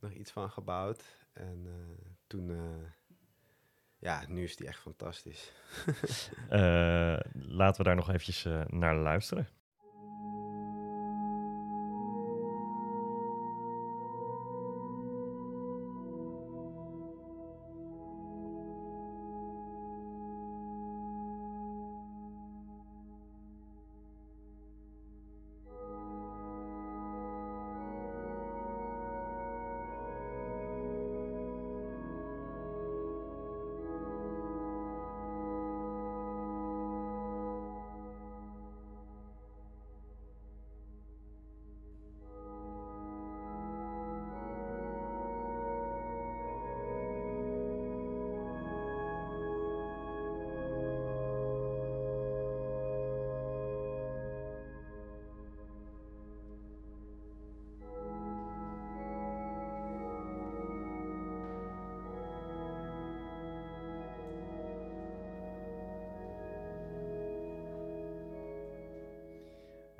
nog 0.00 0.12
iets 0.12 0.30
van 0.30 0.50
gebouwd. 0.50 1.02
En 1.32 1.66
toen, 2.26 2.50
ja, 4.00 4.24
nu 4.28 4.42
is 4.42 4.56
die 4.56 4.66
echt 4.66 4.80
fantastisch. 4.80 5.52
Eh, 6.48 7.18
laten 7.32 7.76
we 7.76 7.82
daar 7.82 7.94
nog 7.94 8.08
eventjes 8.08 8.44
eh, 8.44 8.60
naar 8.66 8.96
luisteren. 8.96 9.48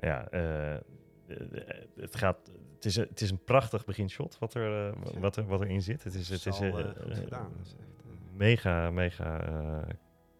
Ja, 0.01 0.29
eh, 0.31 0.75
eh, 0.75 0.81
het 1.97 2.17
gaat. 2.17 2.51
Het 2.75 2.85
is, 2.85 2.97
een- 2.97 3.07
het 3.09 3.21
is 3.21 3.31
een 3.31 3.45
prachtig 3.45 3.85
beginshot 3.85 4.39
wat 4.39 4.55
er, 4.55 4.89
eh, 4.89 5.21
wat 5.21 5.37
er, 5.37 5.47
wat 5.47 5.61
erin 5.61 5.83
zit. 5.83 6.05
Het 6.05 6.15
is, 6.15 6.29
het 6.29 6.47
is 6.47 6.61
eh, 6.61 6.69
eh, 6.69 6.79
eh, 6.79 7.17
gedaan. 7.17 7.53
Dat 7.57 7.67
is 7.67 7.77
echt, 7.81 8.05
mega, 8.37 8.91
mega 8.91 9.41
eh, 9.47 9.89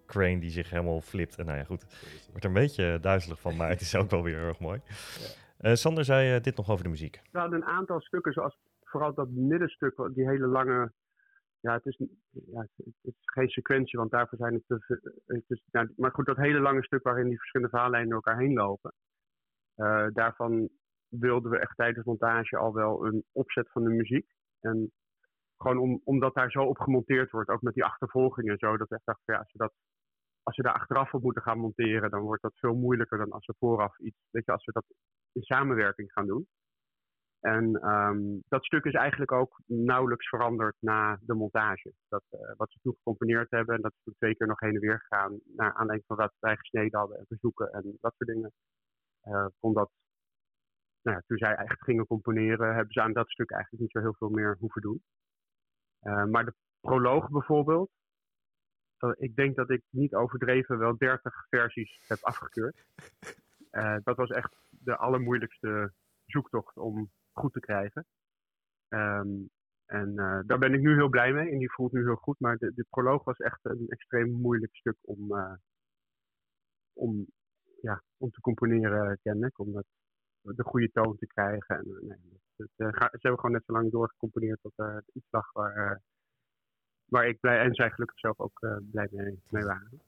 crane 0.07 0.39
die 0.41 0.51
zich 0.51 0.71
helemaal 0.71 1.01
flipt. 1.01 1.39
En 1.39 1.47
nou 1.47 1.59
ja, 1.59 1.65
goed. 1.65 1.85
Wordt 2.31 2.45
er 2.45 2.51
een 2.51 2.53
beetje 2.63 2.99
duizelig 3.01 3.41
van, 3.41 3.57
maar 3.57 3.69
het 3.69 3.81
is 3.81 3.95
ook 3.97 4.11
wel 4.11 4.23
weer 4.23 4.39
erg 4.39 4.59
mooi. 4.61 4.81
Eh, 5.59 5.75
Sander 5.75 6.05
zei 6.05 6.35
eh, 6.37 6.43
dit 6.43 6.57
nog 6.57 6.71
over 6.71 6.85
de 6.85 6.91
muziek. 6.91 7.21
We 7.33 7.39
hadden 7.39 7.63
een 7.63 7.69
aantal 7.69 8.01
stukken, 8.01 8.33
zoals 8.33 8.59
vooral 8.85 9.15
dat 9.15 9.29
middenstuk, 9.31 10.09
die 10.15 10.29
hele 10.29 10.47
lange. 10.47 10.93
Ja, 11.61 11.73
het 11.75 11.87
is, 11.87 12.01
ja, 12.31 12.61
het 12.61 12.87
is 13.03 13.13
geen 13.25 13.49
sequentie, 13.49 13.99
want 13.99 14.11
daarvoor 14.11 14.39
zijn 14.39 14.55
het 14.55 14.63
te. 14.67 15.01
Het 15.27 15.45
is, 15.49 15.63
ja, 15.71 15.89
maar 15.97 16.11
goed, 16.11 16.27
dat 16.27 16.37
hele 16.37 16.61
lange 16.61 16.85
stuk 16.85 17.03
waarin 17.03 17.29
die 17.29 17.39
verschillende 17.39 17.73
verhaallijnen 17.73 18.09
door 18.09 18.23
elkaar 18.23 18.41
heen 18.41 18.53
lopen. 18.53 18.93
Eh, 19.81 20.07
daarvan 20.13 20.69
wilden 21.09 21.51
we 21.51 21.59
echt 21.59 21.77
tijdens 21.77 22.07
montage 22.07 22.57
al 22.57 22.75
wel 22.75 23.07
een 23.07 23.25
opzet 23.33 23.71
van 23.71 23.85
de 23.85 23.91
muziek. 23.91 24.27
En 24.61 24.93
gewoon 25.57 25.79
om, 25.79 26.01
omdat 26.05 26.35
daar 26.35 26.51
zo 26.51 26.63
op 26.63 26.79
gemonteerd 26.79 27.31
wordt, 27.31 27.51
ook 27.51 27.63
met 27.63 27.75
die 27.75 27.85
achtervolgingen 27.85 28.53
en 28.53 28.59
zo, 28.59 28.77
dat 28.77 28.89
we 28.89 28.95
echt 28.95 29.07
dachten, 29.07 29.35
ja, 29.35 29.39
als 29.39 29.53
we 29.53 29.59
dat 29.59 29.73
als 30.43 30.57
we 30.57 30.63
daar 30.63 30.75
achteraf 30.75 31.15
op 31.15 31.23
moeten 31.23 31.43
gaan 31.43 31.59
monteren, 31.59 32.11
dan 32.11 32.21
wordt 32.21 32.43
dat 32.43 32.59
veel 32.59 32.75
moeilijker 32.75 33.19
dan 33.19 33.31
als 33.31 33.47
we 33.47 33.55
vooraf 33.59 33.99
iets, 33.99 34.17
weet 34.31 34.45
je, 34.45 34.53
als 34.53 34.65
we 34.65 34.73
dat 34.73 34.85
in 35.33 35.43
samenwerking 35.43 36.13
gaan 36.13 36.27
doen. 36.27 36.47
En 37.41 37.75
ehm, 37.75 38.21
dat 38.49 38.65
stuk 38.65 38.85
is 38.85 38.95
eigenlijk 38.95 39.33
ook 39.33 39.61
nauwelijks 39.67 40.29
veranderd 40.29 40.77
na 40.81 41.19
de 41.21 41.35
montage. 41.35 41.93
Dat, 42.09 42.23
eh, 42.31 42.41
wat 42.57 42.71
ze 42.71 42.79
toen 42.83 42.95
gecomponeerd 42.97 43.51
hebben, 43.51 43.75
en 43.75 43.81
dat 43.81 43.93
is 43.93 44.03
toen 44.03 44.15
twee 44.15 44.35
keer 44.37 44.47
nog 44.47 44.61
heen 44.61 44.75
en 44.75 44.81
weer 44.81 45.01
gegaan, 45.01 45.41
naar 45.57 45.73
aanleiding 45.75 46.07
van 46.07 46.17
wat 46.17 46.35
wij 46.39 46.57
gesneden 46.57 46.99
hadden 46.99 47.19
en 47.19 47.27
verzoeken 47.27 47.73
en 47.73 47.97
dat 48.01 48.15
soort 48.17 48.31
dingen. 48.31 48.53
Eh 49.21 49.47
kon 49.61 49.73
dat, 49.75 49.91
nou 51.03 51.17
ja, 51.17 51.23
toen 51.27 51.39
zij 51.39 51.55
echt 51.55 51.83
gingen 51.83 52.07
componeren, 52.07 52.75
hebben 52.75 52.93
ze 52.93 53.03
aan 53.03 53.13
dat 53.13 53.31
stuk 53.31 53.51
eigenlijk 53.51 53.83
niet 53.83 53.93
zo 53.93 54.01
heel 54.01 54.15
veel 54.15 54.29
meer 54.29 54.57
hoeven 54.59 54.83
doen. 54.83 55.03
Eh, 56.01 56.25
maar 56.25 56.45
de 56.45 56.55
proloog 56.81 57.29
bijvoorbeeld, 57.31 57.91
dat- 58.99 59.21
ik 59.21 59.35
denk 59.37 59.57
dat 59.57 59.71
ik 59.71 59.83
niet 59.91 60.15
overdreven 60.15 60.79
wel 60.79 60.97
30 60.97 61.47
versies 61.49 62.01
heb 62.09 62.19
afgekeurd. 62.21 62.85
Eh, 63.71 63.97
dat 64.03 64.17
was 64.17 64.31
echt 64.31 64.57
de 64.69 64.97
allermoeilijkste 64.97 65.93
zoektocht 66.27 66.77
om 66.77 67.11
goed 67.33 67.53
te 67.53 67.61
krijgen. 67.61 68.07
Ehm, 68.89 69.29
en 69.87 70.19
eh, 70.19 70.41
daar 70.47 70.59
ben 70.59 70.75
ik 70.75 70.81
nu 70.81 70.95
heel 70.95 71.09
blij 71.09 71.33
mee 71.33 71.51
en 71.51 71.59
die 71.59 71.73
voelt 71.73 71.93
nu 71.93 72.03
heel 72.03 72.17
goed. 72.17 72.41
Maar 72.41 72.57
de, 72.57 72.73
de 72.75 72.87
proloog 72.91 73.25
was 73.25 73.39
echt 73.39 73.59
een 73.63 73.87
extreem 73.89 74.31
moeilijk 74.33 74.77
stuk 74.77 74.97
om, 75.01 75.37
eh, 75.37 75.55
om, 76.93 77.27
ja, 77.81 78.03
om 78.17 78.31
te 78.31 78.41
componeren, 78.41 79.19
ken 79.23 79.43
ik. 79.43 79.59
Om 79.59 79.73
dat, 79.73 79.85
de 80.41 80.65
goede 80.65 80.91
toon 80.93 81.17
te 81.17 81.27
krijgen. 81.27 81.77
En, 81.77 81.85
eh, 81.87 82.07
nee, 82.09 82.69
eh, 82.77 82.89
ga- 82.91 83.09
ze 83.11 83.19
hebben 83.21 83.41
gewoon 83.41 83.53
net 83.53 83.65
zo 83.67 83.73
lang 83.73 83.91
doorgecomponeerd 83.91 84.61
tot 84.63 84.73
iets 85.13 85.27
lag 85.31 85.53
waar, 85.53 85.91
eh, 85.91 85.97
waar 87.05 87.29
ik 87.29 87.41
blij 87.41 87.59
en 87.59 87.75
zij 87.75 87.91
gelukkig 87.91 88.19
zelf 88.19 88.39
ook 88.41 88.63
eh, 88.63 88.77
blij 88.91 89.09
mee, 89.11 89.43
mee 89.49 89.65
waren. 89.65 90.01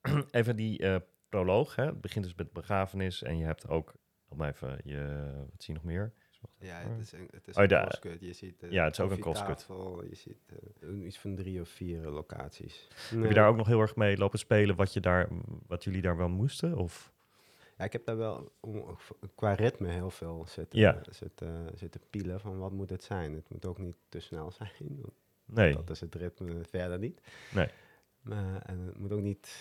even 0.30 0.56
die 0.56 0.78
eh, 0.78 1.00
proloog. 1.28 1.74
Hè? 1.74 1.86
Het 1.86 2.00
begint 2.00 2.24
dus 2.24 2.34
met 2.34 2.52
begrafenis. 2.52 3.22
En 3.22 3.38
je 3.38 3.44
hebt 3.44 3.68
ook. 3.68 3.94
Even. 4.38 4.80
Je, 4.84 5.30
wat 5.50 5.62
zie 5.62 5.74
je 5.74 5.80
nog 5.80 5.84
meer? 5.90 6.12
Ja, 6.58 6.78
het 6.80 7.00
is 7.00 7.12
een, 7.12 7.28
het 7.30 7.48
is 7.48 7.56
Oh, 7.56 7.62
een 7.62 7.68
de- 7.68 7.80
crosscut. 7.80 8.20
Je 8.20 8.32
ziet 8.32 8.62
eh, 8.62 8.70
ja, 8.70 8.84
het 8.84 8.92
is 8.92 9.00
ook 9.00 9.10
een 9.10 9.18
crosscut. 9.20 9.66
Je 10.08 10.14
ziet 10.14 10.52
eh, 10.80 11.04
iets 11.04 11.18
van 11.18 11.34
drie 11.34 11.60
of 11.60 11.68
vier 11.68 12.00
locaties. 12.06 12.88
Heb 13.10 13.24
je 13.28 13.34
daar 13.34 13.48
ook 13.48 13.56
nog 13.56 13.66
heel 13.66 13.80
erg 13.80 13.96
mee 13.96 14.16
lopen 14.16 14.38
spelen 14.38 14.76
wat, 14.76 14.92
je 14.92 15.00
daar, 15.00 15.28
wat 15.66 15.84
jullie 15.84 16.02
daar 16.02 16.16
wel 16.16 16.28
moesten? 16.28 16.76
Of? 16.76 17.12
Ja, 17.78 17.84
ik 17.84 17.92
heb 17.92 18.04
daar 18.04 18.16
wel 18.16 18.52
qua 19.34 19.52
ritme 19.52 19.88
heel 19.88 20.10
veel 20.10 20.46
zitten, 20.48 20.78
Ja. 20.78 21.00
zitten, 21.10 21.70
zitten 21.74 22.00
pielen 22.10 22.40
van 22.40 22.58
wat 22.58 22.72
moet 22.72 22.90
het 22.90 23.02
zijn. 23.04 23.34
Het 23.34 23.48
moet 23.48 23.66
ook 23.66 23.78
niet 23.78 23.96
te 24.08 24.20
snel 24.20 24.50
zijn. 24.50 25.00
Nee. 25.44 25.72
Dat 25.72 25.90
is 25.90 26.00
het 26.00 26.14
ritme 26.14 26.64
verder 26.64 26.98
niet. 26.98 27.20
Nee. 27.54 27.68
Maar, 28.20 28.62
en 28.62 28.78
het 28.78 28.98
moet 28.98 29.12
ook 29.12 29.20
niet 29.20 29.56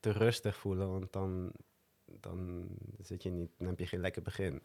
te 0.00 0.10
rustig 0.10 0.56
voelen, 0.56 0.90
want 0.90 1.12
dan, 1.12 1.52
dan, 2.04 2.68
zit 3.02 3.22
je 3.22 3.30
niet, 3.30 3.50
dan 3.58 3.68
heb 3.68 3.78
je 3.78 3.86
geen 3.86 4.00
lekker 4.00 4.22
begin. 4.22 4.62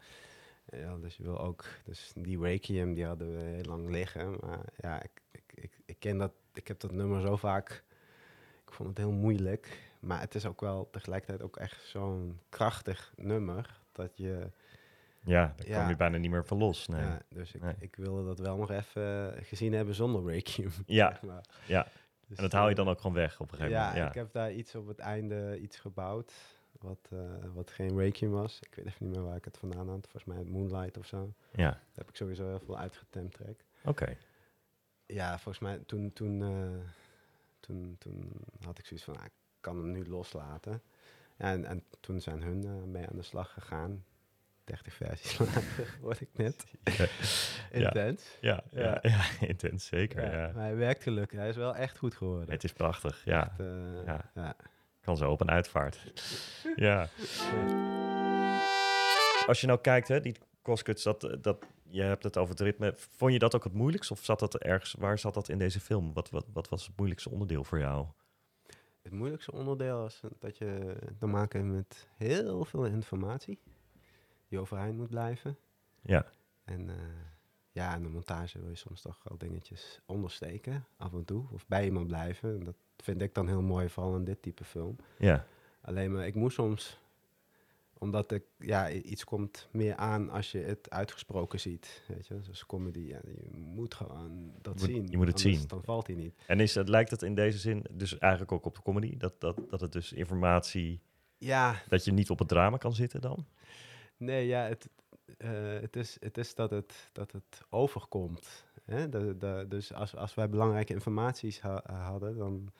Ja, 0.71 0.97
dus 0.97 1.15
je 1.17 1.23
wil 1.23 1.39
ook, 1.39 1.65
dus 1.83 2.11
die 2.15 2.39
Requiem, 2.39 2.93
die 2.93 3.05
hadden 3.05 3.37
we 3.37 3.43
heel 3.43 3.63
lang 3.63 3.89
liggen. 3.89 4.37
Maar 4.39 4.65
ja, 4.75 5.03
ik, 5.03 5.21
ik, 5.31 5.43
ik, 5.53 5.71
ik 5.85 5.95
ken 5.99 6.17
dat, 6.17 6.31
ik 6.53 6.67
heb 6.67 6.79
dat 6.79 6.91
nummer 6.91 7.21
zo 7.21 7.35
vaak, 7.35 7.83
ik 8.65 8.73
vond 8.73 8.89
het 8.89 8.97
heel 8.97 9.11
moeilijk. 9.11 9.85
Maar 9.99 10.19
het 10.19 10.35
is 10.35 10.45
ook 10.45 10.61
wel 10.61 10.89
tegelijkertijd 10.91 11.41
ook 11.41 11.57
echt 11.57 11.83
zo'n 11.85 12.39
krachtig 12.49 13.13
nummer, 13.15 13.79
dat 13.91 14.11
je... 14.15 14.49
Ja, 15.23 15.53
daar 15.55 15.65
kwam 15.65 15.89
je 15.89 15.95
bijna 15.95 16.17
niet 16.17 16.31
meer 16.31 16.45
van 16.45 16.57
los. 16.57 16.87
Nee. 16.87 17.01
Ja, 17.01 17.21
dus 17.29 17.53
ik, 17.53 17.61
Nee. 17.61 17.75
ik 17.79 17.95
wilde 17.95 18.25
dat 18.25 18.39
wel 18.39 18.57
nog 18.57 18.71
even 18.71 19.33
gezien 19.43 19.73
hebben 19.73 19.95
zonder 19.95 20.31
Requiem. 20.31 20.71
Ja, 20.85 21.09
zeg 21.09 21.21
maar. 21.21 21.45
ja. 21.65 21.87
Dus, 22.27 22.37
en 22.37 22.43
dat 22.43 22.51
haal 22.51 22.65
je 22.65 22.69
eh, 22.69 22.75
dan 22.75 22.89
ook 22.89 23.01
gewoon 23.01 23.15
weg 23.15 23.39
op 23.39 23.51
een 23.51 23.57
gegeven 23.57 23.77
ja, 23.77 23.87
moment. 23.87 24.03
Ja, 24.03 24.07
ik 24.07 24.13
heb 24.13 24.31
daar 24.31 24.51
iets 24.51 24.75
op 24.75 24.87
het 24.87 24.99
einde 24.99 25.59
iets 25.59 25.77
gebouwd. 25.77 26.33
Wat, 26.81 27.07
eh, 27.09 27.19
wat 27.53 27.71
geen 27.71 27.97
Requiem 27.97 28.31
was. 28.31 28.59
Ik 28.59 28.75
weet 28.75 28.85
even 28.85 29.05
niet 29.05 29.15
meer 29.15 29.25
waar 29.25 29.35
ik 29.35 29.45
het 29.45 29.57
vandaan 29.57 29.89
had. 29.89 30.07
Volgens 30.09 30.25
mij 30.25 30.43
Moonlight 30.43 30.97
of 30.97 31.05
zo. 31.05 31.33
Ja. 31.51 31.69
Daar 31.69 31.81
heb 31.93 32.09
ik 32.09 32.15
sowieso 32.15 32.47
heel 32.47 32.59
veel 32.59 32.77
uitgetemd 32.77 33.33
trek. 33.33 33.63
Oké. 33.83 34.17
Ja, 35.05 35.31
volgens 35.39 35.59
mij 35.59 35.79
toen, 35.85 36.13
toen, 36.13 36.41
eh, 36.41 36.89
toen, 37.59 37.95
toen 37.99 38.31
had 38.65 38.79
ik 38.79 38.85
zoiets 38.85 39.05
van, 39.05 39.17
ah, 39.17 39.25
ik 39.25 39.31
kan 39.59 39.77
hem 39.77 39.91
nu 39.91 40.07
loslaten. 40.07 40.81
En, 41.37 41.65
en 41.65 41.83
toen 41.99 42.21
zijn 42.21 42.41
hun 42.41 42.63
eh, 42.63 42.83
mee 42.83 43.07
aan 43.07 43.15
de 43.15 43.21
slag 43.21 43.53
gegaan. 43.53 44.03
30 44.63 44.93
versies 44.93 45.37
later 45.39 45.97
word 46.01 46.21
ik 46.21 46.29
net. 46.33 46.65
Ja. 47.71 47.87
Intens. 47.87 48.37
Ja, 48.41 48.63
ja, 48.71 48.99
ja, 49.01 49.23
intens, 49.47 49.85
zeker. 49.85 50.23
Ja, 50.23 50.51
Maar 50.53 50.63
hij 50.63 50.75
werkt 50.75 51.03
gelukkig. 51.03 51.39
Hij 51.39 51.49
is 51.49 51.55
wel 51.55 51.75
echt 51.75 51.97
goed 51.97 52.15
geworden. 52.15 52.49
Het 52.51 52.63
is 52.63 52.73
prachtig, 52.73 53.25
ja. 53.25 53.57
Echt, 53.57 54.31
ja. 54.33 54.55
Kan 55.07 55.17
zo 55.17 55.31
op 55.31 55.41
een 55.41 55.49
uitvaart. 55.51 56.13
ja. 56.75 57.09
Als 59.47 59.61
je 59.61 59.67
nou 59.67 59.79
kijkt, 59.79 60.07
hè, 60.07 60.19
die 60.19 60.35
crosscuts, 60.61 61.03
dat, 61.03 61.37
dat, 61.41 61.65
je 61.83 62.01
hebt 62.01 62.23
het 62.23 62.37
over 62.37 62.49
het 62.49 62.63
ritme. 62.63 62.93
Vond 62.95 63.33
je 63.33 63.39
dat 63.39 63.55
ook 63.55 63.63
het 63.63 63.73
moeilijkst? 63.73 64.11
Of 64.11 64.23
zat 64.23 64.39
dat 64.39 64.57
ergens, 64.57 64.95
waar 64.99 65.19
zat 65.19 65.33
dat 65.33 65.49
in 65.49 65.57
deze 65.57 65.79
film? 65.79 66.13
Wat, 66.13 66.29
wat, 66.29 66.45
wat 66.53 66.69
was 66.69 66.85
het 66.85 66.97
moeilijkste 66.97 67.29
onderdeel 67.29 67.63
voor 67.63 67.79
jou? 67.79 68.05
Het 69.01 69.11
moeilijkste 69.11 69.51
onderdeel 69.51 70.05
is 70.05 70.21
dat 70.39 70.57
je 70.57 70.97
te 71.19 71.25
maken 71.25 71.59
hebt 71.59 71.73
met 71.73 72.07
heel 72.17 72.65
veel 72.65 72.85
informatie 72.85 73.59
die 74.47 74.59
overeind 74.59 74.97
moet 74.97 75.09
blijven. 75.09 75.57
Ja. 76.01 76.25
En 76.63 76.89
eh, 76.89 76.95
ja, 77.77 77.95
in 77.95 78.03
de 78.03 78.09
montage 78.09 78.59
wil 78.59 78.69
je 78.69 78.75
soms 78.75 79.01
toch 79.01 79.19
wel 79.23 79.37
dingetjes 79.37 79.99
ondersteken, 80.05 80.85
af 80.97 81.13
en 81.13 81.25
toe, 81.25 81.45
of 81.53 81.67
bij 81.67 81.85
iemand 81.85 82.07
blijven. 82.07 82.53
En 82.59 82.63
dat 82.63 82.75
vind 82.97 83.21
ik 83.21 83.33
dan 83.33 83.47
heel 83.47 83.61
mooi, 83.61 83.89
vooral 83.89 84.15
in 84.15 84.23
dit 84.23 84.41
type 84.41 84.63
film. 84.63 84.95
Ja. 85.17 85.45
Alleen 85.81 86.11
maar 86.11 86.25
ik 86.27 86.35
moest 86.35 86.55
soms, 86.55 86.99
omdat 87.97 88.31
ik, 88.31 88.43
ja, 88.59 88.89
iets 88.91 89.23
komt 89.23 89.67
meer 89.71 89.95
aan 89.95 90.29
als 90.29 90.51
je 90.51 90.57
het 90.59 90.89
uitgesproken 90.89 91.59
ziet. 91.59 92.03
Weet 92.07 92.27
je, 92.27 92.39
dus 92.39 92.65
comedy, 92.65 92.99
ja, 92.99 93.19
je 93.23 93.57
moet 93.57 93.93
gewoon 93.93 94.51
dat 94.61 94.73
Je 94.73 94.79
moet- 94.87 94.95
zien. 94.95 95.07
je 95.09 95.17
moet 95.17 95.27
het 95.27 95.39
zien. 95.39 95.67
Dan 95.67 95.83
valt 95.83 96.07
hij 96.07 96.15
niet. 96.15 96.35
En 96.47 96.59
is 96.59 96.75
het, 96.75 96.89
lijkt 96.89 97.11
het 97.11 97.21
in 97.21 97.35
deze 97.35 97.57
zin 97.57 97.85
dus 97.91 98.17
eigenlijk 98.17 98.51
ook 98.51 98.65
op 98.65 98.75
de 98.75 98.81
comedy? 98.81 99.17
Dat, 99.17 99.33
dat, 99.41 99.59
dat 99.69 99.81
het 99.81 99.91
dus 99.91 100.13
informatie... 100.13 101.01
Ja. 101.37 101.81
Dat 101.89 102.05
je 102.05 102.11
niet 102.11 102.29
op 102.29 102.39
het 102.39 102.47
drama 102.47 102.77
kan 102.77 102.93
zitten 102.93 103.21
dan? 103.21 103.45
Nee, 104.17 104.47
ja, 104.47 104.61
het, 104.67 104.89
eh, 105.37 105.49
het, 105.79 105.95
is, 105.95 106.17
het 106.19 106.37
is 106.37 106.55
dat 106.55 106.69
het, 106.69 107.09
dat 107.11 107.31
het 107.31 107.61
overkomt. 107.69 108.65
Hè? 108.85 109.09
De, 109.09 109.37
de, 109.37 109.65
dus 109.67 109.93
als, 109.93 110.15
als 110.15 110.33
wij 110.33 110.49
belangrijke 110.49 110.93
informaties 110.93 111.61
ha- 111.61 111.83
hadden, 111.93 112.37
dan 112.37 112.71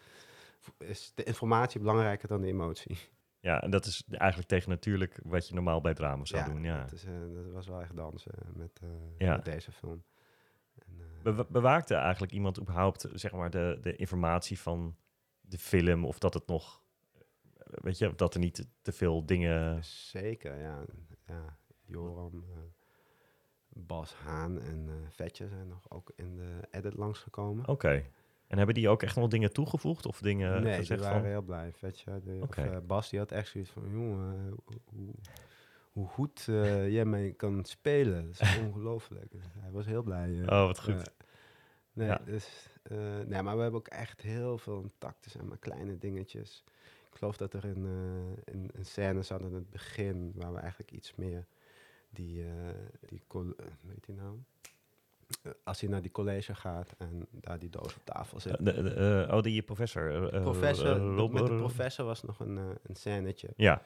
is 0.77 1.11
de 1.15 1.23
informatie 1.23 1.79
belangrijker 1.79 2.27
dan 2.27 2.41
de 2.41 2.47
emotie. 2.47 2.97
Ja, 3.39 3.61
en 3.61 3.69
dat 3.69 3.85
is 3.85 4.03
eigenlijk 4.09 4.49
tegen 4.49 4.69
natuurlijk 4.69 5.19
wat 5.23 5.47
je 5.47 5.53
normaal 5.53 5.81
bij 5.81 5.93
drama 5.93 6.25
zou 6.25 6.45
doen. 6.45 6.63
Ja. 6.63 6.81
Dat, 6.81 6.91
is, 6.91 7.03
eh, 7.03 7.11
dat 7.33 7.51
was 7.51 7.67
wel 7.67 7.81
echt 7.81 7.95
dansen 7.95 8.33
met, 8.53 8.79
eh, 8.83 8.89
Ja. 9.17 9.35
met 9.35 9.45
deze 9.45 9.71
film. 9.71 10.03
Be- 11.23 11.45
bewaakte 11.49 11.95
eigenlijk 11.95 12.31
iemand 12.31 12.59
überhaupt 12.59 13.07
zeg 13.13 13.31
maar, 13.31 13.49
de, 13.49 13.77
de 13.81 13.95
informatie 13.95 14.59
van 14.59 14.95
de 15.41 15.57
film? 15.57 16.05
Of 16.05 16.19
dat 16.19 16.33
het 16.33 16.47
nog, 16.47 16.81
eh, 17.13 17.21
weet 17.65 17.97
je, 17.97 18.15
dat 18.15 18.33
er 18.33 18.39
niet 18.39 18.53
te, 18.53 18.65
te 18.81 18.91
veel 18.91 19.25
dingen... 19.25 19.83
Zeker, 19.83 20.59
ja. 20.59 20.85
ja 21.25 21.57
Joram, 21.88 22.43
eh, 22.51 22.57
Bas 23.69 24.13
Haan 24.13 24.61
en 24.61 24.85
eh, 24.88 24.93
Vetje 25.09 25.47
zijn 25.47 25.67
nog 25.67 25.89
ook 25.89 26.11
in 26.15 26.35
de 26.35 26.59
edit 26.71 26.93
langsgekomen. 26.93 27.67
Oké. 27.67 28.03
En 28.47 28.57
hebben 28.57 28.75
die 28.75 28.89
ook 28.89 29.03
echt 29.03 29.15
nog 29.15 29.29
dingen 29.29 29.53
toegevoegd? 29.53 30.05
Of 30.05 30.19
dingen 30.19 30.63
nee, 30.63 30.75
gezegd 30.75 30.99
die 30.99 31.09
waren 31.09 31.21
van... 31.21 31.29
heel 31.29 31.41
blij. 31.41 31.71
Vetje, 31.73 32.21
de, 32.23 32.39
of, 32.41 32.57
eh, 32.57 32.77
Bas, 32.88 33.09
die 33.09 33.19
had 33.19 33.31
echt 33.31 33.47
zoiets 33.49 33.69
van, 33.69 33.91
jongen, 33.91 34.55
hoe, 34.65 35.13
hoe, 35.91 36.07
goed 36.07 36.41
jij 36.97 37.05
mij 37.05 37.33
kan 37.38 37.65
spelen. 37.65 38.25
Dat 38.25 38.41
is 38.41 38.59
ongelooflijk. 38.65 39.33
Hij 39.59 39.71
was 39.71 39.85
heel 39.85 40.03
blij. 40.03 40.41
Oh, 40.45 40.65
wat 40.65 40.79
goed. 40.79 41.11
Nee, 41.93 42.07
Ja. 42.07 42.21
dus, 42.25 42.69
nee, 43.25 43.41
maar 43.41 43.55
we 43.55 43.61
hebben 43.61 43.79
ook 43.79 43.88
echt 43.88 44.21
heel 44.21 44.57
veel 44.57 44.81
intact. 44.81 45.25
Er 45.25 45.31
zijn 45.31 45.47
maar 45.47 45.57
kleine 45.57 45.97
dingetjes. 45.97 46.63
Ik 47.11 47.17
geloof 47.17 47.38
dat 47.38 47.53
er 47.53 47.65
uh, 47.65 47.71
een, 47.73 48.69
een 48.73 48.85
scène 48.85 49.21
zat 49.21 49.41
in 49.41 49.53
het 49.53 49.69
begin 49.69 50.31
waar 50.35 50.53
we 50.53 50.59
eigenlijk 50.59 50.91
iets 50.91 51.15
meer 51.15 51.45
die, 52.10 52.43
uh, 52.43 52.49
die 53.08 53.24
weet 53.82 54.05
je 54.05 54.14
nou? 54.14 54.38
Als 55.64 55.80
hij 55.80 55.89
naar 55.89 56.01
die 56.01 56.12
college 56.12 56.55
gaat 56.55 56.95
en 56.97 57.28
daar 57.32 57.60
die 57.60 57.70
doos 57.70 57.95
op 57.95 58.05
tafel 58.05 58.39
zit. 58.39 58.66
De, 58.66 58.84
de, 58.84 59.28
oh, 59.32 59.41
die 59.41 59.62
professor. 59.62 60.30
professor 60.30 61.01
met 61.32 61.45
de 61.45 61.55
professor 61.55 62.05
was 62.05 62.24
nog 62.24 62.39
een, 62.39 62.58
een 62.58 62.95
scènetje. 62.95 63.49
Ja. 63.55 63.82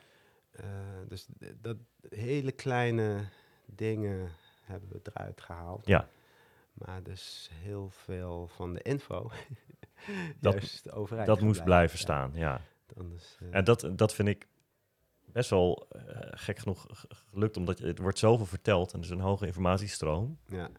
dus 1.08 1.28
dat 1.62 1.78
hele 2.10 2.52
kleine 2.52 3.26
dingen 3.66 4.30
hebben 4.62 4.90
we 4.90 5.00
eruit 5.04 5.42
gehaald. 5.42 5.86
Ja. 5.86 6.08
Maar 6.74 7.04
dus 7.04 7.50
heel 7.54 7.90
veel 7.90 8.48
van 8.48 8.74
de 8.74 8.82
info 8.82 9.32
dat, 10.40 10.54
juist 10.54 10.92
overeind 10.92 11.28
Dat 11.28 11.42
moest 11.42 11.64
blijven 11.64 11.98
staan, 11.98 12.32
ja. 12.34 12.62
Anders, 12.98 13.38
en 13.52 13.64
dat, 13.64 13.90
dat 13.96 14.14
vind 14.14 14.28
ik 14.28 14.48
best 15.32 15.50
wel 15.50 15.88
uh, 15.96 16.02
gek 16.20 16.60
genoeg 16.60 16.86
gelukt, 17.32 17.58
omdat 17.58 17.78
je, 17.78 17.86
het 17.86 18.00
wordt 18.00 18.20
zoveel 18.20 18.46
verteld 18.46 18.94
en 18.94 19.00
er 19.00 19.06
is 19.06 19.12
een 19.12 19.20
hoge 19.20 19.46
informatiestroom. 19.46 20.40
Ja. 20.48 20.70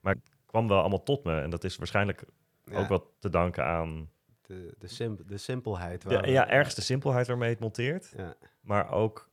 Maar 0.00 0.14
het 0.14 0.30
kwam 0.46 0.68
wel 0.68 0.80
allemaal 0.80 1.02
tot 1.02 1.24
me 1.24 1.40
en 1.40 1.50
dat 1.50 1.64
is 1.64 1.76
waarschijnlijk 1.76 2.24
ja. 2.64 2.78
ook 2.78 2.88
wat 2.88 3.04
te 3.18 3.30
danken 3.30 3.64
aan... 3.64 4.10
De, 4.42 4.74
de, 4.78 4.88
simp 4.88 5.28
de 5.28 5.38
simpelheid. 5.38 6.04
Waar 6.04 6.22
de, 6.22 6.30
ja, 6.30 6.48
ergens 6.48 6.74
de 6.74 6.82
simpelheid 6.82 7.26
waarmee 7.26 7.50
het 7.50 7.60
monteert. 7.60 8.12
Ja. 8.16 8.34
Maar 8.60 8.90
ook 8.92 9.29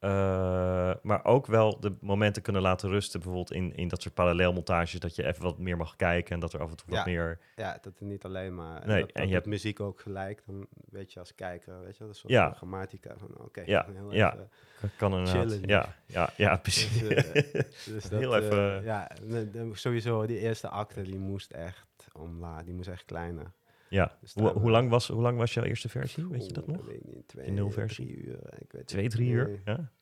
uh, 0.00 0.94
maar 1.02 1.24
ook 1.24 1.46
wel 1.46 1.80
de 1.80 1.96
momenten 2.00 2.42
kunnen 2.42 2.62
laten 2.62 2.88
rusten, 2.88 3.20
bijvoorbeeld 3.20 3.52
in, 3.52 3.76
in 3.76 3.88
dat 3.88 4.02
soort 4.02 4.14
parallelmontages, 4.14 5.00
dat 5.00 5.16
je 5.16 5.26
even 5.26 5.42
wat 5.42 5.58
meer 5.58 5.76
mag 5.76 5.96
kijken 5.96 6.34
en 6.34 6.40
dat 6.40 6.52
er 6.52 6.60
af 6.60 6.70
en 6.70 6.76
toe 6.76 6.86
ja, 6.90 6.96
wat 6.96 7.06
meer... 7.06 7.38
Ja, 7.56 7.78
dat 7.80 7.98
er 7.98 8.06
niet 8.06 8.24
alleen 8.24 8.54
maar... 8.54 8.86
Nee, 8.86 9.00
dat, 9.00 9.10
en 9.10 9.20
dat 9.20 9.28
je 9.28 9.34
hebt 9.34 9.46
muziek 9.46 9.80
ook 9.80 10.00
gelijk, 10.00 10.42
dan 10.46 10.66
weet 10.90 11.12
je 11.12 11.18
als 11.18 11.34
kijker, 11.34 11.80
weet 11.80 11.92
je 11.92 11.98
wel, 11.98 12.08
een 12.08 12.14
soort 12.14 12.32
ja. 12.32 12.52
grammatica 12.52 13.14
van, 13.16 13.30
oké, 13.30 13.42
okay, 13.42 13.64
ja, 13.66 13.86
heel 13.92 14.12
ja. 14.12 14.32
even 14.32 14.48
kan 14.96 15.12
inderdaad. 15.12 15.50
chillen. 15.50 15.68
Ja, 15.68 15.94
ja, 16.06 16.30
ja, 16.36 16.56
precies. 16.56 16.98
Dus, 17.08 17.26
uh, 17.26 17.94
dus 17.94 18.08
dat, 18.08 18.20
heel 18.20 18.36
even... 18.36 18.78
Uh, 18.78 18.84
ja, 18.84 19.10
sowieso, 19.72 20.26
die 20.26 20.38
eerste 20.38 20.68
acte, 20.68 21.02
die 21.02 21.18
moest 21.18 21.50
echt 21.50 22.08
omlaag, 22.12 22.64
die 22.64 22.74
moest 22.74 22.88
echt 22.88 23.04
kleiner. 23.04 23.52
Ja, 23.88 24.16
dus 24.20 24.34
hoe, 24.34 24.48
hoe, 24.48 24.70
lang 24.70 24.90
was, 24.90 25.08
hoe 25.08 25.22
lang 25.22 25.38
was 25.38 25.54
jouw 25.54 25.64
eerste 25.64 25.88
versie? 25.88 26.26
Weet 26.26 26.46
je 26.46 26.52
dat 26.52 26.66
nog? 26.66 26.84
Weet 26.86 27.04
niet, 27.04 27.28
twee, 27.28 27.46
In 27.46 27.54
nul 27.54 27.70
versie? 27.70 28.06
Drie 28.06 28.26
uur, 28.26 28.60
ik 28.60 28.72
weet 28.72 28.86
Twee, 28.86 29.08
drie 29.08 29.30
uur? 29.30 29.48
Nee. 29.48 29.60
Ja. 29.64 29.92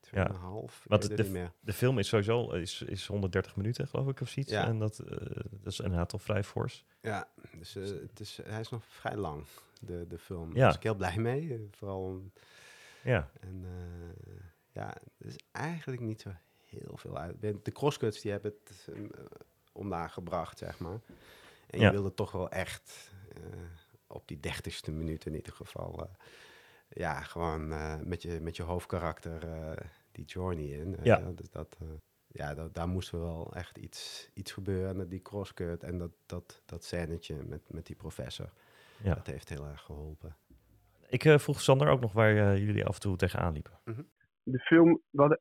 Twee 0.00 0.20
ja. 0.20 0.28
en 0.28 0.34
een 0.34 0.40
half. 0.40 0.84
Want 0.88 1.16
de, 1.16 1.50
de, 1.60 1.72
film 1.72 1.98
is 1.98 2.08
sowieso 2.08 2.50
is, 2.50 2.82
is 2.82 3.06
130 3.06 3.56
minuten, 3.56 3.88
geloof 3.88 4.08
ik, 4.08 4.20
of 4.20 4.28
zoiets. 4.28 4.52
Ja. 4.52 4.66
En 4.66 4.78
dat, 4.78 5.00
uh, 5.04 5.16
dat 5.50 5.72
is 5.72 5.80
inderdaad 5.80 6.12
al 6.12 6.18
vrij 6.18 6.44
fors. 6.44 6.84
Ja, 7.00 7.28
dus 7.58 7.76
uh, 7.76 7.84
het 7.84 8.20
is, 8.20 8.40
hij 8.44 8.60
is 8.60 8.68
nog 8.68 8.84
vrij 8.86 9.16
lang, 9.16 9.44
de, 9.80 10.06
de 10.08 10.18
film. 10.18 10.48
Daar 10.48 10.58
ja. 10.58 10.66
was 10.66 10.76
ik 10.76 10.82
heel 10.82 10.94
blij 10.94 11.18
mee. 11.18 11.68
Vooral. 11.70 12.22
Ja. 13.02 13.30
En 13.40 13.64
ja, 14.72 14.94
er 15.18 15.26
is 15.26 15.36
eigenlijk 15.52 16.00
niet 16.02 16.20
zo 16.20 16.30
heel 16.66 16.96
veel 16.96 17.18
uit. 17.18 17.40
De 17.40 17.72
crosscuts 17.72 18.20
die 18.20 18.30
hebben 18.30 18.54
het 18.64 18.88
omlaag 19.72 20.12
gebracht, 20.12 20.58
zeg 20.58 20.78
maar. 20.78 21.00
En 21.70 21.78
je 21.78 21.84
ja. 21.84 21.90
wilde 21.90 22.14
toch 22.14 22.32
wel 22.32 22.50
echt 22.50 23.12
op 24.06 24.28
die 24.28 24.40
dertigste 24.40 24.90
minuut 24.90 25.26
in 25.26 25.34
ieder 25.34 25.52
geval 25.52 26.10
ja, 26.88 27.20
gewoon 27.20 27.72
uh, 27.72 27.94
met, 28.04 28.22
je, 28.22 28.40
met 28.40 28.56
je 28.56 28.62
hoofdkarakter 28.62 29.44
uh, 29.44 29.76
die 30.12 30.24
journey 30.24 30.64
in. 30.64 30.96
Ja. 31.02 31.32
Dus 31.34 31.50
dat, 31.50 31.78
ja, 32.26 32.54
dat, 32.54 32.74
daar 32.74 32.88
moest 32.88 33.10
wel 33.10 33.54
echt 33.54 33.78
iets, 33.78 34.30
iets 34.34 34.52
gebeuren. 34.52 35.08
Die 35.08 35.22
crosscut 35.22 35.82
en 35.82 35.98
dat, 35.98 36.12
dat, 36.26 36.62
dat 36.66 36.84
scènetje 36.84 37.42
met, 37.44 37.72
met 37.72 37.86
die 37.86 37.96
professor. 37.96 38.52
Ja. 39.02 39.14
Dat 39.14 39.26
heeft 39.26 39.48
heel 39.48 39.66
erg 39.66 39.80
geholpen. 39.80 40.36
Ik 41.08 41.40
vroeg 41.40 41.60
Sander 41.60 41.88
ook 41.88 42.00
nog 42.00 42.12
waar 42.12 42.58
jullie 42.58 42.86
af 42.86 42.94
en 42.94 43.00
toe 43.00 43.16
tegenaan 43.16 43.52
liepen. 43.52 43.78
-hmm. 43.84 44.10
De 44.42 44.58
film, 44.58 45.00
we 45.10 45.20
hadden 45.20 45.40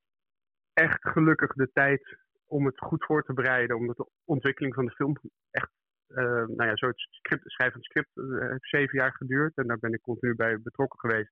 echt 0.74 1.08
gelukkig 1.08 1.54
de 1.54 1.70
tijd 1.74 2.18
om 2.46 2.66
het 2.66 2.80
goed 2.80 3.06
voor 3.06 3.24
te 3.24 3.34
bereiden. 3.34 3.76
Omdat 3.76 3.98
de 3.98 4.08
ontwikkeling 4.26 4.74
van 4.74 4.86
de 4.86 4.92
film 4.92 5.18
echt 5.52 5.70
nou 6.16 6.64
ja, 6.64 6.76
zo 6.76 6.92
script, 6.94 7.44
schrijven 7.52 7.74
van 7.74 7.84
script 7.84 8.10
uh, 8.16 8.50
heeft 8.50 8.70
zeven 8.70 8.98
jaar 8.98 9.14
geduurd. 9.14 9.56
En 9.56 9.68
daar 9.68 9.80
ben 9.80 9.94
ik 9.94 10.02
continu 10.02 10.36
bij 10.36 10.62
betrokken 10.62 11.00
geweest. 11.00 11.32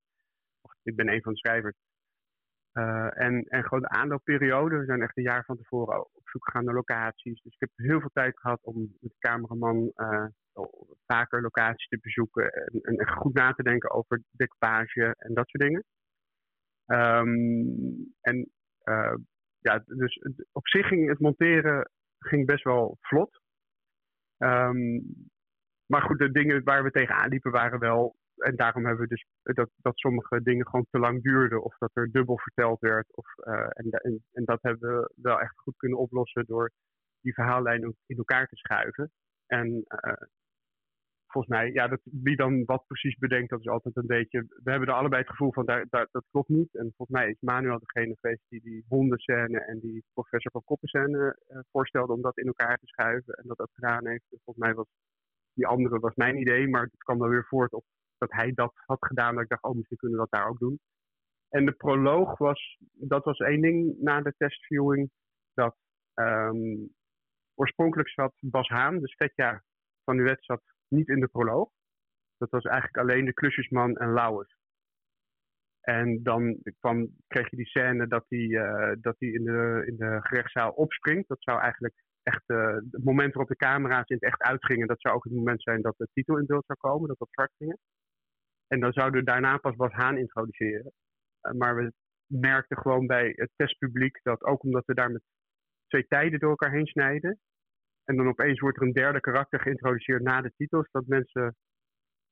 Of, 0.62 0.72
ik 0.84 0.96
ben 0.96 1.10
een 1.10 1.22
van 1.22 1.32
de 1.34 1.38
schrijvers. 1.38 1.76
Uh, 2.74 3.22
en, 3.22 3.44
en 3.44 3.64
gewoon 3.64 3.82
de 3.82 3.90
aanlooperiode. 3.90 4.78
We 4.78 4.86
zijn 4.86 5.02
echt 5.02 5.18
een 5.18 5.24
jaar 5.24 5.46
van 5.46 5.58
tevoren 5.58 6.00
op 6.00 6.30
zoek 6.30 6.46
gegaan 6.46 6.66
naar 6.66 6.74
locaties. 6.74 7.42
Dus 7.42 7.54
ik 7.54 7.60
heb 7.60 7.70
heel 7.76 8.00
veel 8.00 8.10
tijd 8.14 8.40
gehad 8.40 8.60
om 8.62 8.80
met 8.80 9.12
de 9.12 9.20
cameraman 9.20 9.92
vaker 11.06 11.42
locaties 11.42 11.88
te 11.88 12.00
bezoeken. 12.02 12.52
En, 12.52 13.08
goed 13.08 13.34
na 13.34 13.54
te 13.54 13.64
denken 13.64 13.92
over 13.92 14.22
decopage 14.32 15.16
en 15.18 15.34
dat 15.34 15.50
soort 15.50 15.64
dingen. 15.64 15.84
Um, 16.86 18.16
en 18.22 18.52
ja, 19.60 19.84
dus 19.86 20.22
op 20.52 20.68
zich 20.68 20.88
ging 20.88 21.10
het 21.10 21.20
monteren 21.20 21.90
ging 22.20 22.46
best 22.46 22.64
wel 22.64 22.98
vlot. 23.02 23.42
Um, 24.38 25.04
maar 25.86 26.02
goed, 26.02 26.20
de 26.20 26.32
dingen 26.32 26.64
waar 26.64 26.84
we 26.84 26.92
tegenaan 26.92 27.30
liepen 27.30 27.52
waren 27.52 27.80
wel. 27.80 28.16
En 28.38 28.56
daarom 28.56 28.86
hebben 28.86 29.08
we 29.08 29.10
dus 29.10 29.26
dat, 29.44 29.70
dat 29.76 29.98
sommige 29.98 30.42
dingen 30.42 30.66
gewoon 30.66 30.88
te 30.90 31.00
lang 31.00 31.24
duurden. 31.24 31.64
Of 31.64 31.78
dat 31.78 31.92
er 31.94 32.12
dubbel 32.12 32.38
verteld 32.38 32.80
werd. 32.80 33.16
Of, 33.16 33.26
uh, 33.38 33.68
en, 33.70 34.22
en, 34.32 34.44
dat 34.46 34.62
hebben 34.62 34.90
we 34.90 35.12
wel 35.16 35.40
echt 35.40 35.58
goed 35.58 35.78
kunnen 35.78 36.00
oplossen 36.00 36.46
door 36.46 36.72
die 37.22 37.34
verhaallijn 37.34 37.96
in 38.06 38.18
elkaar 38.18 38.48
te 38.48 38.56
schuiven. 38.56 39.12
En 39.46 39.86
uh, 39.88 40.14
volgens 41.28 41.54
mij, 41.54 41.72
ja, 41.72 41.88
dat, 41.88 42.00
wie 42.04 42.36
dan 42.36 42.66
wat 42.66 42.88
precies 42.88 43.18
bedenkt, 43.18 43.50
dat 43.50 43.60
is 43.60 43.68
altijd 43.68 43.96
een 43.96 44.08
beetje. 44.08 44.46
We 44.64 44.70
hebben 44.72 44.88
er 44.88 44.96
allebei 44.96 45.22
het 45.22 45.32
gevoel 45.32 45.54
van 45.54 45.66
daar, 45.66 45.88
dat 45.90 46.26
klopt 46.32 46.50
niet. 46.50 46.76
En 46.76 46.94
volgens 46.96 47.20
mij 47.20 47.30
is 47.30 47.38
Manuel 47.40 47.80
degene 47.80 48.18
geweest 48.20 48.44
die 48.50 48.62
die 48.62 48.86
hondenscène 48.88 49.60
en 49.60 49.80
die 49.80 50.04
professor 50.14 50.52
van 50.52 50.64
Koppenscène 50.64 51.38
uh, 51.50 51.60
voorstelde 51.72 52.14
om 52.14 52.22
dat 52.22 52.38
in 52.38 52.48
elkaar 52.48 52.78
te 52.78 52.88
schuiven. 52.88 53.34
En 53.34 53.44
dat 53.48 53.58
dat 53.58 53.72
gedaan 53.74 54.08
heeft. 54.08 54.32
En 54.32 54.40
volgens 54.44 54.66
mij 54.66 54.76
was 54.76 54.88
die 55.54 55.68
andere 55.68 56.00
was 56.00 56.16
mijn 56.16 56.40
idee, 56.40 56.68
maar 56.68 56.82
het 56.82 57.04
kwam 57.04 57.18
dan 57.18 57.30
weer 57.30 57.46
voort 57.46 57.74
op 57.74 57.84
dat 58.18 58.32
hij 58.32 58.54
dat 58.54 58.74
had 58.86 59.06
gedaan. 59.06 59.34
Dat 59.34 59.44
ik 59.44 59.50
dacht, 59.50 59.64
oh, 59.64 59.76
misschien 59.76 59.98
kunnen 59.98 60.18
we 60.18 60.28
dat 60.30 60.40
daar 60.40 60.50
ook 60.50 60.60
doen. 60.60 60.80
En 61.50 61.66
de 61.66 61.72
proloog 61.72 62.38
was, 62.38 62.78
dat 62.92 63.24
was 63.24 63.38
één 63.38 63.62
ding 63.62 63.96
na 64.00 64.22
de 64.22 64.34
testviewing. 64.38 65.10
Dat 65.54 65.76
um, 66.16 66.90
oorspronkelijk 67.56 68.10
zat 68.10 68.34
Bas 68.40 68.68
Haan, 68.68 69.00
de 69.00 69.08
Svetja 69.08 69.64
van 70.04 70.16
Nuet, 70.16 70.46
zat 70.46 70.62
niet 70.90 71.08
in 71.08 71.20
de 71.20 71.28
proloog. 71.28 71.70
Dat 72.38 72.50
was 72.50 72.64
eigenlijk 72.64 72.98
alleen 72.98 73.26
de 73.26 73.34
klusjesman 73.34 73.98
en 73.98 74.14
Lauwers. 74.14 74.56
En 75.82 76.24
dan 76.24 76.58
kwam, 76.80 77.10
kreeg 77.28 77.50
je 77.50 77.56
die 77.56 77.66
scène 77.66 78.08
dat 78.08 78.26
hij, 78.28 78.40
uh, 78.40 78.92
dat 79.02 79.16
hij 79.20 79.30
in, 79.30 79.44
de, 79.44 79.84
in 79.86 79.96
de 79.98 80.20
gerechtszaal 80.22 80.72
opspringt. 80.72 81.28
Dat 81.28 81.42
zou 81.44 81.60
eigenlijk 81.60 81.96
echt 82.24 82.44
uh, 82.48 82.74
het 82.92 83.04
moment 83.04 83.34
waarop 83.34 83.58
de 83.58 83.66
camera's 83.66 84.08
in 84.08 84.16
het 84.16 84.26
echt 84.26 84.42
uitgingen. 84.42 84.88
Dat 84.88 85.02
zou 85.02 85.16
ook 85.16 85.24
het 85.24 85.34
moment 85.34 85.62
zijn 85.62 85.82
dat 85.82 85.94
de 85.98 86.08
titel 86.14 86.38
in 86.38 86.46
beeld 86.46 86.66
zou 86.66 86.80
komen, 86.80 87.08
dat 87.08 87.18
dat 87.18 87.52
gingen. 87.58 87.78
En 88.68 88.80
dan 88.80 88.94
zouden 88.94 89.20
we 89.20 89.26
daarna 89.26 89.58
pas 89.58 89.76
Bas 89.76 89.92
Haan 89.92 90.18
introduceren. 90.18 90.92
Uh, 91.42 91.52
maar 91.52 91.76
we 91.76 91.92
merkten 92.26 92.78
gewoon 92.78 93.08
bij 93.08 93.34
het 93.36 93.50
testpubliek 93.56 94.20
dat 94.24 94.44
ook 94.44 94.64
omdat 94.64 94.86
we 94.86 94.94
daar 94.94 95.12
met 95.12 95.22
twee 95.88 96.08
tijden 96.08 96.40
door 96.40 96.50
elkaar 96.50 96.72
heen 96.72 96.88
snijden. 96.88 97.40
En 98.08 98.16
dan 98.16 98.28
opeens 98.28 98.60
wordt 98.60 98.78
er 98.78 98.84
een 98.84 98.93
derde 98.93 99.20
karakter 99.20 99.60
geïntroduceerd 99.60 100.22
na 100.22 100.41
de 100.41 100.53
titels. 100.58 100.88
Dat 100.91 101.08
mensen 101.08 101.55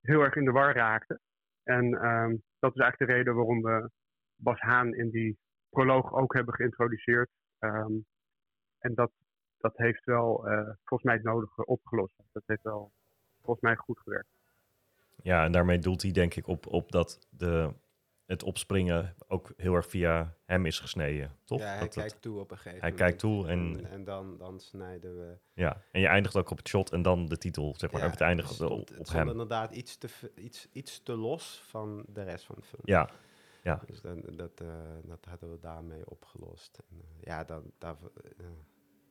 heel 0.01 0.21
erg 0.21 0.35
in 0.35 0.45
de 0.45 0.51
war 0.51 0.75
raakten. 0.75 1.19
En 1.63 1.85
um, 1.85 2.43
dat 2.59 2.75
is 2.75 2.81
eigenlijk 2.81 3.11
de 3.11 3.17
reden 3.17 3.35
waarom 3.35 3.61
we 3.61 3.89
Bas 4.35 4.59
Haan 4.59 4.93
in 4.93 5.09
die 5.09 5.37
proloog 5.69 6.13
ook 6.13 6.33
hebben 6.33 6.53
geïntroduceerd. 6.53 7.29
Um, 7.59 8.05
en 8.79 8.93
dat, 8.93 9.11
dat 9.57 9.77
heeft 9.77 10.05
wel 10.05 10.47
uh, 10.51 10.69
volgens 10.83 11.03
mij 11.03 11.13
het 11.13 11.23
nodige 11.23 11.65
opgelost. 11.65 12.13
Dat 12.31 12.43
heeft 12.45 12.63
wel 12.63 12.91
volgens 13.41 13.61
mij 13.61 13.75
goed 13.75 13.99
gewerkt. 13.99 14.29
Ja, 15.23 15.43
en 15.43 15.51
daarmee 15.51 15.79
doelt 15.79 16.01
hij 16.01 16.11
denk 16.11 16.35
ik 16.35 16.47
op, 16.47 16.67
op 16.67 16.91
dat 16.91 17.27
de, 17.29 17.73
het 18.25 18.43
opspringen 18.43 19.15
ook 19.27 19.53
heel 19.57 19.73
erg 19.73 19.87
via 19.87 20.35
hem 20.45 20.65
is 20.65 20.79
gesneden, 20.79 21.37
toch? 21.43 21.59
Ja, 21.59 21.65
hij 21.65 21.79
dat, 21.79 21.93
kijkt 21.93 22.11
dat, 22.11 22.21
toe 22.21 22.39
op 22.39 22.51
een 22.51 22.57
gegeven 22.57 22.79
hij 22.79 22.91
moment. 22.91 23.07
kijkt 23.07 23.19
toe 23.19 23.47
en... 23.47 23.77
En, 23.77 23.91
en 23.91 24.03
dan, 24.03 24.37
dan 24.37 24.59
snijden 24.59 25.17
we... 25.17 25.37
Ja, 25.53 25.81
en 25.91 26.01
je 26.01 26.07
eindigt 26.07 26.35
ook 26.35 26.49
op 26.49 26.57
het 26.57 26.67
shot 26.67 26.91
en 26.91 27.01
dan 27.01 27.25
de 27.25 27.37
titel, 27.37 27.73
zeg 27.77 27.91
maar. 27.91 28.01
Ja, 28.01 28.09
het 28.09 28.21
eindigt 28.21 28.49
het 28.49 28.61
op, 28.61 28.79
op 28.79 28.89
het 28.97 29.11
hem. 29.11 29.29
inderdaad 29.29 29.71
iets 29.71 29.97
te, 29.97 30.07
iets, 30.35 30.67
iets 30.71 31.03
te 31.03 31.15
los 31.15 31.63
van 31.67 32.05
de 32.07 32.23
rest 32.23 32.45
van 32.45 32.55
de 32.55 32.61
film. 32.61 32.81
Ja, 32.85 33.09
ja. 33.63 33.81
Dus 33.85 34.01
dan, 34.01 34.21
dat, 34.35 34.61
uh, 34.61 34.67
dat 35.03 35.25
hadden 35.25 35.51
we 35.51 35.59
daarmee 35.59 36.09
opgelost. 36.09 36.79
En, 36.89 36.97
uh, 36.97 37.03
ja, 37.21 37.43
dan, 37.43 37.71
daar, 37.77 37.95
uh, 38.37 38.47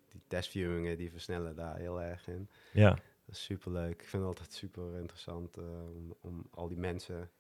die 0.08 0.22
testviewingen 0.26 0.98
die 0.98 1.10
versnellen 1.10 1.56
daar 1.56 1.76
heel 1.76 2.02
erg 2.02 2.28
in. 2.28 2.50
Ja. 2.72 2.90
Dat 3.26 3.34
is 3.34 3.44
superleuk. 3.44 4.02
Ik 4.02 4.08
vind 4.08 4.22
het 4.22 4.32
altijd 4.32 4.52
super 4.52 4.98
interessant 4.98 5.58
om, 5.58 6.16
om 6.20 6.46
al 6.50 6.68
die 6.68 6.78
mensen 6.78 7.30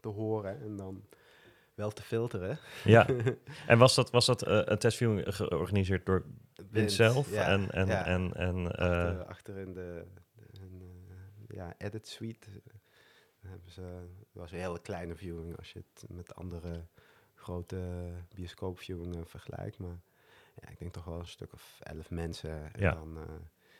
te 0.00 0.08
horen 0.08 0.60
en 0.60 0.76
dan 0.76 1.04
wel 1.74 1.90
te 1.90 2.02
filteren. 2.02 2.58
Ja, 2.84 3.06
en 3.66 3.78
was 3.78 3.94
dat, 3.94 4.10
was 4.10 4.26
dat 4.26 4.48
uh, 4.48 4.60
een 4.64 4.78
testviewing 4.78 5.34
georganiseerd 5.34 6.06
door 6.06 6.24
Wint 6.70 6.92
zelf? 6.92 7.30
Ja, 7.30 7.46
en, 7.46 7.70
en, 7.70 7.86
ja. 7.86 8.06
en, 8.06 8.34
en, 8.34 8.56
uh, 8.58 8.66
achter, 8.66 9.24
achter, 9.24 9.56
in 9.56 9.72
de, 9.72 10.04
in, 10.52 10.82
uh, 10.82 11.56
ja, 11.56 11.74
edit 11.78 12.08
suite 12.08 12.48
hebben 13.40 13.70
ze, 13.70 14.06
was 14.32 14.52
een 14.52 14.58
hele 14.58 14.80
kleine 14.80 15.14
viewing 15.14 15.56
als 15.56 15.72
je 15.72 15.78
het 15.78 16.04
met 16.10 16.34
andere 16.34 16.86
grote 17.34 18.10
bioscoopviewingen 18.34 19.26
vergelijkt. 19.26 19.78
Maar 19.78 20.00
ja, 20.54 20.68
ik 20.68 20.78
denk 20.78 20.92
toch 20.92 21.04
wel 21.04 21.18
een 21.18 21.26
stuk 21.26 21.52
of 21.52 21.78
elf 21.82 22.10
mensen. 22.10 22.50
En 22.50 22.80
Ja. 22.80 22.94
dan, 22.94 23.16
eh, 23.16 23.34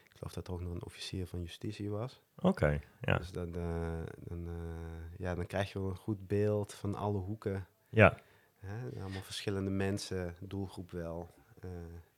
ik 0.05 0.13
geloof 0.17 0.33
dat 0.33 0.47
er 0.47 0.53
ook 0.53 0.61
nog 0.61 0.73
een 0.73 0.85
officier 0.85 1.27
van 1.27 1.41
justitie 1.41 1.91
was. 1.91 2.23
Oké, 2.37 2.81
ja. 3.01 3.17
Dus 3.19 3.31
dan, 3.31 3.55
eh, 3.55 4.03
dan, 4.19 4.49
eh, 4.49 5.19
ja, 5.19 5.35
dan 5.35 5.47
krijg 5.47 5.73
je 5.73 5.81
wel 5.81 5.89
een 5.91 5.97
goed 5.97 6.27
beeld 6.27 6.73
van 6.75 6.95
alle 6.95 7.19
hoeken. 7.19 7.67
Ja. 7.95 8.17
Hè? 8.61 9.01
Allemaal 9.01 9.23
verschillende 9.23 9.71
mensen, 9.71 10.35
doelgroep 10.41 10.91
wel. 10.91 11.35
eh, 11.61 11.69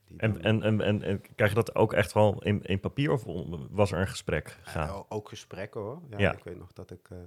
die 0.07 0.19
En, 0.19 0.43
en, 0.43 0.63
en, 0.63 0.81
en, 0.81 1.03
en 1.03 1.21
krijg 1.35 1.51
je 1.51 1.57
dat 1.57 1.75
ook 1.75 1.93
echt 1.93 2.13
wel 2.13 2.43
in, 2.43 2.63
in 2.63 2.81
papier 2.81 3.13
of 3.13 3.25
was 3.71 3.93
er 3.93 3.99
een 4.01 4.09
gesprek 4.09 4.49
gegaan? 4.63 4.87
Ja, 4.87 5.05
ook 5.09 5.29
gesprekken 5.29 5.81
hoor. 5.81 6.01
Ja, 6.11 6.19
Ja. 6.19 6.33
Ik 6.33 6.45
weet 6.45 6.59
nog 6.59 6.73
dat 6.73 6.91
ik 6.91 7.09
eh, 7.11 7.19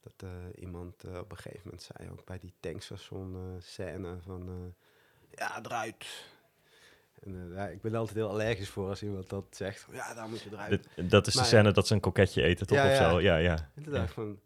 dat 0.00 0.12
eh, 0.16 0.62
iemand 0.62 1.04
eh, 1.04 1.18
op 1.18 1.30
een 1.30 1.36
gegeven 1.36 1.60
moment 1.64 1.82
zei, 1.82 2.10
ook 2.10 2.24
bij 2.24 2.38
die 2.38 2.52
tankstation 2.60 3.34
eh, 3.34 3.62
scène 3.62 4.16
van 4.20 4.48
eh, 4.48 5.38
ja, 5.38 5.58
eruit. 5.64 6.26
En, 7.22 7.34
eh, 7.50 7.56
ja, 7.56 7.66
ik 7.68 7.80
ben 7.80 7.94
altijd 7.94 8.16
heel 8.16 8.28
allergisch 8.28 8.68
voor 8.68 8.88
als 8.88 9.02
iemand 9.02 9.28
dat 9.28 9.44
zegt. 9.50 9.86
Ja, 9.92 10.14
daar 10.14 10.28
moet 10.28 10.40
je 10.42 10.50
eruit. 10.52 10.88
Dat 11.10 11.26
is 11.26 11.34
de 11.34 11.44
scène 11.44 11.72
dat 11.72 11.86
ze 11.86 11.94
een 11.94 12.00
koketje 12.00 12.42
eten, 12.42 12.66
toch? 12.66 12.76
Ja, 12.78 12.84
of 12.84 12.90
ja. 12.98 13.10
zo? 13.10 13.20
Ja, 13.20 13.36
ja. 13.36 13.70
En 13.74 13.82
toen 13.82 13.92
Ja. 13.92 13.98
dacht 13.98 14.08
ik 14.08 14.14
van, 14.14 14.40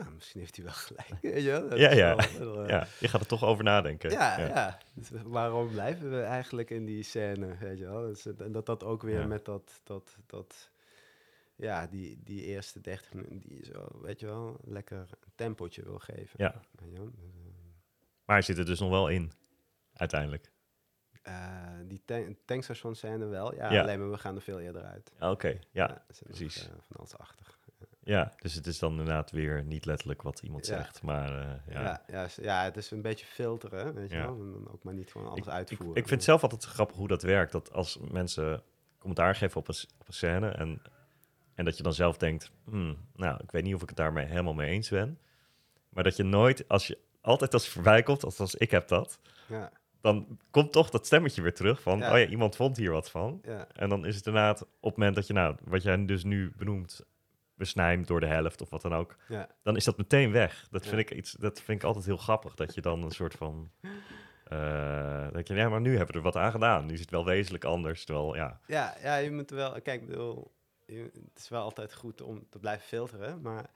nou, 0.00 0.14
misschien 0.14 0.40
heeft 0.40 0.56
hij 0.56 0.64
wel 0.64 0.74
gelijk. 0.74 1.08
Ja, 1.78 1.90
ja. 1.92 2.16
wel- 2.16 2.38
wel, 2.54 2.62
eh, 2.62 2.68
ja. 2.74 2.86
Je 3.00 3.08
gaat 3.08 3.20
er 3.20 3.26
toch 3.26 3.44
over 3.44 3.64
nadenken. 3.64 4.10
Ja, 4.10 4.38
ja. 4.40 4.78
Dus 4.94 5.08
waarom 5.24 5.70
blijven 5.70 6.10
we 6.10 6.20
eigenlijk 6.22 6.70
in 6.70 6.84
die 6.84 7.02
scène, 7.02 7.56
weet 7.56 7.78
je 7.78 7.84
wel? 7.84 8.00
Dus, 8.06 8.26
en 8.26 8.52
dat 8.52 8.66
dat 8.66 8.84
ook 8.84 9.02
weer 9.02 9.20
Ja. 9.20 9.26
met 9.26 9.44
dat, 9.44 9.80
dat, 9.84 10.16
dat, 10.26 10.70
ja, 11.56 11.86
die, 11.86 12.20
die 12.24 12.42
eerste 12.44 12.80
30 12.80 13.12
minuten, 13.12 13.38
die 13.48 13.64
zo, 13.64 13.88
weet 14.02 14.20
je 14.20 14.26
wel, 14.26 14.60
lekker 14.64 14.96
een 14.98 15.32
tempootje 15.34 15.82
wil 15.82 15.98
geven. 15.98 16.34
Ja. 16.36 16.54
Weet 16.78 16.90
je 16.90 16.96
wel? 16.96 17.10
Dus, 17.10 17.24
eh, 17.24 17.52
Maar 18.24 18.36
hij 18.36 18.42
zit 18.42 18.58
er 18.58 18.66
dus 18.66 18.80
nog 18.80 18.90
wel 18.90 19.08
in, 19.08 19.32
uiteindelijk. 19.92 20.50
eh, 21.22 21.62
die 21.84 22.02
tank, 22.04 22.36
tankstation 22.44 22.94
scène 22.94 23.26
wel, 23.26 23.54
ja, 23.54 23.72
Ja. 23.72 23.82
alleen 23.82 23.98
maar 23.98 24.10
we 24.10 24.18
gaan 24.18 24.34
er 24.36 24.42
veel 24.42 24.60
eerder 24.60 24.82
uit. 24.84 25.12
Oké, 25.20 25.58
ja, 25.70 26.04
nog, 26.08 26.22
precies. 26.24 26.62
van 26.88 26.96
alles 26.96 27.16
achter. 27.18 27.55
Ja, 28.06 28.32
dus 28.38 28.54
het 28.54 28.66
is 28.66 28.78
dan 28.78 28.90
inderdaad 28.90 29.30
weer 29.30 29.64
niet 29.64 29.84
letterlijk 29.84 30.22
wat 30.22 30.40
iemand 30.42 30.66
Ja. 30.66 30.76
zegt, 30.76 31.02
maar 31.02 31.40
eh, 31.40 31.74
ja. 31.74 32.02
Ja, 32.06 32.28
ja, 32.42 32.62
het 32.64 32.76
is 32.76 32.90
een 32.90 33.02
beetje 33.02 33.26
filteren, 33.26 33.94
weet 33.94 34.10
je 34.10 34.16
Ja. 34.16 34.22
wel. 34.22 34.40
En 34.40 34.52
dan 34.52 34.68
ook 34.72 34.82
maar 34.82 34.94
niet 34.94 35.10
gewoon 35.10 35.26
alles 35.26 35.38
Ik, 35.38 35.44
ik, 35.46 35.50
uitvoeren. 35.52 35.96
ik 35.96 36.08
vind 36.08 36.22
zelf 36.24 36.42
altijd 36.42 36.64
grappig 36.64 36.96
hoe 36.96 37.08
dat 37.08 37.22
werkt. 37.22 37.52
Dat 37.52 37.72
als 37.72 37.98
mensen 38.10 38.62
commentaar 38.98 39.34
geven 39.34 39.56
op 39.60 39.68
een, 39.68 39.74
op 39.98 40.06
een 40.08 40.14
scène 40.14 40.48
en, 40.48 40.82
en 41.54 41.64
dat 41.64 41.76
je 41.76 41.82
dan 41.82 41.92
zelf 41.94 42.16
denkt, 42.16 42.50
hmm, 42.64 42.96
nou, 43.14 43.40
ik 43.42 43.50
weet 43.50 43.62
niet 43.62 43.74
of 43.74 43.82
ik 43.82 43.88
het 43.88 43.96
daarmee 43.96 44.26
helemaal 44.26 44.54
mee 44.54 44.70
eens 44.70 44.88
ben. 44.88 45.18
Maar 45.88 46.04
dat 46.04 46.16
je 46.16 46.22
nooit, 46.22 46.68
als 46.68 46.86
je 46.86 46.98
altijd 47.20 47.52
als 47.54 47.64
je 47.64 47.70
voorbij 47.70 48.02
komt, 48.02 48.24
althans 48.24 48.54
ik 48.54 48.70
heb 48.70 48.88
dat, 48.88 49.18
Ja. 49.48 49.72
dan 50.00 50.38
komt 50.50 50.72
toch 50.72 50.90
dat 50.90 51.06
stemmetje 51.06 51.42
weer 51.42 51.54
terug 51.54 51.82
van, 51.82 52.02
oh 52.02 52.18
ja, 52.18 52.26
iemand 52.26 52.56
vond 52.56 52.76
hier 52.76 52.90
wat 52.92 53.10
van. 53.10 53.42
En 53.72 53.88
dan 53.88 54.06
is 54.06 54.16
het 54.16 54.26
inderdaad 54.26 54.62
op 54.62 54.68
het 54.80 54.96
moment 54.96 55.14
dat 55.16 55.26
je, 55.26 55.32
nou, 55.32 55.56
wat 55.64 55.82
jij 55.82 56.04
dus 56.04 56.24
nu 56.24 56.52
benoemt, 56.56 57.04
besnijmt 57.56 58.06
door 58.06 58.20
de 58.20 58.26
helft 58.26 58.60
of 58.60 58.70
wat 58.70 58.82
dan 58.82 58.94
ook, 58.94 59.16
Ja. 59.28 59.48
dan 59.62 59.76
is 59.76 59.84
dat 59.84 59.96
meteen 59.96 60.32
weg. 60.32 60.68
Dat 60.70 60.82
Ja. 60.84 60.88
vind 60.90 61.00
ik 61.00 61.10
iets, 61.16 61.32
dat 61.32 61.60
vind 61.60 61.78
ik 61.80 61.86
altijd 61.86 62.04
heel 62.04 62.16
grappig, 62.16 62.54
dat 62.54 62.74
je 62.74 62.80
dan 62.80 63.02
een 63.02 63.10
soort 63.10 63.34
van, 63.34 63.70
dat 65.32 65.48
je, 65.48 65.54
ja, 65.54 65.68
maar 65.68 65.80
nu 65.80 65.90
hebben 65.96 66.06
we 66.06 66.18
er 66.18 66.24
wat 66.32 66.36
aan 66.36 66.50
gedaan. 66.50 66.86
Nu 66.86 66.92
is 66.92 67.00
het 67.00 67.10
wel 67.10 67.24
wezenlijk 67.24 67.64
anders, 67.64 68.04
terwijl, 68.04 68.34
ja, 68.36 68.60
Ja, 68.66 68.96
ja, 69.02 69.16
je 69.16 69.30
moet 69.30 69.50
wel. 69.50 69.70
Kijk, 69.82 70.00
ik 70.02 70.06
bedoel, 70.08 70.52
je- 70.86 71.10
het 71.12 71.38
is 71.38 71.48
wel 71.48 71.62
altijd 71.62 71.94
goed 71.94 72.20
om 72.20 72.46
te 72.50 72.58
blijven 72.58 72.86
filteren, 72.86 73.40
maar 73.40 73.70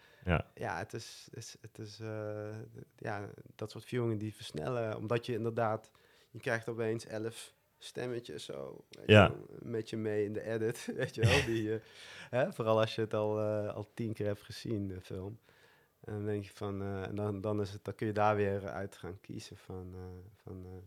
Ja. 0.54 0.76
het 0.78 0.92
is, 0.92 1.28
is, 1.32 1.56
het 1.60 1.78
is 1.78 2.00
eh, 2.00 2.48
ja, 2.96 3.28
dat 3.54 3.70
soort 3.70 3.84
viewingen 3.84 4.18
die 4.18 4.34
versnellen, 4.34 4.96
omdat 4.96 5.26
je 5.26 5.32
inderdaad, 5.32 5.90
je 6.30 6.38
krijgt 6.40 6.68
opeens 6.68 7.06
elf 7.06 7.54
stemmetjes 7.82 8.44
zo, 8.44 8.84
weet 8.90 9.06
Ja. 9.06 9.34
met 9.58 9.90
je 9.90 9.96
mee 9.96 10.24
in 10.24 10.32
de 10.32 10.42
edit, 10.42 10.88
weet 10.96 11.14
je 11.14 11.20
wel, 11.20 11.44
die, 11.44 11.72
eh, 11.74 11.80
hè, 12.30 12.52
vooral 12.52 12.80
als 12.80 12.94
je 12.94 13.00
het 13.00 13.14
al, 13.14 13.40
eh, 13.40 13.74
al 13.74 13.90
tien 13.94 14.12
keer 14.12 14.26
hebt 14.26 14.42
gezien, 14.42 14.88
de 14.88 15.00
film. 15.00 15.38
En 16.00 16.12
dan 16.12 16.24
denk 16.24 16.44
je 16.44 16.50
van, 16.54 16.82
eh, 16.82 17.02
en 17.02 17.14
dan, 17.14 17.40
dan, 17.40 17.60
is 17.60 17.72
het, 17.72 17.84
dan 17.84 17.94
kun 17.94 18.06
je 18.06 18.12
daar 18.12 18.36
weer 18.36 18.68
uit 18.68 18.96
gaan 18.96 19.20
kiezen 19.20 19.56
van, 19.56 19.94
van 20.36 20.82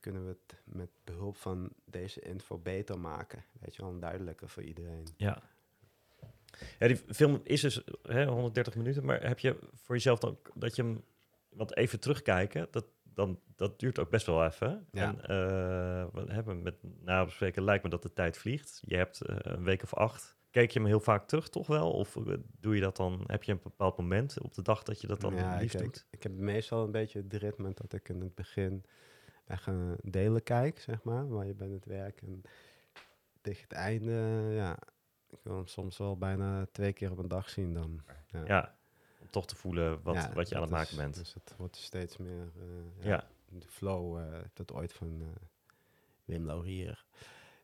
kunnen 0.00 0.22
we 0.26 0.28
het 0.28 0.60
met 0.64 0.90
behulp 1.04 1.36
van 1.36 1.72
deze 1.84 2.20
info 2.20 2.58
beter 2.58 2.98
maken. 2.98 3.44
Weet 3.60 3.76
je 3.76 3.82
wel, 3.82 3.98
duidelijker 3.98 4.48
voor 4.48 4.62
iedereen. 4.62 5.06
Ja. 5.16 5.42
Ja, 6.78 6.86
die 6.86 6.96
film 6.96 7.40
is 7.44 7.60
dus 7.60 7.84
hè, 8.02 8.26
130 8.26 8.74
minuten, 8.76 9.04
maar 9.04 9.26
heb 9.26 9.38
je 9.38 9.58
voor 9.74 9.94
jezelf 9.94 10.18
dan 10.18 10.30
ook 10.30 10.50
dat 10.54 10.76
je 10.76 10.82
hem, 10.82 11.04
want 11.48 11.76
even 11.76 12.00
terugkijken, 12.00 12.68
dat, 12.70 12.84
dan, 13.14 13.40
dat 13.56 13.80
duurt 13.80 13.98
ook 13.98 14.10
best 14.10 14.26
wel 14.26 14.44
even. 14.44 14.86
Ja. 14.92 15.02
En 15.02 15.20
eh, 15.20 16.06
we 16.12 16.32
hebben 16.32 16.62
met 16.62 16.74
nabespreken 17.00 17.64
lijkt 17.64 17.84
me 17.84 17.90
dat 17.90 18.02
de 18.02 18.12
tijd 18.12 18.38
vliegt. 18.38 18.82
Je 18.84 18.96
hebt 18.96 19.20
eh, 19.20 19.36
een 19.40 19.64
week 19.64 19.82
of 19.82 19.94
acht. 19.94 20.36
Kijk 20.50 20.70
je 20.70 20.78
hem 20.78 20.88
heel 20.88 21.00
vaak 21.00 21.28
terug 21.28 21.48
toch 21.48 21.66
wel? 21.66 21.92
Of 21.92 22.16
eh, 22.16 22.34
doe 22.60 22.74
je 22.74 22.80
dat 22.80 22.96
dan, 22.96 23.24
heb 23.26 23.42
je 23.42 23.52
een 23.52 23.60
bepaald 23.62 23.96
moment 23.96 24.40
op 24.40 24.54
de 24.54 24.62
dag 24.62 24.82
dat 24.82 25.00
je 25.00 25.06
dat 25.06 25.20
dan 25.20 25.34
ja, 25.34 25.58
liefst 25.58 25.74
ik, 25.74 25.84
doet? 25.84 26.06
ik 26.10 26.22
heb 26.22 26.32
meestal 26.32 26.84
een 26.84 26.90
beetje 26.90 27.22
het 27.22 27.32
ritme 27.32 27.72
dat 27.74 27.92
ik 27.92 28.08
in 28.08 28.20
het 28.20 28.34
begin 28.34 28.84
echt 29.46 29.66
een 29.66 29.96
delen 30.02 30.42
kijk, 30.42 30.80
zeg 30.80 31.02
maar, 31.02 31.28
waar 31.28 31.46
je 31.46 31.54
bent 31.54 31.72
het 31.72 31.84
werk. 31.84 32.22
En 32.22 32.42
tegen 33.40 33.62
het 33.62 33.72
einde, 33.72 34.12
ja, 34.52 34.78
ik 35.30 35.38
wil 35.42 35.56
hem 35.56 35.66
soms 35.66 35.98
wel 35.98 36.18
bijna 36.18 36.66
twee 36.72 36.92
keer 36.92 37.10
op 37.10 37.18
een 37.18 37.28
dag 37.28 37.50
zien 37.50 37.74
dan. 37.74 38.00
Ja. 38.46 38.76
Toch 39.32 39.46
te 39.46 39.56
voelen 39.56 40.02
wat, 40.02 40.14
Ja, 40.14 40.32
wat 40.32 40.48
je 40.48 40.54
aan 40.54 40.62
het 40.62 40.70
maken 40.70 40.90
is- 40.90 40.96
bent. 40.96 41.14
Dus 41.14 41.34
het 41.34 41.54
wordt 41.56 41.76
steeds 41.76 42.16
meer, 42.16 42.50
eh, 42.58 43.04
Ja. 43.04 43.10
ja, 43.10 43.24
de 43.58 43.68
flow, 43.68 44.18
ik 44.34 44.40
heb 44.42 44.56
dat 44.56 44.72
ooit 44.72 44.92
van 44.92 45.20
eh, 45.22 45.28
Wim 46.24 46.46
Laurier. 46.46 47.04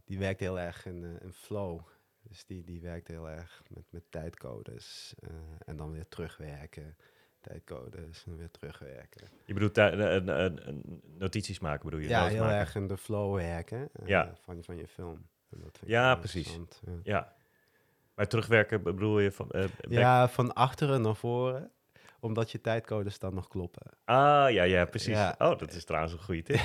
Die 0.05 0.19
werkt 0.19 0.41
heel 0.41 0.59
erg 0.59 0.87
in, 0.87 1.21
in 1.21 1.33
flow. 1.33 1.81
Dus 2.23 2.45
die, 2.47 2.65
die 2.65 2.81
werkt 2.81 3.09
heel 3.09 3.29
erg 3.31 3.63
met, 3.69 3.85
met 3.91 4.03
tijdcodes 4.11 5.15
en 5.65 5.77
dan 5.77 5.93
weer 5.93 6.09
terugwerken. 6.09 6.97
Tijdcodes 7.41 8.25
en 8.27 8.37
weer 8.37 8.51
terugwerken. 8.51 9.29
Je 9.45 9.55
bedoelt 9.55 9.77
notities 11.19 11.59
maken, 11.59 11.85
bedoel 11.85 12.01
je? 12.01 12.09
Ja, 12.09 12.27
heel 12.27 12.43
maken? 12.43 12.57
erg 12.59 12.75
in 12.75 12.87
de 12.87 12.97
flow 12.97 13.35
werken 13.35 13.89
Ja. 14.05 14.35
van, 14.43 14.65
van 14.65 14.77
je 14.77 14.89
film. 14.89 15.27
En 15.51 15.61
dat 15.61 15.71
vind 15.79 15.83
ik 15.83 15.89
Ja, 15.89 16.15
precies. 16.17 16.59
Ja. 17.03 17.37
Maar 18.19 18.29
terugwerken 18.29 18.83
bedoel 18.83 19.19
je 19.21 19.33
van... 19.33 19.51
eh, 19.51 19.65
ja, 19.89 20.29
van 20.29 20.55
achteren 20.55 21.03
naar 21.03 21.17
voren, 21.17 21.71
omdat 22.21 22.51
je 22.51 22.61
tijdcodes 22.61 23.19
dan 23.19 23.35
nog 23.35 23.49
kloppen. 23.49 23.83
Ah, 24.05 24.51
ja, 24.51 24.63
ja, 24.63 24.85
precies. 24.85 25.15
Ja. 25.15 25.35
Oh, 25.39 25.59
dat 25.59 25.73
is 25.73 25.85
trouwens 25.85 26.13
een 26.13 26.19
goede 26.19 26.43
tip. 26.43 26.61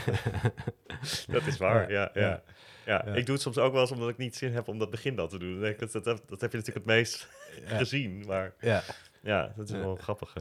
dat 1.35 1.45
is 1.45 1.57
waar, 1.57 1.91
ja, 1.91 2.09
ja, 2.13 2.21
ja. 2.21 2.43
Ja. 2.85 3.05
Ik 3.05 3.25
doe 3.25 3.33
het 3.33 3.43
soms 3.43 3.57
ook 3.57 3.71
wel 3.71 3.81
eens 3.81 3.91
omdat 3.91 4.09
ik 4.09 4.17
niet 4.17 4.35
zin 4.35 4.53
heb 4.53 4.67
om 4.67 4.77
dat 4.79 4.89
begin 4.89 5.15
dan 5.15 5.27
te 5.27 5.37
doen. 5.39 5.65
Ik, 5.65 5.79
dat, 5.79 5.91
dat, 5.91 6.05
dat 6.05 6.41
heb 6.41 6.51
je 6.51 6.57
natuurlijk 6.57 6.85
het 6.85 6.95
meest 6.95 7.29
gezien, 7.79 8.23
maar 8.27 8.53
Ja. 8.59 8.81
ja, 9.21 9.53
dat 9.55 9.69
is 9.69 9.75
wel 9.75 9.95
grappig. 9.95 10.33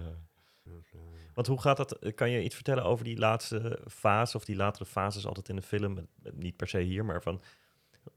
Want 1.35 1.47
hoe 1.47 1.61
gaat 1.61 1.77
dat? 1.77 1.99
Kan 2.15 2.31
je 2.31 2.43
iets 2.43 2.55
vertellen 2.55 2.85
over 2.85 3.05
die 3.05 3.19
laatste 3.19 3.79
fase 3.89 4.37
of 4.37 4.45
die 4.45 4.57
latere 4.57 4.85
fases 4.87 5.27
altijd 5.27 5.49
in 5.49 5.57
de 5.57 5.63
film? 5.63 6.09
Niet 6.33 6.57
per 6.57 6.69
se 6.69 6.79
hier, 6.79 7.05
maar 7.05 7.23
van 7.23 7.43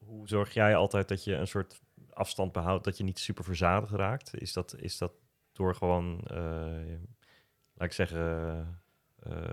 hoe 0.05 0.27
zorg 0.27 0.53
jij 0.53 0.75
altijd 0.75 1.07
dat 1.07 1.23
je 1.23 1.33
een 1.35 1.47
soort 1.47 1.81
afstand 2.15 2.51
behoudt, 2.51 2.83
dat 2.83 2.97
je 2.97 3.03
niet 3.03 3.19
super 3.19 3.43
verzadigd 3.43 3.91
raakt? 3.93 4.41
Is 4.41 4.53
dat, 4.53 4.75
is 4.77 4.97
dat 4.97 5.11
door 5.51 5.75
gewoon, 5.75 6.21
eh, 6.27 6.97
laat 7.73 7.87
ik 7.87 7.91
zeggen, 7.91 8.81
eh, 9.19 9.49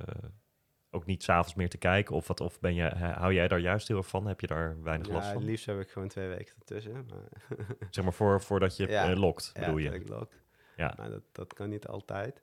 ook 0.91 1.07
niet 1.07 1.23
s'avonds 1.23 1.55
meer 1.55 1.69
te 1.69 1.79
kijken? 1.79 2.15
Of, 2.17 2.27
wat, 2.29 2.41
of 2.41 2.61
ben 2.61 2.75
je, 2.75 2.83
hou 2.97 3.33
jij 3.35 3.49
daar 3.49 3.59
juist 3.59 3.89
heel 3.89 3.97
erg 3.97 4.07
van? 4.09 4.27
Heb 4.27 4.41
je 4.41 4.47
daar 4.47 4.83
weinig 4.83 5.07
Ja, 5.07 5.13
last 5.13 5.33
van? 5.33 5.45
liefst 5.45 5.67
heb 5.67 5.81
ik 5.81 5.91
gewoon 5.91 6.09
twee 6.09 6.29
weken 6.29 6.55
ertussen. 6.59 6.93
Maar 6.93 7.57
Zeg 7.91 8.05
maar 8.05 8.13
voor, 8.13 8.43
voordat 8.43 8.77
je 8.77 8.87
Ja. 8.89 9.11
eh, 9.11 9.17
lokt, 9.17 9.51
Ja, 9.55 9.61
bedoel 9.61 9.77
je? 9.79 9.91
dat 9.91 10.01
ik 10.01 10.09
lok. 10.09 10.33
Ja. 10.77 10.95
Maar 10.97 11.11
dat, 11.11 11.23
dat 11.33 11.55
kan 11.55 11.69
niet 11.69 11.87
altijd. 11.87 12.43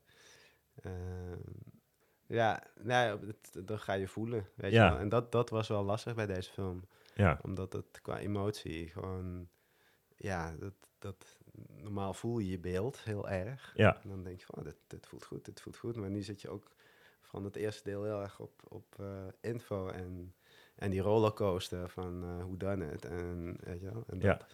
Ehm, 0.82 1.40
ja, 2.28 2.64
nou 2.82 3.22
ja, 3.22 3.34
dan 3.64 3.80
ga 3.80 3.94
je 3.94 4.08
voelen, 4.08 4.48
weet 4.56 4.72
Ja. 4.72 4.86
je 4.86 4.92
wel. 4.92 5.00
En 5.00 5.10
dat, 5.10 5.32
dat 5.32 5.50
was 5.50 5.68
wel 5.68 5.84
lastig 5.84 6.16
bij 6.16 6.26
deze 6.26 6.52
film. 6.52 6.84
Ja. 7.16 7.40
Omdat 7.42 7.74
het 7.74 8.00
qua 8.02 8.20
emotie 8.20 8.88
gewoon... 8.88 9.50
Ja, 10.20 10.56
dat, 10.60 10.74
dat, 11.00 11.38
normaal 11.82 12.14
voel 12.14 12.40
je 12.40 12.50
je 12.50 12.60
beeld 12.60 13.00
heel 13.00 13.30
erg. 13.30 13.72
Ja. 13.76 14.00
En 14.04 14.10
dan 14.10 14.24
denk 14.24 14.40
je 14.40 14.46
van, 14.46 14.60
oh, 14.60 14.64
dit, 14.66 14.78
dit 14.88 15.08
voelt 15.08 15.26
goed, 15.26 15.46
dit 15.46 15.62
voelt 15.62 15.78
goed. 15.78 15.96
Maar 15.96 16.10
nu 16.10 16.22
zit 16.22 16.42
je 16.42 16.50
ook 16.50 16.72
van 17.22 17.44
het 17.44 17.56
eerste 17.56 17.84
deel 17.84 18.04
heel 18.04 18.22
erg 18.22 18.40
op, 18.40 18.62
op 18.68 18.96
eh, 19.00 19.06
info 19.42 19.88
en, 19.88 20.34
en 20.76 20.90
die 20.90 21.02
rollercoaster 21.02 21.90
van 21.90 22.24
eh 22.24 22.44
hoe 22.44 22.58
dan 22.58 22.80
het. 22.80 23.06
En, 23.06 23.58
weet 23.60 23.80
je 23.82 23.92
wel? 23.92 24.04
En 24.08 24.20
Ja. 24.20 24.34
dat, 24.34 24.46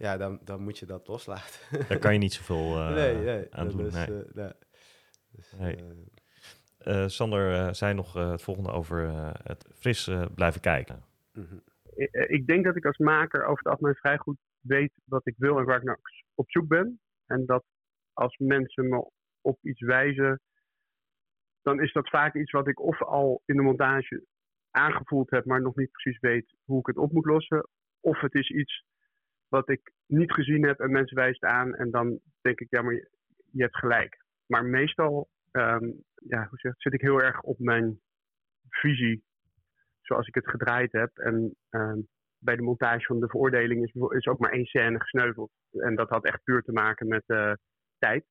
ja, 0.00 0.16
dan, 0.16 0.38
dan 0.44 0.62
moet 0.62 0.78
je 0.78 0.86
dat 0.86 1.08
loslaten. 1.08 1.86
Daar 1.88 1.98
kan 1.98 2.12
je 2.12 2.18
niet 2.18 2.32
zoveel 2.32 2.76
eh, 2.80 2.94
nee, 2.94 3.16
nee, 3.16 3.46
aan 3.50 3.68
doen. 3.68 3.86
is, 3.86 3.92
nee. 3.92 4.06
nee. 4.34 4.52
Dus, 5.30 5.52
Nee. 5.58 7.08
Sander 7.08 7.74
zei 7.74 7.94
nog 7.94 8.16
eh, 8.16 8.30
het 8.30 8.42
volgende 8.42 8.70
over 8.70 9.08
eh, 9.08 9.30
het 9.42 9.66
fris 9.74 10.10
blijven 10.34 10.60
kijken. 10.60 11.04
mhm. 11.32 11.56
Ik 12.26 12.46
denk 12.46 12.64
dat 12.64 12.76
ik 12.76 12.84
als 12.84 12.98
maker 12.98 13.44
over 13.44 13.58
het 13.58 13.72
algemeen 13.72 13.94
vrij 13.94 14.18
goed 14.18 14.36
weet 14.60 14.92
wat 15.04 15.26
ik 15.26 15.34
wil 15.36 15.58
en 15.58 15.64
waar 15.64 15.76
ik 15.76 15.82
naar 15.82 15.98
op 16.34 16.50
zoek 16.50 16.68
ben. 16.68 17.00
En 17.26 17.46
dat 17.46 17.64
als 18.12 18.36
mensen 18.36 18.88
me 18.88 19.10
op 19.40 19.58
iets 19.62 19.80
wijzen, 19.80 20.40
dan 21.62 21.80
is 21.82 21.92
dat 21.92 22.08
vaak 22.08 22.34
iets 22.34 22.50
wat 22.50 22.68
ik 22.68 22.80
of 22.80 23.02
al 23.02 23.42
in 23.44 23.56
de 23.56 23.62
montage 23.62 24.24
aangevoeld 24.70 25.30
heb, 25.30 25.44
maar 25.44 25.60
nog 25.60 25.76
niet 25.76 25.90
precies 25.90 26.20
weet 26.20 26.54
hoe 26.64 26.78
ik 26.78 26.86
het 26.86 26.96
op 26.96 27.12
moet 27.12 27.26
lossen. 27.26 27.68
Of 28.00 28.20
het 28.20 28.34
is 28.34 28.50
iets 28.50 28.84
wat 29.48 29.68
ik 29.68 29.92
niet 30.06 30.32
gezien 30.32 30.64
heb 30.64 30.80
en 30.80 30.90
mensen 30.90 31.16
wijst 31.16 31.42
aan 31.42 31.74
en 31.74 31.90
dan 31.90 32.20
denk 32.40 32.60
ik, 32.60 32.66
ja, 32.70 32.82
maar 32.82 32.94
je, 33.50 33.62
hebt 33.62 33.76
gelijk. 33.76 34.24
Maar 34.46 34.64
meestal 34.64 35.28
ehm, 35.50 35.90
ja, 36.14 36.46
hoe 36.48 36.58
zeg, 36.58 36.74
zit 36.76 36.92
ik 36.92 37.00
heel 37.00 37.20
erg 37.20 37.40
op 37.40 37.58
mijn 37.58 38.00
visie 38.68 39.24
zoals 40.00 40.26
ik 40.26 40.34
het 40.34 40.48
gedraaid 40.48 40.92
heb. 40.92 41.18
En 41.18 41.56
ehm, 41.68 41.98
bij 42.40 42.56
de 42.56 42.62
montage 42.62 43.06
van 43.06 43.20
de 43.20 43.28
veroordeling 43.28 43.82
is, 43.82 43.92
is 44.08 44.26
ook 44.26 44.38
maar 44.38 44.52
één 44.52 44.64
scène 44.64 45.00
gesneuveld. 45.00 45.50
En 45.70 45.94
dat 45.94 46.08
had 46.08 46.24
echt 46.24 46.44
puur 46.44 46.62
te 46.62 46.72
maken 46.72 47.08
met 47.08 47.22
uh, 47.26 47.52
tijd. 47.98 48.24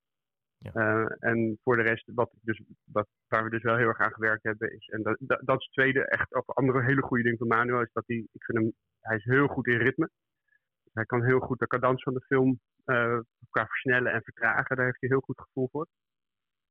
Ja. 0.57 0.71
Uh, 0.73 1.05
en 1.19 1.59
voor 1.63 1.75
de 1.75 1.83
rest, 1.83 2.11
wat, 2.13 2.31
dus, 2.41 2.61
wat, 2.83 3.07
waar 3.27 3.43
we 3.43 3.49
dus 3.49 3.63
wel 3.63 3.77
heel 3.77 3.87
erg 3.87 3.99
aan 3.99 4.13
gewerkt 4.13 4.43
hebben, 4.43 4.71
is. 4.71 4.87
En 4.87 5.03
dat, 5.03 5.17
dat, 5.19 5.39
dat 5.43 5.59
is 5.59 5.65
het 5.65 5.73
tweede, 5.73 6.05
echt 6.05 6.33
ook 6.33 6.49
andere 6.49 6.83
hele 6.83 7.01
goede 7.01 7.23
ding 7.23 7.37
van 7.37 7.47
Manuel, 7.47 7.81
is 7.81 7.91
dat 7.93 8.03
hij, 8.07 8.27
ik 8.31 8.43
vind 8.43 8.57
hem, 8.57 8.73
hij 8.99 9.17
is 9.17 9.23
heel 9.23 9.47
goed 9.47 9.67
in 9.67 9.77
ritme. 9.77 10.09
Hij 10.93 11.05
kan 11.05 11.25
heel 11.25 11.39
goed 11.39 11.59
de 11.59 11.67
cadans 11.67 12.03
van 12.03 12.13
de 12.13 12.21
film 12.21 12.59
uh, 12.85 13.19
qua 13.49 13.65
versnellen 13.65 14.11
en 14.11 14.23
vertragen, 14.23 14.75
daar 14.75 14.85
heeft 14.85 14.99
hij 14.99 15.09
heel 15.09 15.19
goed 15.19 15.41
gevoel 15.41 15.69
voor. 15.71 15.87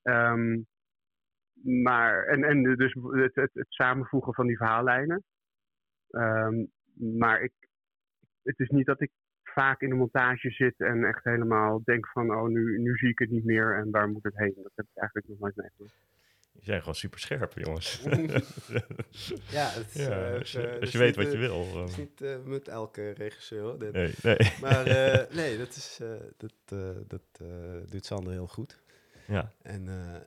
Um, 0.02 0.66
maar, 1.82 2.24
en, 2.24 2.44
en 2.44 2.62
dus 2.62 2.92
het, 2.92 3.34
het, 3.34 3.50
het 3.52 3.66
samenvoegen 3.68 4.34
van 4.34 4.46
die 4.46 4.56
verhaallijnen. 4.56 5.22
Um, 6.10 6.70
maar 7.00 7.42
ik, 7.42 7.52
het 8.42 8.58
is 8.58 8.68
niet 8.68 8.86
dat 8.86 9.00
ik 9.00 9.10
vaak 9.42 9.80
in 9.80 9.88
de 9.88 9.94
montage 9.94 10.50
zit 10.50 10.74
en 10.76 11.04
echt 11.04 11.24
helemaal 11.24 11.82
denk 11.84 12.08
van, 12.08 12.34
oh, 12.34 12.48
nu, 12.48 12.78
nu 12.78 12.96
zie 12.96 13.08
ik 13.08 13.18
het 13.18 13.30
niet 13.30 13.44
meer 13.44 13.76
en 13.76 13.90
waar 13.90 14.08
moet 14.08 14.22
het 14.22 14.36
heen? 14.36 14.54
Dat 14.62 14.72
heb 14.74 14.86
ik 14.90 14.96
eigenlijk 14.96 15.28
nog 15.28 15.38
nooit 15.38 15.56
meegemaakt. 15.56 16.06
Je 16.52 16.64
zijn 16.64 16.78
gewoon 16.78 16.94
super 16.94 17.18
scherp, 17.18 17.52
jongens. 17.58 18.02
ja, 19.58 19.68
het, 19.68 19.92
ja, 19.92 20.30
uh, 20.30 20.38
als 20.38 20.52
je, 20.52 20.72
uh, 20.74 20.80
als 20.80 20.92
je 20.92 20.98
weet 20.98 21.16
wat 21.16 21.32
je 21.32 21.38
wil. 21.38 21.80
Het 21.80 21.88
is 21.88 21.96
niet 21.96 22.20
uh, 22.20 22.36
met 22.44 22.68
elke 22.68 23.10
regisseur. 23.10 23.62
Hoor, 23.62 23.78
dit. 23.78 23.92
Nee, 23.92 24.14
nee. 24.22 24.52
Maar 24.60 24.84
nee, 25.40 25.58
dat, 25.58 25.68
is, 25.68 26.00
dat, 26.36 26.52
dat 27.06 27.48
doet 27.90 28.04
Sander 28.04 28.32
heel 28.32 28.46
goed. 28.46 28.78
Ja. 29.26 29.52
En 29.62 29.84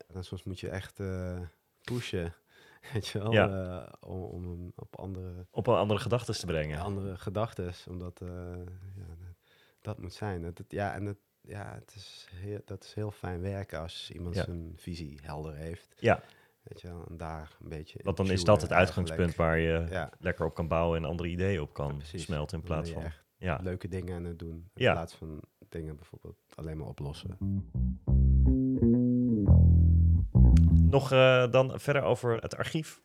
dan 0.08 0.24
soms 0.24 0.44
moet 0.44 0.60
je 0.60 0.70
echt 0.70 1.00
pushen. 1.82 2.34
Weet 2.94 3.08
je 3.08 3.20
wel, 3.20 3.32
Ja. 3.32 3.88
om, 4.00 4.22
om 4.24 4.44
hem 4.44 4.72
op 4.76 5.00
andere, 5.00 5.46
Op 5.52 5.68
andere 5.68 6.00
gedachten 6.00 6.34
te 6.40 6.46
brengen. 6.46 6.80
andere 6.80 7.18
gedachten, 7.18 7.74
omdat 7.90 8.22
ja, 8.96 9.06
dat 9.82 9.98
moet 10.02 10.14
zijn. 10.14 10.42
Dat, 10.42 10.58
het- 10.58 10.72
ja, 10.72 10.94
en 10.94 11.06
het, 11.06 11.18
ja, 11.42 11.74
het 11.74 11.94
is 11.96 12.28
heel, 12.34 12.60
dat 12.66 12.84
is 12.84 12.94
heel 12.94 13.12
fijn 13.12 13.42
werken 13.42 13.80
als 13.80 14.12
iemand 14.14 14.36
Ja. 14.36 14.44
zijn 14.44 14.74
visie 14.76 15.20
helder 15.22 15.56
heeft. 15.56 15.96
Ja. 16.00 16.22
Weet 16.64 16.82
je 16.82 16.88
wel, 16.88 17.06
en 17.10 17.18
daar 17.18 17.58
een 17.62 17.70
beetje. 17.70 18.00
Want 18.04 18.18
dan 18.18 18.32
is 18.32 18.44
dat 18.44 18.62
het 18.62 18.72
uitgangspunt 18.72 19.36
waar 19.36 19.60
je 19.60 20.08
lekker 20.20 20.46
op 20.46 20.54
kan 20.54 20.68
bouwen 20.68 20.98
en 20.98 21.06
andere 21.10 21.30
ideeën 21.30 21.62
op 21.62 21.74
kan 21.74 22.02
smelten 22.04 22.58
in 22.58 22.64
plaats 22.64 22.90
van... 22.92 23.04
Ja. 23.38 23.60
leuke 23.64 23.88
dingen 23.88 24.16
aan 24.16 24.24
het 24.24 24.40
doen. 24.40 24.70
In 24.74 24.92
plaats 24.92 25.14
van 25.16 25.42
dingen 25.70 25.96
bijvoorbeeld 25.96 26.38
alleen 26.56 26.78
maar 26.78 26.88
oplossen. 26.88 27.38
Nog 30.92 31.12
eh, 31.12 31.52
dan 31.52 31.80
verder 31.80 32.02
over 32.02 32.38
het 32.42 32.58
archief. 32.58 33.02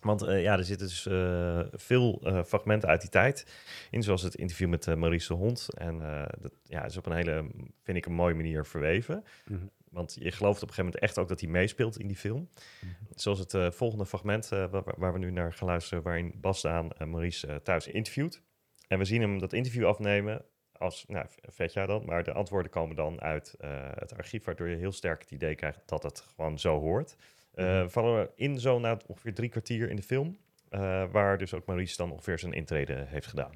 Want 0.00 0.22
eh, 0.22 0.42
ja, 0.42 0.56
er 0.56 0.64
zitten 0.64 0.86
dus 0.86 1.06
eh, 1.06 1.60
veel 1.72 2.22
fragmenten 2.46 2.88
uit 2.88 3.00
die 3.00 3.10
tijd 3.10 3.46
in, 3.90 4.02
zoals 4.02 4.22
het 4.22 4.34
interview 4.34 4.68
met 4.68 4.86
Maurice 4.86 5.28
de 5.28 5.34
Hond. 5.34 5.68
En 5.74 5.98
dat 6.40 6.52
ja, 6.62 6.84
is 6.84 6.96
op 6.96 7.06
een 7.06 7.16
hele, 7.16 7.50
vind 7.82 7.96
ik, 7.96 8.06
een 8.06 8.12
mooie 8.12 8.34
manier 8.34 8.66
verweven. 8.66 9.24
Mhm. 9.44 9.66
Want 9.90 10.16
je 10.20 10.32
gelooft 10.32 10.62
op 10.62 10.68
een 10.68 10.74
gegeven 10.74 10.84
moment 10.84 11.02
echt 11.02 11.18
ook 11.18 11.28
dat 11.28 11.40
hij 11.40 11.48
meespeelt 11.48 11.98
in 11.98 12.06
die 12.06 12.16
film. 12.16 12.48
Zoals 13.14 13.38
het 13.38 13.74
volgende 13.74 14.06
fragment 14.06 14.48
waar, 14.48 14.82
waar 14.96 15.12
we 15.12 15.18
nu 15.18 15.30
naar 15.30 15.52
gaan 15.52 15.68
luisteren, 15.68 16.02
waarin 16.02 16.34
Bas 16.40 16.62
Daan 16.62 16.90
Maurice 16.98 17.60
thuis 17.62 17.86
interviewt. 17.86 18.42
En 18.88 18.98
we 18.98 19.04
zien 19.04 19.20
hem 19.20 19.38
dat 19.38 19.52
interview 19.52 19.86
afnemen 19.86 20.44
als, 20.78 21.04
nou, 21.08 21.26
vet 21.48 21.72
jij 21.72 21.86
dan, 21.86 22.02
maar 22.06 22.24
de 22.24 22.32
antwoorden 22.32 22.70
komen 22.70 22.96
dan 22.96 23.20
uit 23.20 23.54
eh, 23.60 23.70
het 23.94 24.16
archief, 24.16 24.44
waardoor 24.44 24.68
je 24.68 24.76
heel 24.76 24.92
sterk 24.92 25.20
het 25.20 25.30
idee 25.30 25.54
krijgt 25.54 25.80
dat 25.86 26.02
het 26.02 26.20
gewoon 26.20 26.58
zo 26.58 26.80
hoort. 26.80 27.16
Eh, 27.54 27.66
Mhm. 27.66 27.88
Vallen 27.88 28.18
we 28.20 28.30
in 28.34 28.60
zo 28.60 28.78
na 28.78 28.98
ongeveer 29.06 29.34
drie 29.34 29.48
kwartier 29.48 29.90
in 29.90 29.96
de 29.96 30.02
film, 30.02 30.38
eh, 30.68 31.04
waar 31.10 31.38
dus 31.38 31.54
ook 31.54 31.66
Maurice 31.66 31.96
dan 31.96 32.10
ongeveer 32.12 32.38
zijn 32.38 32.52
intrede 32.52 33.04
heeft 33.08 33.26
gedaan. 33.26 33.52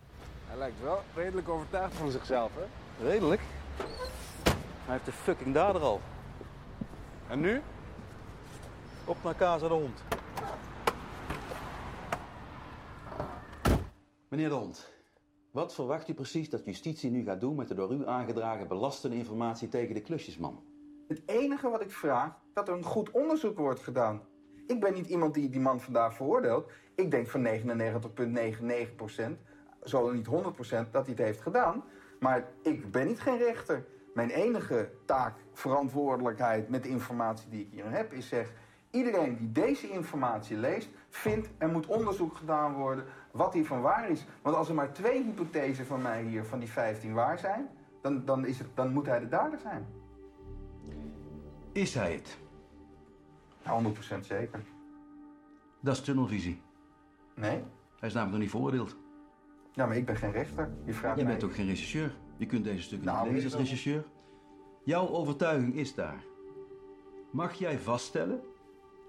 Hij 0.46 0.56
lijkt 0.58 0.80
wel 0.80 1.00
redelijk 1.14 1.48
overtuigd 1.48 1.94
van 1.94 2.10
zichzelf, 2.10 2.52
hè? 2.54 3.04
Redelijk? 3.08 3.40
Hij 4.84 4.92
heeft 4.92 5.04
de 5.04 5.12
fucking 5.12 5.54
dader 5.54 5.80
al. 5.82 6.00
En 7.28 7.40
nu? 7.40 7.60
Op 9.04 9.16
naar 9.24 9.36
Casa 9.36 9.68
de 9.68 9.74
Hond. 9.74 10.02
Meneer 14.28 14.48
de 14.48 14.54
Hond, 14.54 14.92
wat 15.52 15.74
verwacht 15.74 16.08
u 16.08 16.14
precies 16.14 16.50
dat 16.50 16.64
justitie 16.64 17.10
nu 17.10 17.24
gaat 17.24 17.40
doen 17.40 17.56
met 17.56 17.68
de 17.68 17.74
door 17.74 17.92
u 17.92 18.06
aangedragen 18.06 18.68
belastende 18.68 19.16
informatie 19.16 19.68
tegen 19.68 19.94
de 19.94 20.00
klusjesman? 20.00 20.62
Het 21.08 21.22
enige 21.26 21.68
wat 21.68 21.82
ik 21.82 21.90
vraag, 21.90 22.38
dat 22.54 22.68
er 22.68 22.74
een 22.74 22.82
goed 22.82 23.10
onderzoek 23.10 23.58
wordt 23.58 23.80
gedaan. 23.80 24.22
Ik 24.66 24.80
ben 24.80 24.94
niet 24.94 25.06
iemand 25.06 25.34
die 25.34 25.48
die 25.48 25.60
man 25.60 25.80
vandaag 25.80 26.14
veroordeelt. 26.14 26.70
Ik 26.94 27.10
denk 27.10 27.28
van 27.28 27.46
99,99%, 27.46 27.50
zo 29.84 30.12
niet 30.12 30.26
100% 30.26 30.30
dat 30.90 31.06
hij 31.06 31.14
het 31.14 31.18
heeft 31.18 31.40
gedaan. 31.40 31.84
Maar 32.20 32.48
ik 32.62 32.90
ben 32.90 33.06
niet 33.06 33.20
geen 33.20 33.38
rechter. 33.38 33.86
Mijn 34.14 34.30
enige 34.30 34.90
taak, 35.06 35.34
verantwoordelijkheid 35.52 36.68
met 36.68 36.82
de 36.82 36.88
informatie 36.88 37.48
die 37.48 37.60
ik 37.60 37.68
hier 37.72 37.90
heb, 37.90 38.12
is 38.12 38.28
zeg... 38.28 38.52
Iedereen 38.90 39.36
die 39.36 39.52
deze 39.52 39.90
informatie 39.90 40.56
leest, 40.56 40.88
vindt 41.12 41.48
er 41.58 41.68
moet 41.68 41.86
onderzoek 41.86 42.34
gedaan 42.34 42.74
worden 42.74 43.04
wat 43.30 43.52
hiervan 43.52 43.80
waar 43.80 44.10
is. 44.10 44.24
Want 44.42 44.56
als 44.56 44.68
er 44.68 44.74
maar 44.74 44.92
twee 44.92 45.22
hypothesen 45.22 45.86
van 45.86 46.02
mij 46.02 46.22
hier, 46.22 46.44
van 46.44 46.58
die 46.58 46.68
15 46.68 47.12
waar 47.12 47.38
zijn, 47.38 47.68
dan, 48.00 48.24
dan, 48.24 48.46
is 48.46 48.58
het, 48.58 48.68
dan 48.74 48.92
moet 48.92 49.06
hij 49.06 49.20
de 49.20 49.28
dader 49.28 49.58
zijn. 49.58 49.86
Is 51.72 51.94
hij 51.94 52.12
het? 52.12 52.38
Ja, 53.64 53.82
100% 53.82 54.20
zeker. 54.20 54.60
Dat 55.80 55.94
is 55.96 56.02
tunnelvisie. 56.02 56.62
Nee? 57.34 57.62
Hij 57.98 58.08
is 58.08 58.14
namelijk 58.14 58.30
nog 58.30 58.40
niet 58.40 58.50
veroordeeld. 58.50 58.96
Ja, 59.72 59.86
maar 59.86 59.96
ik 59.96 60.06
ben 60.06 60.16
geen 60.16 60.32
rechter. 60.32 60.70
Je 60.84 60.92
vraagt 60.92 61.16
Jij 61.16 61.24
mij... 61.24 61.34
bent 61.34 61.50
ook 61.50 61.54
geen 61.54 61.66
rechercheur. 61.66 62.14
Je 62.36 62.46
kunt 62.46 62.64
deze 62.64 62.82
stukken 62.82 63.06
Nou, 63.06 63.24
niet 63.24 63.32
lezen 63.32 63.50
als 63.58 63.60
rechercheur. 63.60 64.04
Jouw 64.84 65.08
overtuiging 65.08 65.74
is 65.74 65.94
daar. 65.94 66.24
Mag 67.30 67.54
jij 67.54 67.78
vaststellen 67.78 68.40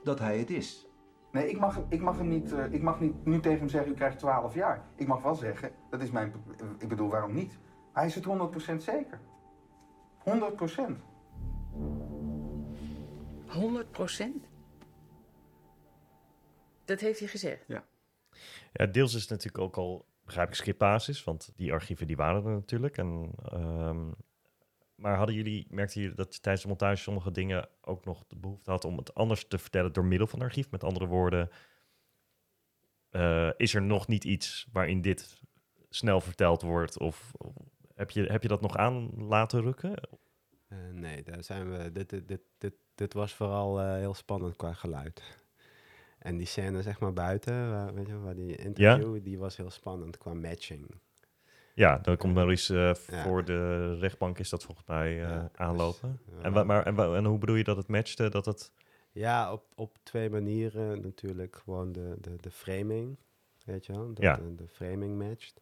dat 0.04 0.20
hij 0.20 0.38
het 0.38 0.50
is? 0.50 0.88
Nee, 1.34 1.50
ik 1.50 1.60
mag, 1.60 1.82
ik 1.90 2.02
mag 2.02 2.18
hem 2.18 2.28
niet, 2.28 2.52
eh, 2.52 2.72
ik 2.72 2.82
mag 2.82 3.00
niet 3.00 3.26
nu 3.26 3.40
tegen 3.40 3.60
hem 3.60 3.70
zeggen, 3.70 3.92
u 3.92 3.96
krijgt 3.96 4.20
12 4.20 4.54
jaar. 4.54 4.86
Ik 4.96 5.08
mag 5.08 5.22
wel 5.22 5.36
zeggen, 5.36 5.72
dat 5.90 6.02
is 6.02 6.12
mijn, 6.12 6.34
ik 6.78 6.88
bedoel, 6.88 7.10
waarom 7.10 7.34
niet? 7.34 7.58
Hij 7.94 8.06
is 8.06 8.16
het 8.16 8.26
100% 8.26 8.76
zeker. 8.78 9.20
100%. 10.24 11.04
100 13.48 13.92
procent? 13.92 14.48
Dat 16.86 17.00
heeft 17.00 17.20
hij 17.20 17.28
gezegd? 17.28 17.64
Ja. 17.68 17.84
Ja, 18.74 18.86
deels 18.86 19.14
is 19.14 19.22
het 19.22 19.30
natuurlijk 19.30 19.64
ook 19.64 19.78
al, 19.78 20.06
begrijp 20.26 20.48
ik, 20.48 20.56
schipbasis, 20.56 21.24
want 21.24 21.54
die 21.56 21.74
archieven 21.74 22.08
die 22.08 22.16
waren 22.16 22.46
er 22.46 22.52
natuurlijk. 22.52 22.98
En, 22.98 23.32
ehm, 23.44 24.12
maar 25.04 25.18
hadden 25.18 25.36
jullie, 25.36 25.68
merkten 25.70 26.02
jullie 26.02 26.16
dat 26.16 26.36
je 26.36 26.42
tijdens 26.42 26.64
de 26.64 26.70
montage 26.70 27.02
sommige 27.02 27.32
dingen 27.32 27.70
ook 27.82 28.06
nog 28.06 28.24
de 28.28 28.36
behoefte 28.36 28.72
had 28.72 28.86
om 28.86 28.98
het 28.98 29.14
anders 29.16 29.48
te 29.48 29.58
vertellen 29.58 29.94
door 29.94 30.06
middel 30.06 30.28
van 30.28 30.40
het 30.40 30.48
archief? 30.48 30.72
Met 30.72 30.84
andere 30.84 31.06
woorden, 31.06 31.50
eh, 33.10 33.50
is 33.58 33.74
er 33.74 33.82
nog 33.82 34.08
niet 34.08 34.24
iets 34.24 34.68
waarin 34.72 35.02
dit 35.02 35.42
snel 35.90 36.22
verteld 36.22 36.62
wordt? 36.62 37.00
Of, 37.00 37.32
of 37.38 37.54
heb, 37.96 38.12
je, 38.12 38.24
heb 38.24 38.42
je 38.42 38.48
dat 38.48 38.62
nog 38.62 38.78
aan 38.78 39.26
laten 39.28 39.62
rukken? 39.62 39.94
Eh, 40.68 40.78
nee, 40.92 41.24
daar 41.24 41.44
zijn 41.44 41.72
we. 41.72 41.92
Dit, 41.92 42.10
dit, 42.10 42.28
dit, 42.28 42.42
dit, 42.58 42.74
dit 42.96 43.14
was 43.14 43.34
vooral 43.34 43.80
eh, 43.80 43.94
heel 43.94 44.14
spannend 44.14 44.56
qua 44.56 44.74
geluid. 44.74 45.42
En 46.20 46.38
die 46.38 46.48
scène, 46.48 46.82
zeg 46.82 47.00
maar 47.00 47.14
buiten, 47.14 47.70
waar, 47.72 47.94
weet 47.94 48.08
je, 48.08 48.20
waar 48.20 48.36
die 48.36 48.56
interview, 48.56 49.24
die 49.24 49.40
was 49.40 49.58
heel 49.58 49.72
spannend 49.72 50.18
qua 50.18 50.34
matching. 50.34 51.02
Ja, 51.74 51.98
dan 51.98 52.18
komt 52.18 52.34
Maurice 52.34 52.74
eh, 52.76 53.16
Ja. 53.16 53.24
voor 53.24 53.46
de 53.46 53.96
rechtbank, 53.98 54.40
is 54.40 54.50
dat 54.50 54.64
volgens 54.64 54.88
mij 54.88 55.08
eh, 55.24 55.30
Ja, 55.30 55.42
dus, 55.42 55.50
aanlopen. 55.58 56.20
eh, 56.42 56.46
en, 56.46 56.66
maar, 56.66 56.86
en, 56.86 56.98
en 56.98 57.26
hoe 57.26 57.38
bedoel 57.38 57.56
je 57.56 57.64
dat 57.64 57.78
het 57.78 57.88
matchte? 57.88 58.30
Dat 58.30 58.46
het... 58.46 58.72
Ja, 59.12 59.52
op, 59.52 59.64
op 59.76 59.98
twee 60.04 60.30
manieren 60.30 61.02
natuurlijk. 61.02 61.56
Gewoon 61.64 61.92
de, 61.92 62.16
de, 62.22 62.36
de 62.42 62.52
framing, 62.52 63.18
weet 63.66 63.86
je 63.86 63.94
wel. 63.94 64.08
Dat 64.14 64.24
Ja. 64.24 64.36
de, 64.36 64.56
de 64.56 64.68
framing 64.68 65.18
matcht. 65.28 65.62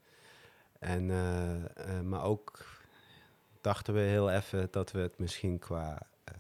En, 0.80 1.10
eh, 1.10 1.56
eh, 1.98 2.02
maar 2.04 2.24
ook 2.24 2.66
dachten 3.62 3.94
we 3.94 4.00
heel 4.00 4.30
even 4.32 4.68
dat 4.72 4.92
we 4.92 5.00
het 5.00 5.18
misschien 5.20 5.60
qua 5.60 6.08
eh, 6.24 6.34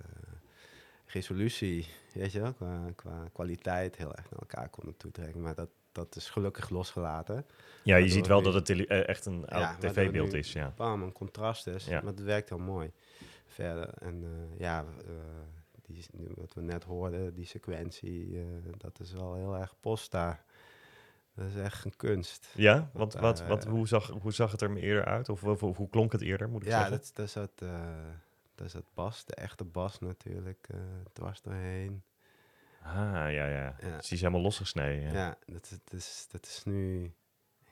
resolutie, 1.06 1.88
weet 2.14 2.32
je 2.32 2.42
wel, 2.42 2.54
qua, 2.54 2.92
qua 2.96 3.28
kwaliteit 3.34 3.96
heel 3.96 4.16
erg 4.16 4.30
naar 4.30 4.40
elkaar 4.40 4.70
konden 4.70 4.98
toetrekken. 4.98 5.42
Maar 5.42 5.56
dat, 5.56 5.70
dat 5.92 6.16
is 6.16 6.30
gelukkig 6.30 6.70
losgelaten. 6.70 7.46
Ja, 7.84 7.96
je 7.96 8.10
ziet 8.10 8.28
wel 8.28 8.38
nu- 8.38 8.44
dat 8.44 8.54
het 8.54 8.66
tele- 8.66 8.86
eh, 8.86 9.08
echt 9.08 9.26
een 9.26 9.46
tv-beeld 9.80 10.34
is, 10.34 10.54
ja. 10.54 10.74
Bam, 10.76 11.04
een 11.04 11.12
contrast 11.12 11.68
is, 11.68 11.86
Ja. 11.86 12.02
maar 12.02 12.12
het 12.14 12.24
werkt 12.24 12.50
heel 12.50 12.58
mooi. 12.60 12.92
verder. 13.46 13.90
En 14.00 14.24
eh, 14.24 14.60
ja, 14.60 14.84
uh, 15.08 15.14
die, 15.86 16.06
wat 16.36 16.54
we 16.54 16.62
net 16.62 16.84
hoorden, 16.84 17.34
die 17.34 17.46
sequentie, 17.46 18.28
uh, 18.30 18.44
dat 18.78 19.00
is 19.00 19.12
wel 19.14 19.36
heel 19.36 19.56
erg 19.58 19.74
posta. 19.80 20.44
Dat 21.36 21.48
is 21.48 21.56
echt 21.56 21.86
een 21.86 21.96
kunst. 21.96 22.54
Ja, 22.56 22.90
want 22.94 23.14
wat, 23.14 23.48
wat, 23.48 23.64
hoe, 23.66 23.88
zag, 23.88 24.08
hoe 24.22 24.34
zag 24.34 24.52
het 24.52 24.62
er 24.62 24.76
eerder 24.78 25.06
uit? 25.06 25.30
Of, 25.30 25.44
of, 25.44 25.64
of 25.64 25.78
hoe 25.78 25.90
klonk 25.90 26.12
het 26.12 26.22
eerder, 26.22 26.50
moet 26.50 26.62
ik 26.62 26.68
ja, 26.68 26.80
zeggen? 26.80 26.98
Ja, 27.04 27.12
daar 27.14 27.28
zat, 27.28 27.52
daar 28.56 28.70
zat 28.70 28.86
bas, 28.94 29.26
de 29.26 29.36
echte 29.36 29.64
bas 29.64 30.00
natuurlijk, 30.00 30.68
dwars 31.14 31.42
doorheen. 31.42 32.04
Ah, 32.82 32.94
ja, 33.14 33.28
ja. 33.28 33.76
ja. 33.82 33.96
Dus 33.98 34.08
die 34.08 34.14
is 34.14 34.22
helemaal 34.22 34.42
losgesneden. 34.42 35.02
Ja, 35.02 35.14
ja 35.14 35.38
dat, 35.46 35.70
dat, 35.70 36.00
is, 36.00 36.28
dat 36.32 36.46
is 36.46 36.62
nu 36.64 37.12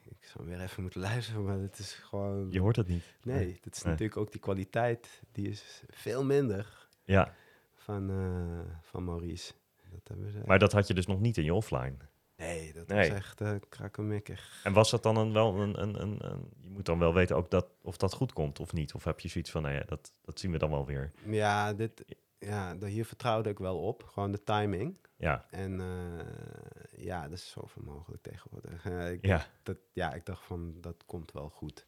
ik 0.10 0.26
zou 0.26 0.46
weer 0.48 0.62
even 0.62 0.82
moeten 0.82 1.02
luisteren, 1.10 1.44
maar 1.44 1.60
het 1.60 1.80
is 1.80 1.94
gewoon... 1.94 2.52
Je 2.52 2.60
hoort 2.60 2.76
het 2.76 2.88
niet. 2.88 3.04
Nee, 3.24 3.46
nee. 3.46 3.60
dat 3.62 3.76
is 3.76 3.82
nee. 3.82 3.92
natuurlijk 3.92 4.20
ook 4.20 4.32
die 4.32 4.42
kwaliteit, 4.42 5.22
die 5.32 5.50
is 5.50 5.84
veel 5.90 6.26
minder 6.26 6.88
ja. 7.04 7.34
van, 7.76 8.12
uh, 8.12 8.60
van 8.82 9.04
Maurice. 9.04 9.54
Dat 9.92 10.08
hebben 10.08 10.32
ze 10.32 10.42
maar 10.46 10.60
dat 10.60 10.72
had 10.72 10.88
je 10.88 10.94
dus 10.94 11.06
nog 11.06 11.20
niet 11.20 11.38
in 11.38 11.44
je 11.44 11.54
offline? 11.54 11.98
Nee, 12.36 12.74
dat 12.74 12.88
nee. 12.88 13.10
was 13.10 13.18
echt 13.18 13.42
uh, 13.42 13.56
krakkemikkig. 13.70 14.62
En 14.64 14.74
was 14.74 14.90
dat 14.90 15.04
dan 15.04 15.18
een, 15.18 15.34
wel 15.34 15.56
een, 15.60 15.82
een, 15.82 16.02
een, 16.02 16.32
een, 16.32 16.50
Je 16.62 16.70
moet 16.70 16.86
dan 16.86 17.00
wel 17.00 17.14
weten 17.14 17.36
ook 17.36 17.52
dat, 17.52 17.68
of 17.82 17.98
dat 17.98 18.14
goed 18.14 18.34
komt 18.34 18.60
of 18.60 18.74
niet? 18.74 18.94
Of 18.94 19.04
heb 19.04 19.20
je 19.20 19.28
zoiets 19.28 19.52
van, 19.52 19.62
nou 19.62 19.76
ja, 19.76 19.84
dat, 19.86 20.14
dat 20.22 20.40
zien 20.40 20.52
we 20.52 20.58
dan 20.58 20.70
wel 20.70 20.86
weer? 20.86 21.12
Ja, 21.26 21.74
dit, 21.74 22.06
ja, 22.50 22.78
hier 22.86 23.06
vertrouwde 23.06 23.50
ik 23.50 23.60
wel 23.60 23.80
op. 23.80 24.04
Gewoon 24.04 24.32
de 24.32 24.44
timing. 24.44 24.98
Ja. 25.16 25.46
En 25.50 25.80
uh, 25.80 27.06
ja, 27.06 27.22
dat 27.22 27.38
is 27.38 27.50
zoveel 27.50 27.84
mogelijk 27.86 28.22
tegenwoordig. 28.22 28.86
Uh, 28.86 29.12
ik, 29.14 29.26
ja. 29.26 29.46
Dat, 29.64 29.78
ja, 29.94 30.14
ik 30.14 30.26
dacht 30.26 30.46
van, 30.46 30.82
dat 30.82 31.06
komt 31.06 31.32
wel 31.32 31.50
goed. 31.50 31.86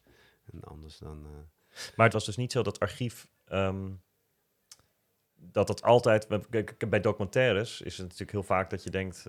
En 0.52 0.64
anders 0.64 0.98
dan... 0.98 1.26
Uh... 1.26 1.30
Maar 1.96 2.04
het 2.04 2.14
was 2.14 2.24
dus 2.24 2.36
niet 2.36 2.52
zo 2.52 2.62
dat 2.62 2.80
archief... 2.80 3.28
Um, 3.52 4.02
dat 5.34 5.68
het 5.68 5.82
altijd... 5.82 6.28
Bij 6.88 7.00
documentaires 7.00 7.80
is 7.80 7.92
het 7.92 8.02
natuurlijk 8.02 8.30
heel 8.30 8.42
vaak 8.42 8.70
dat 8.70 8.82
je 8.82 8.90
denkt... 8.90 9.26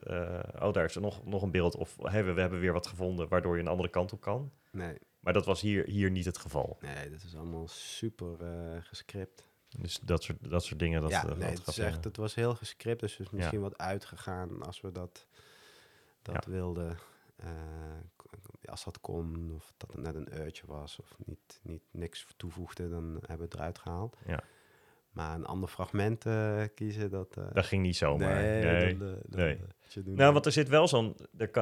oh, 0.59 0.73
daar 0.73 0.85
is 0.85 0.95
er 0.95 1.01
nog, 1.01 1.25
nog 1.25 1.41
een 1.41 1.51
beeld. 1.51 1.75
Of 1.75 1.97
hey, 2.01 2.25
we, 2.25 2.33
we 2.33 2.41
hebben 2.41 2.59
weer 2.59 2.73
wat 2.73 2.87
gevonden 2.87 3.27
waardoor 3.27 3.55
je 3.55 3.61
een 3.61 3.67
andere 3.67 3.89
kant 3.89 4.13
op 4.13 4.21
kan. 4.21 4.51
Nee. 4.71 4.97
Maar 5.19 5.33
dat 5.33 5.45
was 5.45 5.61
hier, 5.61 5.85
hier 5.85 6.11
niet 6.11 6.25
het 6.25 6.37
geval. 6.37 6.77
Nee, 6.81 7.09
dat 7.09 7.23
is 7.23 7.35
allemaal 7.35 7.67
super 7.67 8.37
gescript. 8.83 9.52
Dus 9.77 9.99
dat 9.99 10.23
soort, 10.23 10.49
dat 10.49 10.63
soort 10.63 10.79
dingen. 10.79 11.01
Dat, 11.01 11.11
ja, 11.11 11.25
uh, 11.25 11.35
nee, 11.35 11.49
het, 11.49 11.67
is 11.67 11.77
echt, 11.77 12.03
het 12.03 12.17
was 12.17 12.35
heel 12.35 12.55
gescript, 12.55 12.99
dus 12.99 13.17
is 13.17 13.29
misschien 13.29 13.57
ja. 13.57 13.63
wat 13.63 13.77
uitgegaan 13.77 14.63
als 14.63 14.81
we 14.81 14.91
dat, 14.91 15.27
dat 16.21 16.45
ja. 16.45 16.51
wilden. 16.51 16.97
Uh, 17.43 17.49
als 18.65 18.83
dat 18.83 19.01
kon, 19.01 19.51
of 19.55 19.73
dat 19.77 19.91
het 19.91 20.01
net 20.01 20.15
een 20.15 20.41
uurtje 20.41 20.63
was, 20.65 20.99
of 20.99 21.15
niet, 21.25 21.59
niet 21.61 21.81
niks 21.91 22.27
toevoegde, 22.37 22.89
dan 22.89 23.11
hebben 23.13 23.37
we 23.37 23.43
het 23.43 23.53
eruit 23.53 23.77
gehaald. 23.77 24.17
Ja. 24.25 24.39
Maar 25.11 25.35
een 25.35 25.45
ander 25.45 25.69
fragment 25.69 26.25
uh, 26.25 26.63
kiezen, 26.75 27.09
dat... 27.09 27.33
dat 27.33 27.65
ging 27.65 27.81
niet 27.81 27.95
zomaar. 27.95 28.41
Nee. 28.41 28.63
nee. 28.63 28.97
Dan, 28.97 29.07
dan, 29.07 29.39
nee. 29.39 29.59
Dan, 29.93 30.13
nou, 30.13 30.33
want 30.33 30.45
er 30.45 30.51
zit 30.51 30.69
wel 30.69 30.87
zo'n... 30.87 31.15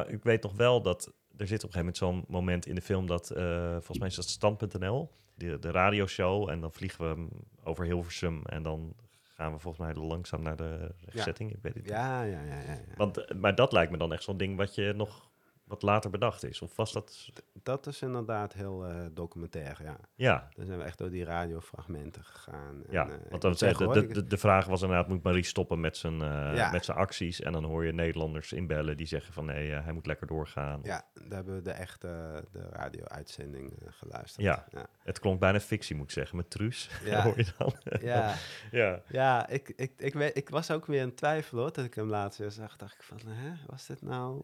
Ik 0.07 0.24
weet 0.24 0.43
nog 0.43 0.53
wel 0.53 0.82
dat... 0.82 1.14
Er 1.38 1.47
zit 1.47 1.64
op 1.64 1.74
een 1.74 1.74
gegeven 1.74 1.80
moment 1.80 1.97
zo'n 1.97 2.26
moment 2.28 2.66
in 2.66 2.76
de 2.76 2.82
film 2.82 3.07
dat... 3.07 3.28
volgens 3.72 3.99
mij 3.99 4.07
is 4.07 4.16
dat 4.16 4.30
stand.nl 4.30 5.12
de, 5.50 5.60
de 5.60 5.72
radioshow. 5.72 6.50
En 6.50 6.60
dan 6.60 6.72
vliegen 6.72 7.16
we 7.16 7.28
over 7.64 7.86
Hilversum. 7.86 8.42
En 8.46 8.64
dan 8.64 8.94
gaan 9.22 9.54
we 9.54 9.60
volgens 9.60 9.84
mij 9.86 10.04
langzaam 10.04 10.42
naar 10.42 10.56
de 10.56 10.92
rechtzetting. 11.06 11.50
Ja. 11.50 11.56
Ik 11.56 11.62
weet 11.62 11.74
het 11.74 11.86
ja, 11.88 12.24
ja, 12.24 12.42
ja, 12.42 12.62
ja, 12.62 12.72
ja. 12.72 12.96
Want, 12.96 13.34
maar 13.34 13.56
dat 13.56 13.72
lijkt 13.72 13.92
me 13.92 13.98
dan 13.98 14.14
echt 14.14 14.24
zo'n 14.24 14.38
ding 14.38 14.58
wat 14.58 14.76
je 14.76 14.94
nog 14.96 15.30
wat 15.72 15.82
later 15.82 16.09
bedacht 16.09 16.43
is. 16.43 16.61
Of 16.61 16.76
was 16.76 16.91
dat... 16.91 17.30
Dat 17.63 17.88
is 17.88 18.01
inderdaad 18.01 18.53
heel 18.53 18.89
uh, 18.89 19.05
documentair, 19.11 19.78
ja. 19.84 19.97
Ja. 20.15 20.49
Dan 20.55 20.65
zijn 20.65 20.78
we 20.78 20.84
echt 20.84 20.97
door 20.97 21.09
die 21.09 21.24
radiofragmenten 21.24 22.24
gegaan. 22.24 22.84
Ja, 22.89 23.03
en, 23.03 23.09
uh, 23.09 23.15
want 23.30 23.41
dan 23.41 23.53
de, 23.53 24.07
de, 24.07 24.28
de, 24.28 24.38
vraag 24.38 24.65
was 24.65 24.82
inderdaad, 24.82 25.07
moet 25.07 25.24
Marie 25.24 25.43
stoppen 25.43 25.80
met 25.80 25.97
zijn, 25.97 26.13
uh, 26.13 26.55
ja. 26.55 26.72
met 26.72 26.86
zijn 26.86 26.97
acties? 26.97 27.41
En 27.41 27.51
dan 27.51 27.63
hoor 27.63 27.86
je 27.86 27.91
Nederlanders 27.91 28.53
inbellen 28.53 28.97
die 28.97 29.05
zeggen 29.05 29.34
van 29.34 29.45
nee, 29.45 29.72
hij 29.72 29.93
moet 29.93 30.05
lekker 30.05 30.28
doorgaan. 30.28 30.80
Ja, 30.84 31.03
daar 31.13 31.36
hebben 31.36 31.55
we 31.55 31.61
de 31.61 31.72
echte 31.72 32.07
de 32.51 32.69
radio-uitzending 32.69 33.74
geluisterd. 33.86 34.45
Ja. 34.45 34.65
ja, 34.72 34.86
het 35.03 35.19
klonk 35.19 35.39
bijna 35.39 35.59
fictie, 35.59 35.95
moet 35.95 36.05
ik 36.05 36.11
zeggen, 36.11 36.38
met 36.38 36.49
Truus. 36.49 36.89
Ja. 37.03 37.24
hoor 37.24 37.38
je 37.38 37.45
dan. 37.57 37.74
ja, 38.01 38.36
ja. 38.72 39.01
ja 39.07 39.47
ik, 39.47 39.74
ik, 39.76 39.91
ik, 39.97 40.13
weet, 40.13 40.38
ik 40.38 40.49
was 40.49 40.72
ook 40.72 40.86
weer 40.86 41.01
in 41.01 41.15
twijfel 41.15 41.57
hoor, 41.57 41.74
dat 41.74 41.86
ik 41.86 41.93
hem 41.93 42.09
laatst 42.09 42.39
weer 42.39 42.51
zag. 42.51 42.76
dacht 42.76 42.93
ik 42.93 43.03
van, 43.03 43.19
hè, 43.28 43.51
was 43.65 43.86
dit 43.86 44.01
nou... 44.01 44.43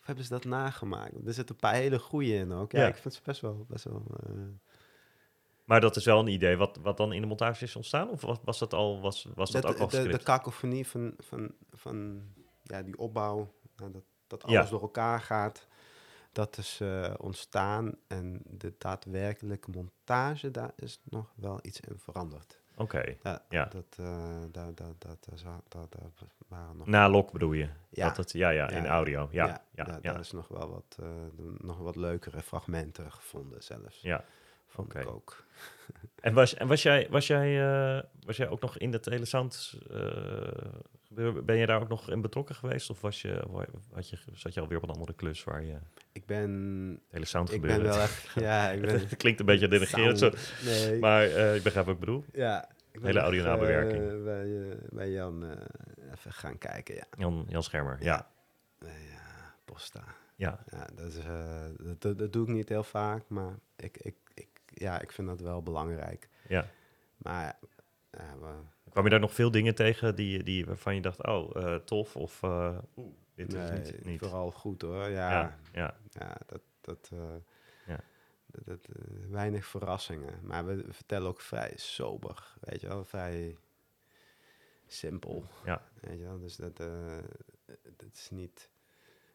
Of 0.00 0.06
hebben 0.06 0.24
ze 0.24 0.30
dat 0.30 0.44
nagemaakt? 0.44 1.12
Er 1.26 1.32
zitten 1.34 1.54
een 1.54 1.60
paar 1.60 1.74
hele 1.74 1.98
goede 1.98 2.34
in 2.34 2.52
ook. 2.52 2.72
Ja, 2.72 2.80
Ja. 2.80 2.86
ik 2.86 2.96
vind 2.96 3.14
ze 3.14 3.20
best 3.24 3.40
wel... 3.40 3.66
Best 3.68 3.84
wel 3.84 4.02
eh, 4.26 4.32
Maar 5.64 5.80
dat 5.80 5.96
is 5.96 6.04
wel 6.04 6.18
een 6.20 6.26
idee 6.26 6.56
wat, 6.56 6.78
wat 6.82 6.96
dan 6.96 7.12
in 7.12 7.20
de 7.20 7.26
montage 7.26 7.64
is 7.64 7.76
ontstaan? 7.76 8.08
Of 8.10 8.20
was, 8.20 8.38
was 8.44 8.58
dat 8.58 8.74
al 8.74 9.00
was, 9.00 9.26
was 9.34 9.50
dat 9.50 9.62
de, 9.62 9.68
ook 9.68 9.78
al 9.78 9.88
de, 9.88 9.96
de 9.96 10.02
script? 10.02 10.22
kakofonie 10.22 10.86
van, 10.86 11.14
van, 11.18 11.54
van 11.72 12.22
ja, 12.62 12.82
die 12.82 12.98
opbouw, 12.98 13.52
nou, 13.76 13.92
dat, 13.92 14.02
dat 14.26 14.42
Ja. 14.46 14.58
alles 14.58 14.70
door 14.70 14.80
elkaar 14.82 15.20
gaat, 15.20 15.66
dat 16.32 16.58
is 16.58 16.78
eh, 16.80 17.14
ontstaan. 17.18 17.94
En 18.06 18.40
de 18.46 18.74
daadwerkelijke 18.78 19.70
montage, 19.70 20.50
daar 20.50 20.72
is 20.76 21.00
nog 21.04 21.32
wel 21.36 21.58
iets 21.62 21.80
in 21.80 21.98
veranderd. 21.98 22.60
Oké, 22.80 23.14
Ja, 23.22 23.42
ja. 23.48 23.64
Dat, 23.64 23.96
daar, 24.52 24.74
dat, 24.74 24.94
daar, 25.00 25.38
za- 25.38 25.62
daar, 25.68 25.86
daar 25.88 26.10
waren 26.48 26.76
nog... 26.76 26.86
Na 26.86 27.08
lok 27.08 27.32
bedoel 27.32 27.52
je? 27.52 27.68
Ja. 27.90 28.06
Dat 28.06 28.16
het, 28.16 28.32
ja, 28.32 28.48
ja, 28.50 28.68
in 28.70 28.86
audio. 28.86 29.28
Ja, 29.30 29.46
ja, 29.46 29.62
ja, 29.74 29.84
daar, 29.84 30.00
daar 30.00 30.20
is 30.20 30.32
nog 30.32 30.48
wel 30.48 30.70
wat, 30.70 30.96
eh, 31.00 31.06
nog 31.58 31.78
wat 31.78 31.96
leukere 31.96 32.42
fragmenten 32.42 33.12
gevonden 33.12 33.62
zelfs. 33.62 34.00
Ja, 34.00 34.24
Vond 34.70 34.94
ik 34.94 35.08
ook. 35.08 35.44
En 36.20 36.34
was, 36.34 36.54
en 36.54 36.66
was, 36.66 36.82
jij, 36.82 37.06
was, 37.10 37.26
jij, 37.26 37.62
eh, 37.96 38.02
was 38.24 38.36
jij 38.36 38.48
ook 38.48 38.60
nog 38.60 38.78
in 38.78 38.90
dat 38.90 39.04
hele 39.04 39.24
sound 39.24 39.78
eh, 39.90 40.00
gebeuren? 41.06 41.44
Ben 41.44 41.56
je 41.56 41.66
daar 41.66 41.80
ook 41.80 41.88
nog 41.88 42.10
in 42.10 42.20
betrokken 42.20 42.54
geweest? 42.54 42.90
Of 42.90 43.00
was 43.00 43.22
je, 43.22 43.42
had 43.92 44.08
je, 44.08 44.18
zat 44.32 44.54
je 44.54 44.60
alweer 44.60 44.76
op 44.76 44.82
een 44.82 44.90
andere 44.94 45.14
klus 45.14 45.44
waar 45.44 45.64
je... 45.64 45.76
Ik 46.12 46.26
ben... 46.26 47.02
Hele 47.08 47.24
sound 47.24 47.52
ik 47.52 47.60
ben 47.60 47.70
gebeuren. 47.70 47.96
wel 47.96 48.04
echt... 48.04 48.28
Ja, 48.46 48.70
ik 48.70 48.80
ben... 48.80 48.90
het 48.90 49.16
klinkt 49.16 49.40
een 49.40 49.46
beetje 49.46 49.68
denigrerend 49.68 50.18
zo. 50.18 50.30
Nee. 50.64 50.98
Maar 50.98 51.22
eh, 51.22 51.54
ik 51.54 51.62
begrijp 51.62 51.86
wat 51.86 51.94
ik 51.94 52.00
bedoel. 52.00 52.24
Ja. 52.32 52.68
Ik 52.92 53.00
ben 53.00 53.02
hele 53.02 53.12
nog, 53.12 53.22
audio 53.22 53.44
nabewerking. 53.44 54.10
eh, 54.10 54.24
bij, 54.24 54.76
bij 54.90 55.10
Jan 55.10 55.44
even 56.12 56.32
gaan 56.32 56.58
kijken, 56.58 56.94
ja. 56.94 57.04
Jan, 57.18 57.44
Jan 57.48 57.62
Schermer, 57.62 57.96
ja. 58.00 58.30
ja, 58.80 59.54
Posta. 59.64 60.04
Ja. 60.36 60.64
ja 60.66 60.86
dat, 60.94 61.06
is, 61.06 61.18
dat, 61.84 62.00
dat, 62.00 62.18
dat 62.18 62.32
doe 62.32 62.42
ik 62.42 62.52
niet 62.52 62.68
heel 62.68 62.82
vaak, 62.82 63.22
maar 63.28 63.58
ik, 63.76 63.96
ik, 63.98 64.14
ja, 64.80 65.00
ik 65.00 65.12
vind 65.12 65.28
dat 65.28 65.40
wel 65.40 65.62
belangrijk. 65.62 66.28
Ja. 66.48 66.66
Maar 67.16 67.58
ja, 68.10 68.38
we- 68.38 68.90
Kwam 68.90 69.04
je 69.04 69.10
daar 69.10 69.20
nog 69.20 69.34
veel 69.34 69.50
dingen 69.50 69.74
tegen 69.74 70.14
die, 70.16 70.42
die, 70.42 70.66
waarvan 70.66 70.94
je 70.94 71.00
dacht, 71.00 71.26
oh, 71.26 71.56
eh, 71.56 71.74
tof, 71.74 72.16
of 72.16 72.42
uh, 72.42 72.78
oeh, 72.96 73.14
dit 73.34 73.52
is 73.54 73.70
niet, 73.70 74.04
niet. 74.04 74.18
vooral 74.18 74.50
goed 74.50 74.82
hoor. 74.82 75.08
Ja, 75.08 75.30
Ja, 75.30 75.58
ja. 75.72 75.96
ja 76.10 76.36
dat, 76.46 76.60
dat, 76.80 77.10
eh, 77.12 77.34
Ja. 77.86 78.00
dat, 78.46 78.64
dat, 78.64 78.86
weinig 79.28 79.66
verrassingen. 79.66 80.38
Maar 80.42 80.66
we, 80.66 80.84
vertellen 80.88 81.28
ook 81.28 81.40
vrij 81.40 81.72
sober, 81.76 82.54
weet 82.60 82.80
je 82.80 82.86
wel, 82.88 83.04
vrij 83.04 83.56
simpel. 84.86 85.44
Ja. 85.64 85.82
Weet 86.00 86.18
je 86.18 86.24
wel, 86.24 86.38
dus 86.38 86.56
dat, 86.56 86.76
dat 87.96 88.12
is 88.14 88.30
niet... 88.30 88.68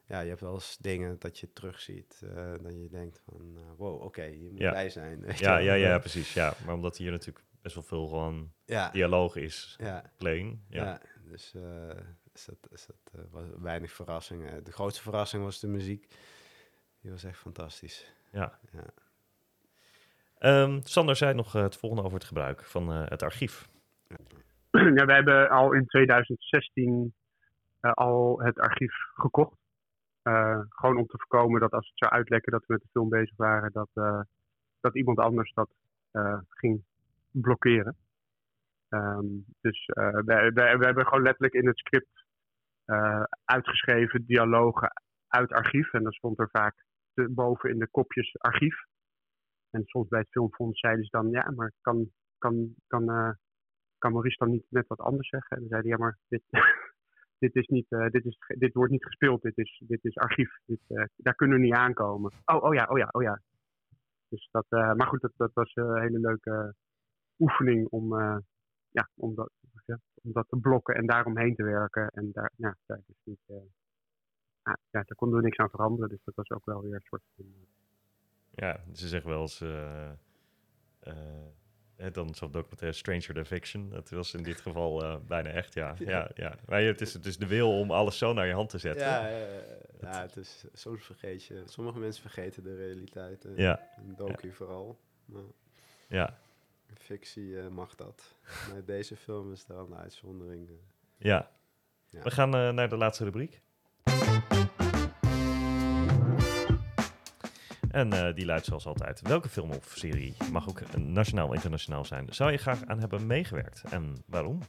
Ja, 0.07 0.19
je 0.19 0.29
hebt 0.29 0.41
wel 0.41 0.53
eens 0.53 0.77
dingen 0.77 1.19
dat 1.19 1.39
je 1.39 1.53
terugziet, 1.53 2.21
eh 2.35 2.51
dat 2.61 2.73
je 2.73 2.87
denkt 2.91 3.21
van, 3.25 3.57
eh, 3.57 3.77
wow, 3.77 4.01
oké, 4.01 4.23
je 4.23 4.49
moet 4.51 4.59
ja. 4.59 4.69
blij 4.69 4.89
zijn. 4.89 5.19
weet 5.25 5.39
Ja, 5.39 5.57
ja, 5.57 5.73
ja, 5.73 5.99
precies. 5.99 6.33
Ja. 6.33 6.53
Maar 6.65 6.73
omdat 6.73 6.97
hier 6.97 7.11
natuurlijk 7.11 7.45
best 7.61 7.75
wel 7.75 7.83
veel 7.83 8.07
gewoon 8.07 8.51
Ja. 8.65 8.89
dialoog 8.91 9.35
is, 9.35 9.75
Ja. 9.79 10.11
plain. 10.17 10.65
Ja. 10.69 10.83
Ja, 10.83 11.01
dus 11.29 11.53
eh, 11.55 11.89
is 12.33 12.45
dat, 12.45 12.57
is 12.71 12.85
dat 12.85 13.25
was 13.31 13.43
weinig 13.57 13.91
verrassingen. 13.91 14.63
De 14.63 14.71
grootste 14.71 15.01
verrassing 15.01 15.43
was 15.43 15.59
de 15.59 15.67
muziek. 15.67 16.07
Die 17.01 17.11
was 17.11 17.23
echt 17.23 17.37
fantastisch. 17.37 18.13
Ja. 18.31 18.59
ja. 18.71 18.85
Ehm, 20.37 20.79
Sander 20.83 21.15
zei 21.15 21.33
nog 21.33 21.51
het 21.53 21.75
volgende 21.77 22.03
over 22.03 22.17
het 22.17 22.27
gebruik 22.27 22.63
van 22.63 22.91
eh, 22.91 23.03
het 23.05 23.21
archief. 23.23 23.69
Ja, 24.71 25.05
we 25.05 25.13
hebben 25.13 25.49
al 25.49 25.73
in 25.73 25.85
2016 25.85 27.13
eh, 27.79 27.91
al 27.91 28.39
het 28.41 28.59
archief 28.59 28.93
gekocht. 29.13 29.57
Eh, 30.25 30.59
gewoon 30.69 30.97
om 30.97 31.05
te 31.05 31.17
voorkomen 31.17 31.59
dat 31.59 31.71
als 31.71 31.87
het 31.87 31.97
zou 31.97 32.11
uitlekken 32.11 32.51
dat 32.51 32.65
we 32.65 32.73
met 32.73 32.81
de 32.81 32.89
film 32.91 33.09
bezig 33.09 33.35
waren, 33.35 33.71
dat, 33.71 33.89
eh, 33.93 34.21
dat 34.79 34.95
iemand 34.95 35.19
anders 35.19 35.53
dat 35.53 35.69
eh, 36.11 36.39
ging 36.49 36.83
blokkeren. 37.31 37.97
Ehm, 38.89 39.25
dus 39.61 39.85
wij 40.25 40.51
hebben 40.79 41.05
gewoon 41.05 41.23
letterlijk 41.23 41.53
in 41.53 41.67
het 41.67 41.77
script 41.77 42.23
uitgeschreven 43.45 44.25
dialogen 44.25 45.01
uit 45.27 45.51
archief. 45.51 45.93
En 45.93 46.03
dan 46.03 46.11
stond 46.11 46.39
er 46.39 46.49
vaak 46.49 46.85
te- 47.13 47.29
boven 47.29 47.69
in 47.69 47.79
de 47.79 47.87
kopjes 47.87 48.39
archief. 48.39 48.75
En 49.69 49.83
soms 49.85 50.07
bij 50.07 50.19
het 50.19 50.29
filmfonds 50.29 50.79
zeiden 50.79 51.03
ze 51.03 51.09
dan, 51.11 51.29
ja, 51.29 51.51
maar 51.51 51.71
kan, 51.81 52.09
kan, 52.37 52.75
kan, 52.87 53.05
kan 53.97 54.11
Maurice 54.11 54.37
dan 54.37 54.51
niet 54.51 54.65
net 54.69 54.87
wat 54.87 54.99
anders 54.99 55.29
zeggen? 55.29 55.55
En 55.57 55.59
dan 55.59 55.69
zeiden 55.69 55.91
ja, 55.91 55.97
maar 55.97 56.17
dit, 56.27 56.43
dit, 57.39 57.55
eh, 57.89 58.09
dit, 58.09 58.25
is, 58.25 58.37
dit 58.47 58.73
wordt 58.73 58.91
niet 58.91 59.05
gespeeld, 59.05 59.41
dit 59.41 59.57
is, 59.57 59.83
dit 59.87 60.03
is 60.05 60.17
archief. 60.17 60.57
Eh, 60.87 61.03
daar 61.15 61.35
kunnen 61.35 61.57
we 61.57 61.63
niet 61.63 61.73
aankomen. 61.73 62.31
Oh, 62.45 62.63
oh 62.63 62.73
ja, 62.73 62.85
oh 62.89 62.97
ja, 62.97 63.07
oh 63.11 63.21
ja. 63.21 63.41
Dus 64.29 64.47
dat, 64.51 64.65
eh, 64.69 64.93
maar 64.93 65.07
goed, 65.07 65.21
dat, 65.21 65.31
dat 65.35 65.53
was 65.53 65.75
een 65.75 66.01
hele 66.01 66.19
leuke 66.19 66.73
oefening 67.39 67.87
om, 67.87 68.19
ja, 68.89 69.09
om 69.15 69.35
dat, 69.35 69.51
om 70.23 70.31
dat 70.31 70.45
te 70.49 70.57
blokken 70.57 70.95
en 70.95 71.05
daaromheen 71.05 71.55
te 71.55 71.63
werken. 71.63 72.07
En 72.09 72.29
daar, 72.33 72.51
ja, 72.55 72.75
daar, 72.85 73.01
is 73.07 73.15
niet, 73.23 73.39
ja, 74.63 74.77
daar 74.89 75.15
kon 75.15 75.35
er 75.35 75.41
niks 75.41 75.57
aan 75.57 75.69
veranderen. 75.69 76.09
Dus 76.09 76.23
dat 76.23 76.35
was 76.35 76.49
ook 76.49 76.65
wel 76.65 76.81
weer 76.81 76.93
een 76.93 77.01
soort 77.03 77.23
van, 77.35 77.45
ja, 78.51 78.79
ze 78.93 79.07
zeggen 79.07 79.29
wel 79.29 79.41
eens. 79.41 79.59
Uh, 81.99 82.05
uh, 82.05 82.13
dan 82.13 82.35
zo'n 82.35 82.51
documentaire 82.51 82.97
Stranger 82.97 83.33
Than 83.33 83.45
Fiction. 83.45 83.89
Dat 83.89 84.09
was 84.09 84.33
in 84.33 84.43
dit 84.43 84.61
geval 84.61 85.03
uh, 85.03 85.15
bijna 85.27 85.49
echt, 85.49 85.73
ja. 85.81 85.95
ja. 85.99 86.29
ja, 86.35 86.55
Maar 86.65 86.81
het 86.81 87.01
is, 87.01 87.13
het 87.13 87.25
is 87.25 87.37
de 87.37 87.47
wil 87.47 87.79
om 87.79 87.91
alles 87.91 88.17
zo 88.17 88.33
naar 88.33 88.47
je 88.47 88.53
hand 88.53 88.69
te 88.69 88.77
zetten. 88.77 89.05
Ja, 89.05 89.27
ja, 89.27 89.47
ja 90.01 90.21
het 90.21 90.35
is, 90.35 90.65
soms 90.73 91.05
vergeet 91.05 91.43
je... 91.43 91.63
Sommige 91.65 91.99
mensen 91.99 92.21
vergeten 92.21 92.63
de 92.63 92.75
realiteit. 92.75 93.45
ja. 93.55 93.89
In 93.97 94.13
docu 94.17 94.51
vooral. 94.51 94.99
Maar 95.25 95.41
ja. 96.07 96.37
Fictie 96.93 97.57
mag 97.57 97.95
dat. 97.95 98.35
maar 98.71 98.85
deze 98.85 99.15
film 99.15 99.51
is 99.51 99.65
daar 99.65 99.77
een 99.77 99.95
uitzondering. 99.95 100.69
Ja. 101.17 101.51
ja. 102.09 102.21
We 102.21 102.31
gaan 102.31 102.49
naar 102.49 102.89
de 102.89 102.97
laatste 102.97 103.23
rubriek. 103.23 103.61
En 107.95 108.13
uh, 108.13 108.33
die 108.33 108.45
luidt 108.45 108.65
zoals 108.65 108.85
altijd. 108.85 109.21
Welke 109.21 109.49
film 109.49 109.71
of 109.71 109.93
serie, 109.95 110.35
mag 110.51 110.69
ook 110.69 110.95
nationaal 110.97 111.47
of 111.47 111.53
internationaal 111.53 112.05
zijn, 112.05 112.33
zou 112.33 112.51
je 112.51 112.57
graag 112.57 112.85
aan 112.85 112.99
hebben 112.99 113.27
meegewerkt? 113.27 113.83
En 113.89 114.23
waarom? 114.25 114.59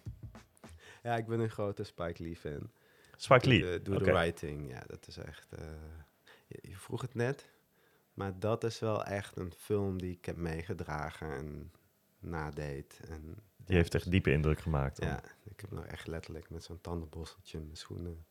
Ja, 1.02 1.16
ik 1.16 1.26
ben 1.26 1.40
een 1.40 1.50
grote 1.50 1.84
Spike 1.84 2.22
Lee 2.22 2.36
fan. 2.36 2.70
Spike 3.16 3.48
Lee? 3.48 3.82
Doe 3.82 3.94
de, 3.94 4.00
okay. 4.00 4.12
writing, 4.12 4.70
ja, 4.70 4.82
dat 4.86 5.06
is 5.06 5.16
echt... 5.16 5.52
Uh, 5.58 5.64
je, 6.46 6.58
je, 6.62 6.76
vroeg 6.76 7.00
het 7.00 7.14
net, 7.14 7.50
maar 8.14 8.38
dat 8.38 8.64
is 8.64 8.78
wel 8.78 9.04
echt 9.04 9.36
een 9.36 9.52
film 9.56 9.98
die 9.98 10.12
ik 10.12 10.24
heb 10.24 10.36
meegedragen 10.36 11.30
en 11.30 11.72
nadeed. 12.18 13.00
En, 13.08 13.36
die 13.56 13.76
heeft 13.76 13.94
echt 13.94 14.10
diepe 14.10 14.32
indruk 14.32 14.60
gemaakt. 14.60 15.02
Ja, 15.02 15.22
ik 15.44 15.60
heb 15.60 15.70
nou 15.70 15.86
echt 15.86 16.06
letterlijk 16.06 16.50
met 16.50 16.64
zo'n 16.64 16.80
tandenborsteltje 16.80 17.58
mijn 17.58 17.76
schoenen 17.76 18.24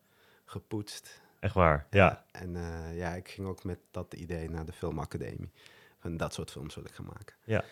gepoetst. 0.46 1.24
Echt 1.46 1.54
waar, 1.54 1.88
ja. 1.90 2.24
En 2.32 2.56
uh, 2.56 2.98
ja, 2.98 3.14
ik 3.14 3.30
ging 3.30 3.48
ook 3.48 3.64
met 3.64 3.80
dat 3.92 4.14
idee 4.14 4.50
naar 4.50 4.66
de 4.66 4.72
filmacademie. 4.72 5.52
Van 6.00 6.18
dat 6.18 6.34
soort 6.34 6.52
films 6.52 6.76
wil 6.76 6.86
ik 6.86 6.92
gaan 6.92 7.06
maken. 7.06 7.36
Ja. 7.44 7.64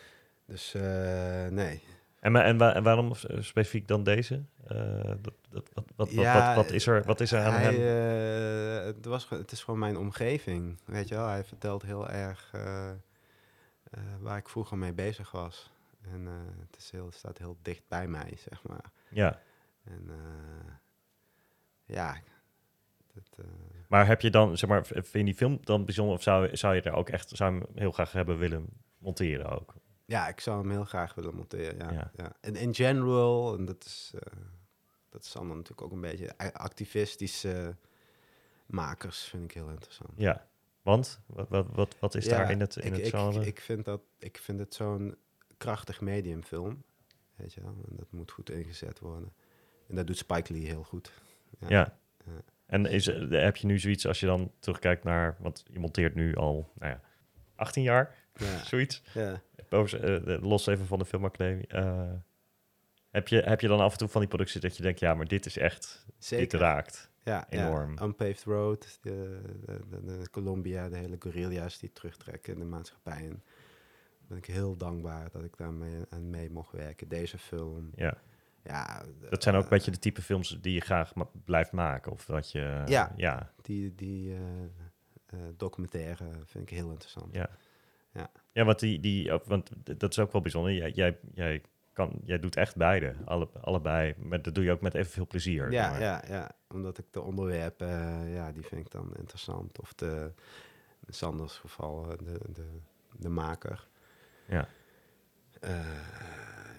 Dus 0.45 0.73
uh, 0.73 1.47
nee. 1.47 1.83
En, 2.19 2.35
en, 2.35 2.57
wa 2.57 2.73
en, 2.73 2.83
waarom 2.83 3.13
specifiek 3.39 3.87
dan 3.87 4.03
deze? 4.03 4.43
Uh, 4.71 5.03
dat, 5.21 5.33
dat, 5.49 5.69
wat, 5.73 5.85
wat, 5.95 6.11
ja, 6.11 6.45
wat, 6.45 6.65
wat, 6.65 6.73
is 6.73 6.87
er, 6.87 7.03
wat 7.03 7.19
is 7.19 7.31
er 7.31 7.43
aan 7.43 7.53
hij, 7.53 7.73
hem? 7.73 8.85
het, 8.85 9.05
was, 9.05 9.29
het 9.29 9.51
is 9.51 9.63
gewoon 9.63 9.79
mijn 9.79 9.97
omgeving, 9.97 10.79
weet 10.85 11.07
je 11.07 11.15
wel. 11.15 11.27
Hij 11.27 11.43
vertelt 11.43 11.81
heel 11.81 12.09
erg 12.09 12.51
waar 14.19 14.37
ik 14.37 14.49
vroeger 14.49 14.77
mee 14.77 14.93
bezig 14.93 15.31
was. 15.31 15.71
En 16.11 16.25
het, 16.59 16.77
is 16.77 16.91
heel, 16.91 17.05
het 17.05 17.15
staat 17.15 17.37
heel 17.37 17.57
dicht 17.61 17.83
bij 17.87 18.07
mij, 18.07 18.37
zeg 18.49 18.63
maar. 18.63 18.85
Ja. 19.09 19.39
En 19.83 20.09
ja, 21.85 22.17
dat, 23.13 23.37
uh... 23.39 23.45
Maar 23.87 24.07
heb 24.07 24.21
je 24.21 24.29
dan, 24.29 24.57
zeg 24.57 24.69
maar, 24.69 24.85
vind 24.85 25.11
je 25.11 25.23
die 25.23 25.35
film 25.35 25.59
dan 25.63 25.85
bijzonder? 25.85 26.15
Of 26.15 26.23
zou, 26.23 26.57
zou 26.57 26.75
je 26.75 26.81
er 26.81 26.93
ook 26.93 27.09
echt, 27.09 27.29
zou 27.29 27.53
je 27.53 27.59
hem 27.59 27.67
heel 27.75 27.91
graag 27.91 28.11
hebben 28.11 28.37
willen 28.37 28.65
monteren 28.97 29.49
ook? 29.49 29.73
Ja, 30.05 30.27
ik 30.27 30.39
zou 30.39 30.61
hem 30.61 30.69
heel 30.71 30.85
graag 30.85 31.13
willen 31.13 31.35
monteren, 31.35 31.77
ja. 31.77 31.91
ja. 31.91 32.11
ja. 32.15 32.35
En 32.41 32.55
in 32.55 32.75
general, 32.75 33.57
en 33.57 33.65
dat 33.65 33.85
is, 33.85 34.11
uh, 34.15 34.21
dat 35.09 35.23
is 35.23 35.31
dan 35.31 35.47
natuurlijk 35.47 35.81
ook 35.81 35.91
een 35.91 36.01
beetje 36.01 36.37
activistische 36.53 37.75
makers, 38.65 39.23
vind 39.23 39.43
ik 39.43 39.51
heel 39.51 39.69
interessant. 39.69 40.11
Ja, 40.15 40.47
want? 40.81 41.19
Wat, 41.25 41.49
wat, 41.49 41.67
wat, 41.71 41.95
wat 41.99 42.15
is 42.15 42.25
ja, 42.25 42.37
daar 42.37 42.51
in 42.51 42.59
het, 42.59 42.75
in 42.75 42.93
ik, 42.93 43.03
het 43.03 43.09
genre? 43.09 43.39
Ik, 43.39 43.45
ik, 43.45 43.59
vind 43.59 43.85
dat, 43.85 44.01
ik 44.17 44.37
vind 44.37 44.59
het 44.59 44.73
zo'n 44.73 45.15
krachtig 45.57 46.01
mediumfilm, 46.01 46.83
weet 47.35 47.53
je 47.53 47.61
wel. 47.61 47.75
En 47.89 47.95
dat 47.95 48.11
moet 48.11 48.31
goed 48.31 48.49
ingezet 48.49 48.99
worden. 48.99 49.33
En 49.87 49.95
dat 49.95 50.07
doet 50.07 50.17
Spike 50.17 50.53
Lee 50.53 50.65
heel 50.65 50.83
goed. 50.83 51.11
ja. 51.59 51.67
ja. 51.69 51.97
En 52.73 52.85
is, 52.85 53.05
heb 53.29 53.55
je 53.55 53.67
nu 53.67 53.79
zoiets 53.79 54.07
als 54.07 54.19
je 54.19 54.25
dan 54.25 54.51
terugkijkt 54.59 55.03
naar, 55.03 55.35
want 55.39 55.63
je 55.67 55.79
monteert 55.79 56.15
nu 56.15 56.35
al, 56.35 56.71
nou 56.79 56.91
ja, 56.91 57.01
18 57.55 57.83
jaar, 57.83 58.15
ja. 58.35 58.63
zoiets. 58.71 59.03
Ja. 59.13 59.41
Uh, 59.71 60.41
los 60.41 60.67
even 60.67 60.85
van 60.85 60.99
de 60.99 61.05
filmacademie. 61.05 61.67
Uh, 61.75 62.11
heb, 63.11 63.27
je, 63.27 63.41
heb 63.41 63.61
je 63.61 63.67
dan 63.67 63.79
af 63.79 63.91
en 63.91 63.97
toe 63.97 64.07
van 64.07 64.19
die 64.19 64.29
producties 64.29 64.61
dat 64.61 64.77
je 64.77 64.83
denkt, 64.83 64.99
ja, 64.99 65.13
maar 65.13 65.27
dit 65.27 65.45
is 65.45 65.57
echt, 65.57 66.05
Zeker. 66.17 66.49
dit 66.49 66.59
raakt 66.59 67.11
ja, 67.23 67.49
enorm. 67.49 67.93
Ja. 67.95 68.03
Unpaved 68.03 68.43
Road, 68.43 68.97
de, 69.01 69.41
de, 69.65 70.03
de, 70.05 70.29
Columbia, 70.31 70.89
de 70.89 70.97
hele 70.97 71.15
guerrilla's 71.19 71.79
die 71.79 71.91
terugtrekken 71.93 72.53
in 72.53 72.59
de 72.59 72.65
maatschappij. 72.65 73.25
En 73.25 73.43
ben 74.27 74.37
ik 74.37 74.45
heel 74.45 74.77
dankbaar 74.77 75.29
dat 75.31 75.43
ik 75.43 75.57
daarmee 75.57 76.01
aan 76.09 76.29
mee 76.29 76.49
mocht 76.49 76.71
werken. 76.71 77.07
Deze 77.07 77.37
film. 77.37 77.91
Ja. 77.95 78.17
Ja, 78.63 79.03
dat 79.29 79.43
zijn 79.43 79.55
ook 79.55 79.63
een 79.63 79.69
beetje 79.69 79.91
de 79.91 79.99
type 79.99 80.21
films 80.21 80.57
die 80.61 80.73
je 80.73 80.79
graag 80.79 81.15
ma 81.15 81.27
blijft 81.45 81.71
maken. 81.71 82.11
Of 82.11 82.25
dat 82.25 82.51
je. 82.51 82.81
Ja, 82.85 83.13
ja. 83.15 83.51
die, 83.61 83.95
die 83.95 84.29
uh, 84.29 84.39
uh, 85.33 85.39
documentaire 85.57 86.25
vind 86.45 86.69
ik 86.71 86.77
heel 86.77 86.89
interessant. 86.89 87.33
Ja, 87.33 87.49
ja. 88.13 88.31
ja 88.51 88.63
want, 88.63 88.79
die, 88.79 88.99
die, 88.99 89.31
want 89.45 89.69
dat 89.99 90.11
is 90.11 90.19
ook 90.19 90.31
wel 90.31 90.41
bijzonder. 90.41 90.73
Jij, 90.73 90.91
jij, 90.91 91.17
jij, 91.33 91.61
kan, 91.93 92.21
jij 92.25 92.39
doet 92.39 92.55
echt 92.55 92.75
beide. 92.75 93.15
Alle, 93.25 93.49
allebei. 93.61 94.13
Met, 94.17 94.43
dat 94.43 94.55
doe 94.55 94.63
je 94.63 94.71
ook 94.71 94.81
met 94.81 94.93
evenveel 94.93 95.27
plezier. 95.27 95.71
Ja, 95.71 95.89
maar. 95.89 96.01
ja, 96.01 96.23
ja, 96.27 96.51
omdat 96.69 96.97
ik 96.97 97.05
de 97.11 97.21
onderwerpen, 97.21 97.87
uh, 97.87 98.33
ja, 98.35 98.51
die 98.51 98.63
vind 98.63 98.85
ik 98.85 98.91
dan 98.91 99.15
interessant. 99.15 99.79
Of 99.79 99.93
de, 99.93 100.31
in 101.05 101.13
Sanders 101.13 101.57
geval, 101.57 102.17
de, 102.23 102.39
de, 102.53 102.67
de 103.17 103.29
maker. 103.29 103.87
Ja. 104.45 104.67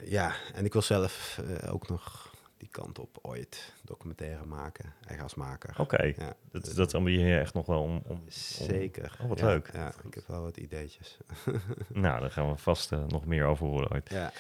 Ja, 0.04 0.34
en 0.54 0.64
ik 0.64 0.72
wil 0.72 0.82
zelf 0.82 1.40
uh, 1.44 1.72
ook 1.72 1.88
nog 1.88 2.32
die 2.56 2.68
kant 2.68 2.98
op 2.98 3.18
ooit 3.22 3.72
documentaire 3.82 4.44
maken, 4.44 4.92
eigen 5.06 5.22
als 5.22 5.34
maker. 5.34 5.70
Oké, 5.70 5.80
okay. 5.80 6.14
ja, 6.18 6.36
dat, 6.50 6.64
dus, 6.64 6.74
dat 6.74 6.94
ambieer 6.94 7.26
je 7.26 7.38
echt 7.38 7.54
nog 7.54 7.66
wel 7.66 7.82
om... 7.82 8.02
om 8.06 8.22
zeker. 8.28 9.16
Om, 9.18 9.24
oh, 9.24 9.28
wat 9.28 9.38
ja, 9.38 9.46
leuk. 9.46 9.70
Ja, 9.72 9.92
ik 10.04 10.14
heb 10.14 10.26
wel 10.26 10.42
wat 10.42 10.56
ideetjes. 10.56 11.18
nou, 11.88 12.20
daar 12.20 12.30
gaan 12.30 12.50
we 12.50 12.56
vast 12.56 12.92
uh, 12.92 13.04
nog 13.06 13.24
meer 13.26 13.44
over 13.44 13.66
horen 13.66 13.90
ooit. 13.90 14.10
Ja. 14.10 14.32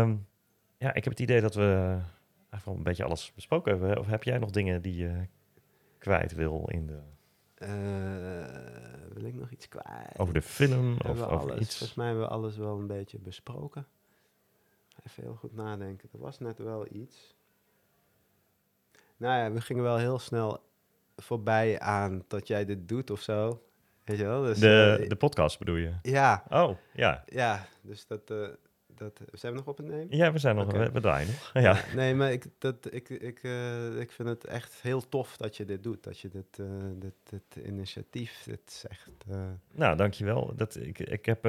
Um, 0.00 0.26
ja, 0.78 0.94
ik 0.94 1.04
heb 1.04 1.12
het 1.12 1.22
idee 1.22 1.40
dat 1.40 1.54
we 1.54 1.98
eigenlijk 2.50 2.64
wel 2.64 2.74
een 2.74 2.82
beetje 2.82 3.04
alles 3.04 3.32
besproken 3.34 3.72
hebben. 3.72 3.98
Of 3.98 4.06
heb 4.06 4.22
jij 4.22 4.38
nog 4.38 4.50
dingen 4.50 4.82
die 4.82 4.96
je 4.96 5.26
kwijt 5.98 6.32
wil 6.32 6.68
in 6.70 6.86
de... 6.86 7.00
Uh, 7.58 9.14
wil 9.14 9.24
ik 9.24 9.34
nog 9.34 9.50
iets 9.50 9.68
kwijt? 9.68 10.18
Over 10.18 10.34
de 10.34 10.42
film 10.42 10.96
of 10.98 11.06
over 11.06 11.26
alles, 11.26 11.60
iets? 11.60 11.76
Volgens 11.76 11.98
mij 11.98 12.06
hebben 12.06 12.24
we 12.24 12.30
alles 12.30 12.56
wel 12.56 12.78
een 12.78 12.86
beetje 12.86 13.18
besproken. 13.18 13.86
Even 15.06 15.22
heel 15.22 15.34
goed 15.34 15.54
nadenken. 15.54 16.08
Er 16.12 16.18
was 16.18 16.38
net 16.38 16.58
wel 16.58 16.86
iets. 16.90 17.34
Nou 19.16 19.38
ja, 19.38 19.52
we 19.52 19.60
gingen 19.60 19.82
wel 19.82 19.96
heel 19.96 20.18
snel 20.18 20.64
voorbij 21.16 21.80
aan 21.80 22.24
dat 22.28 22.46
jij 22.46 22.64
dit 22.64 22.88
doet 22.88 23.10
of 23.10 23.20
zo. 23.20 23.62
Weet 24.04 24.18
je 24.18 24.24
wel? 24.24 24.42
Dus, 24.42 24.58
de, 24.58 24.98
uh, 25.00 25.08
de 25.08 25.16
podcast 25.16 25.58
bedoel 25.58 25.76
je? 25.76 25.92
Ja. 26.02 26.44
Oh, 26.48 26.76
ja. 26.92 27.24
Ja, 27.26 27.66
dus 27.80 28.06
dat... 28.06 28.30
Uh, 28.30 28.48
dat, 28.86 29.20
zijn 29.32 29.52
we 29.52 29.58
nog 29.58 29.68
op 29.68 29.76
het 29.76 29.86
nemen? 29.86 30.16
Ja, 30.16 30.32
we 30.32 30.38
zijn 30.38 30.56
nog, 30.56 30.66
okay. 30.66 30.92
we, 30.92 31.00
draaien 31.00 31.26
nog. 31.26 31.50
Ja. 31.52 31.60
ja. 31.60 31.94
nee, 31.94 32.14
maar 32.14 32.32
ik, 32.32 32.44
dat, 32.58 32.92
ik, 32.92 33.08
ik, 33.08 33.42
uh, 33.42 34.00
ik 34.00 34.12
vind 34.12 34.28
het 34.28 34.44
echt 34.44 34.82
heel 34.82 35.08
tof 35.08 35.36
dat 35.36 35.56
je 35.56 35.64
dit 35.64 35.82
doet. 35.82 36.02
Dat 36.02 36.18
je 36.18 36.28
dit, 36.28 36.58
uh, 36.58 36.66
dit, 36.94 37.14
dit 37.24 37.64
initiatief, 37.64 38.42
dit 38.44 38.60
is 38.66 38.84
echt... 38.88 39.10
Uh... 39.30 39.44
Nou, 39.72 39.96
dankjewel. 39.96 40.52
Dat, 40.56 40.76
ik, 40.76 40.98
ik 40.98 41.26
heb 41.26 41.44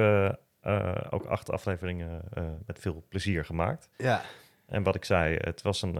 ook 1.10 1.24
acht 1.24 1.50
afleveringen 1.50 2.22
met 2.66 2.78
veel 2.78 3.04
plezier 3.08 3.44
gemaakt. 3.44 3.88
Ja. 3.96 4.22
En 4.66 4.82
wat 4.82 4.94
ik 4.94 5.04
zei, 5.04 5.36
het 5.36 5.62
was 5.62 5.82
een 5.82 5.98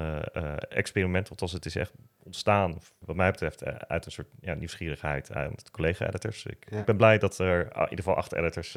experiment, 0.68 1.30
althans 1.30 1.52
het 1.52 1.66
is 1.66 1.76
echt 1.76 1.92
ontstaan, 2.22 2.78
wat 2.98 3.16
mij 3.16 3.30
betreft, 3.30 3.64
uit 3.88 4.06
een 4.06 4.12
soort 4.12 4.28
ja, 4.40 4.54
nieuwsgierigheid 4.54 5.26
de 5.26 5.70
collega-editors. 5.72 6.44
Ik, 6.44 6.66
Ja. 6.70 6.78
ik 6.78 6.84
ben 6.84 6.96
blij 6.96 7.18
dat 7.18 7.38
er 7.38 7.60
in 7.60 7.80
ieder 7.82 7.96
geval 7.96 8.16
acht 8.16 8.32
editors 8.32 8.76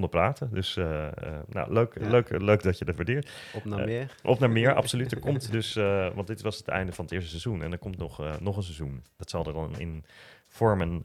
konden 0.00 0.10
praten. 0.20 0.48
Dus 0.52 0.76
uh, 0.76 0.84
uh, 0.84 1.38
nou, 1.48 1.72
leuk, 1.72 1.98
Ja. 2.00 2.08
leuk, 2.08 2.40
leuk 2.40 2.62
dat 2.62 2.78
je 2.78 2.84
dat 2.84 2.96
waardeert. 2.96 3.30
Op 3.54 3.64
naar 3.64 3.78
Eh, 3.78 3.84
meer. 3.84 4.14
op 4.22 4.38
naar 4.38 4.50
meer, 4.50 4.74
absoluut. 4.74 5.12
Er 5.12 5.18
komt 5.28 5.52
dus, 5.52 5.74
want 6.14 6.26
dit 6.26 6.42
was 6.42 6.56
het 6.58 6.68
einde 6.68 6.92
van 6.92 7.04
het 7.04 7.14
eerste 7.14 7.28
seizoen 7.30 7.62
en 7.62 7.72
er 7.72 7.78
komt 7.78 7.96
nog, 7.98 8.40
nog 8.40 8.56
een 8.56 8.62
seizoen. 8.62 9.02
Dat 9.16 9.30
zal 9.30 9.46
er 9.46 9.52
dan 9.52 9.78
in 9.78 10.04
vormen 10.48 11.04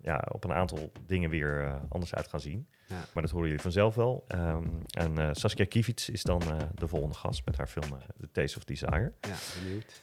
ja, 0.00 0.24
op 0.32 0.44
een 0.44 0.52
aantal 0.52 0.92
dingen 1.06 1.30
weer 1.30 1.80
anders 1.88 2.14
uit 2.14 2.28
gaan 2.28 2.40
zien. 2.40 2.66
Ja. 2.88 3.04
Maar 3.12 3.22
dat 3.22 3.32
horen 3.32 3.46
jullie 3.46 3.62
vanzelf 3.62 3.94
wel. 3.94 4.24
Um, 4.34 4.82
en 4.98 5.18
uh, 5.18 5.28
Saskia 5.32 5.64
Kivits 5.64 6.08
is 6.10 6.22
dan 6.22 6.42
uh, 6.42 6.56
de 6.74 6.88
volgende 6.88 7.14
gast 7.14 7.42
met 7.44 7.56
haar 7.56 7.66
film 7.66 7.92
uh, 7.92 7.98
The 8.20 8.30
Taste 8.32 8.58
of 8.58 8.64
Desire. 8.64 9.12
Ja, 9.20 9.34
benieuwd. 9.62 10.02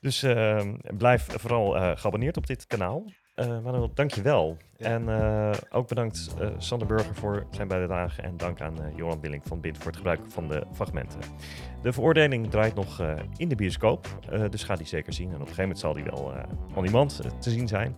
Dus 0.00 0.22
uh, 0.24 0.72
blijf 0.96 1.26
vooral 1.30 1.96
geabonneerd 1.96 2.36
op 2.36 2.46
dit 2.46 2.66
kanaal. 2.66 3.04
Uh, 3.40 3.46
Manuel, 3.46 3.90
dank 3.94 4.10
je 4.10 4.22
wel. 4.22 4.56
Ja. 4.76 4.86
En 4.86 5.02
uh, 5.02 5.50
ook 5.70 5.88
bedankt 5.88 6.34
uh, 6.40 6.48
Sander 6.58 6.86
Burger 6.86 7.14
voor 7.14 7.46
zijn 7.50 7.68
bijdrage. 7.68 8.22
En 8.22 8.36
dank 8.36 8.60
aan 8.60 8.76
Johan 8.94 9.20
Billing 9.20 9.42
van 9.46 9.60
Bind 9.60 9.76
voor 9.76 9.86
het 9.86 9.96
gebruik 9.96 10.20
van 10.28 10.48
de 10.48 10.66
fragmenten. 10.72 11.20
De 11.82 11.92
veroordeling 11.92 12.50
draait 12.50 12.74
nog 12.74 13.02
in 13.36 13.48
de 13.48 13.54
bioscoop. 13.54 14.08
Dus 14.50 14.64
ga 14.64 14.76
die 14.76 14.86
zeker 14.86 15.12
zien. 15.12 15.28
En 15.28 15.34
op 15.34 15.40
een 15.40 15.46
gegeven 15.46 15.62
moment 15.62 15.80
zal 15.80 15.92
die 15.92 16.04
wel 16.04 16.32
on 16.74 16.84
demand 16.84 17.20
te 17.38 17.50
zien 17.50 17.68
zijn. 17.68 17.96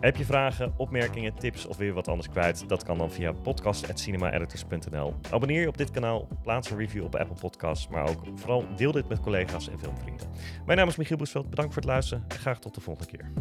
Heb 0.00 0.16
je 0.16 0.24
vragen, 0.24 0.72
opmerkingen, 0.76 1.34
tips 1.34 1.66
of 1.66 1.76
weer 1.76 1.92
wat 1.92 2.08
anders 2.08 2.28
kwijt? 2.28 2.68
Dat 2.68 2.84
kan 2.84 2.98
dan 2.98 3.10
via 3.10 3.32
podcast.cinemaeditors.nl. 3.32 5.14
Abonneer 5.30 5.60
je 5.60 5.68
op 5.68 5.76
dit 5.76 5.90
kanaal, 5.90 6.28
plaats 6.42 6.70
een 6.70 6.78
review 6.78 7.04
op 7.04 7.14
Apple 7.14 7.36
Podcasts, 7.40 7.88
maar 7.88 8.08
ook 8.08 8.20
vooral 8.34 8.64
deel 8.76 8.92
dit 8.92 9.08
met 9.08 9.20
collega's 9.20 9.68
en 9.68 9.78
filmvrienden. 9.78 10.26
Mijn 10.66 10.78
naam 10.78 10.88
is 10.88 10.96
Michiel 10.96 11.16
Boesveld, 11.16 11.50
bedankt 11.50 11.72
voor 11.72 11.82
het 11.82 11.90
luisteren 11.90 12.24
en 12.28 12.38
graag 12.38 12.58
tot 12.58 12.74
de 12.74 12.80
volgende 12.80 13.10
keer. 13.10 13.32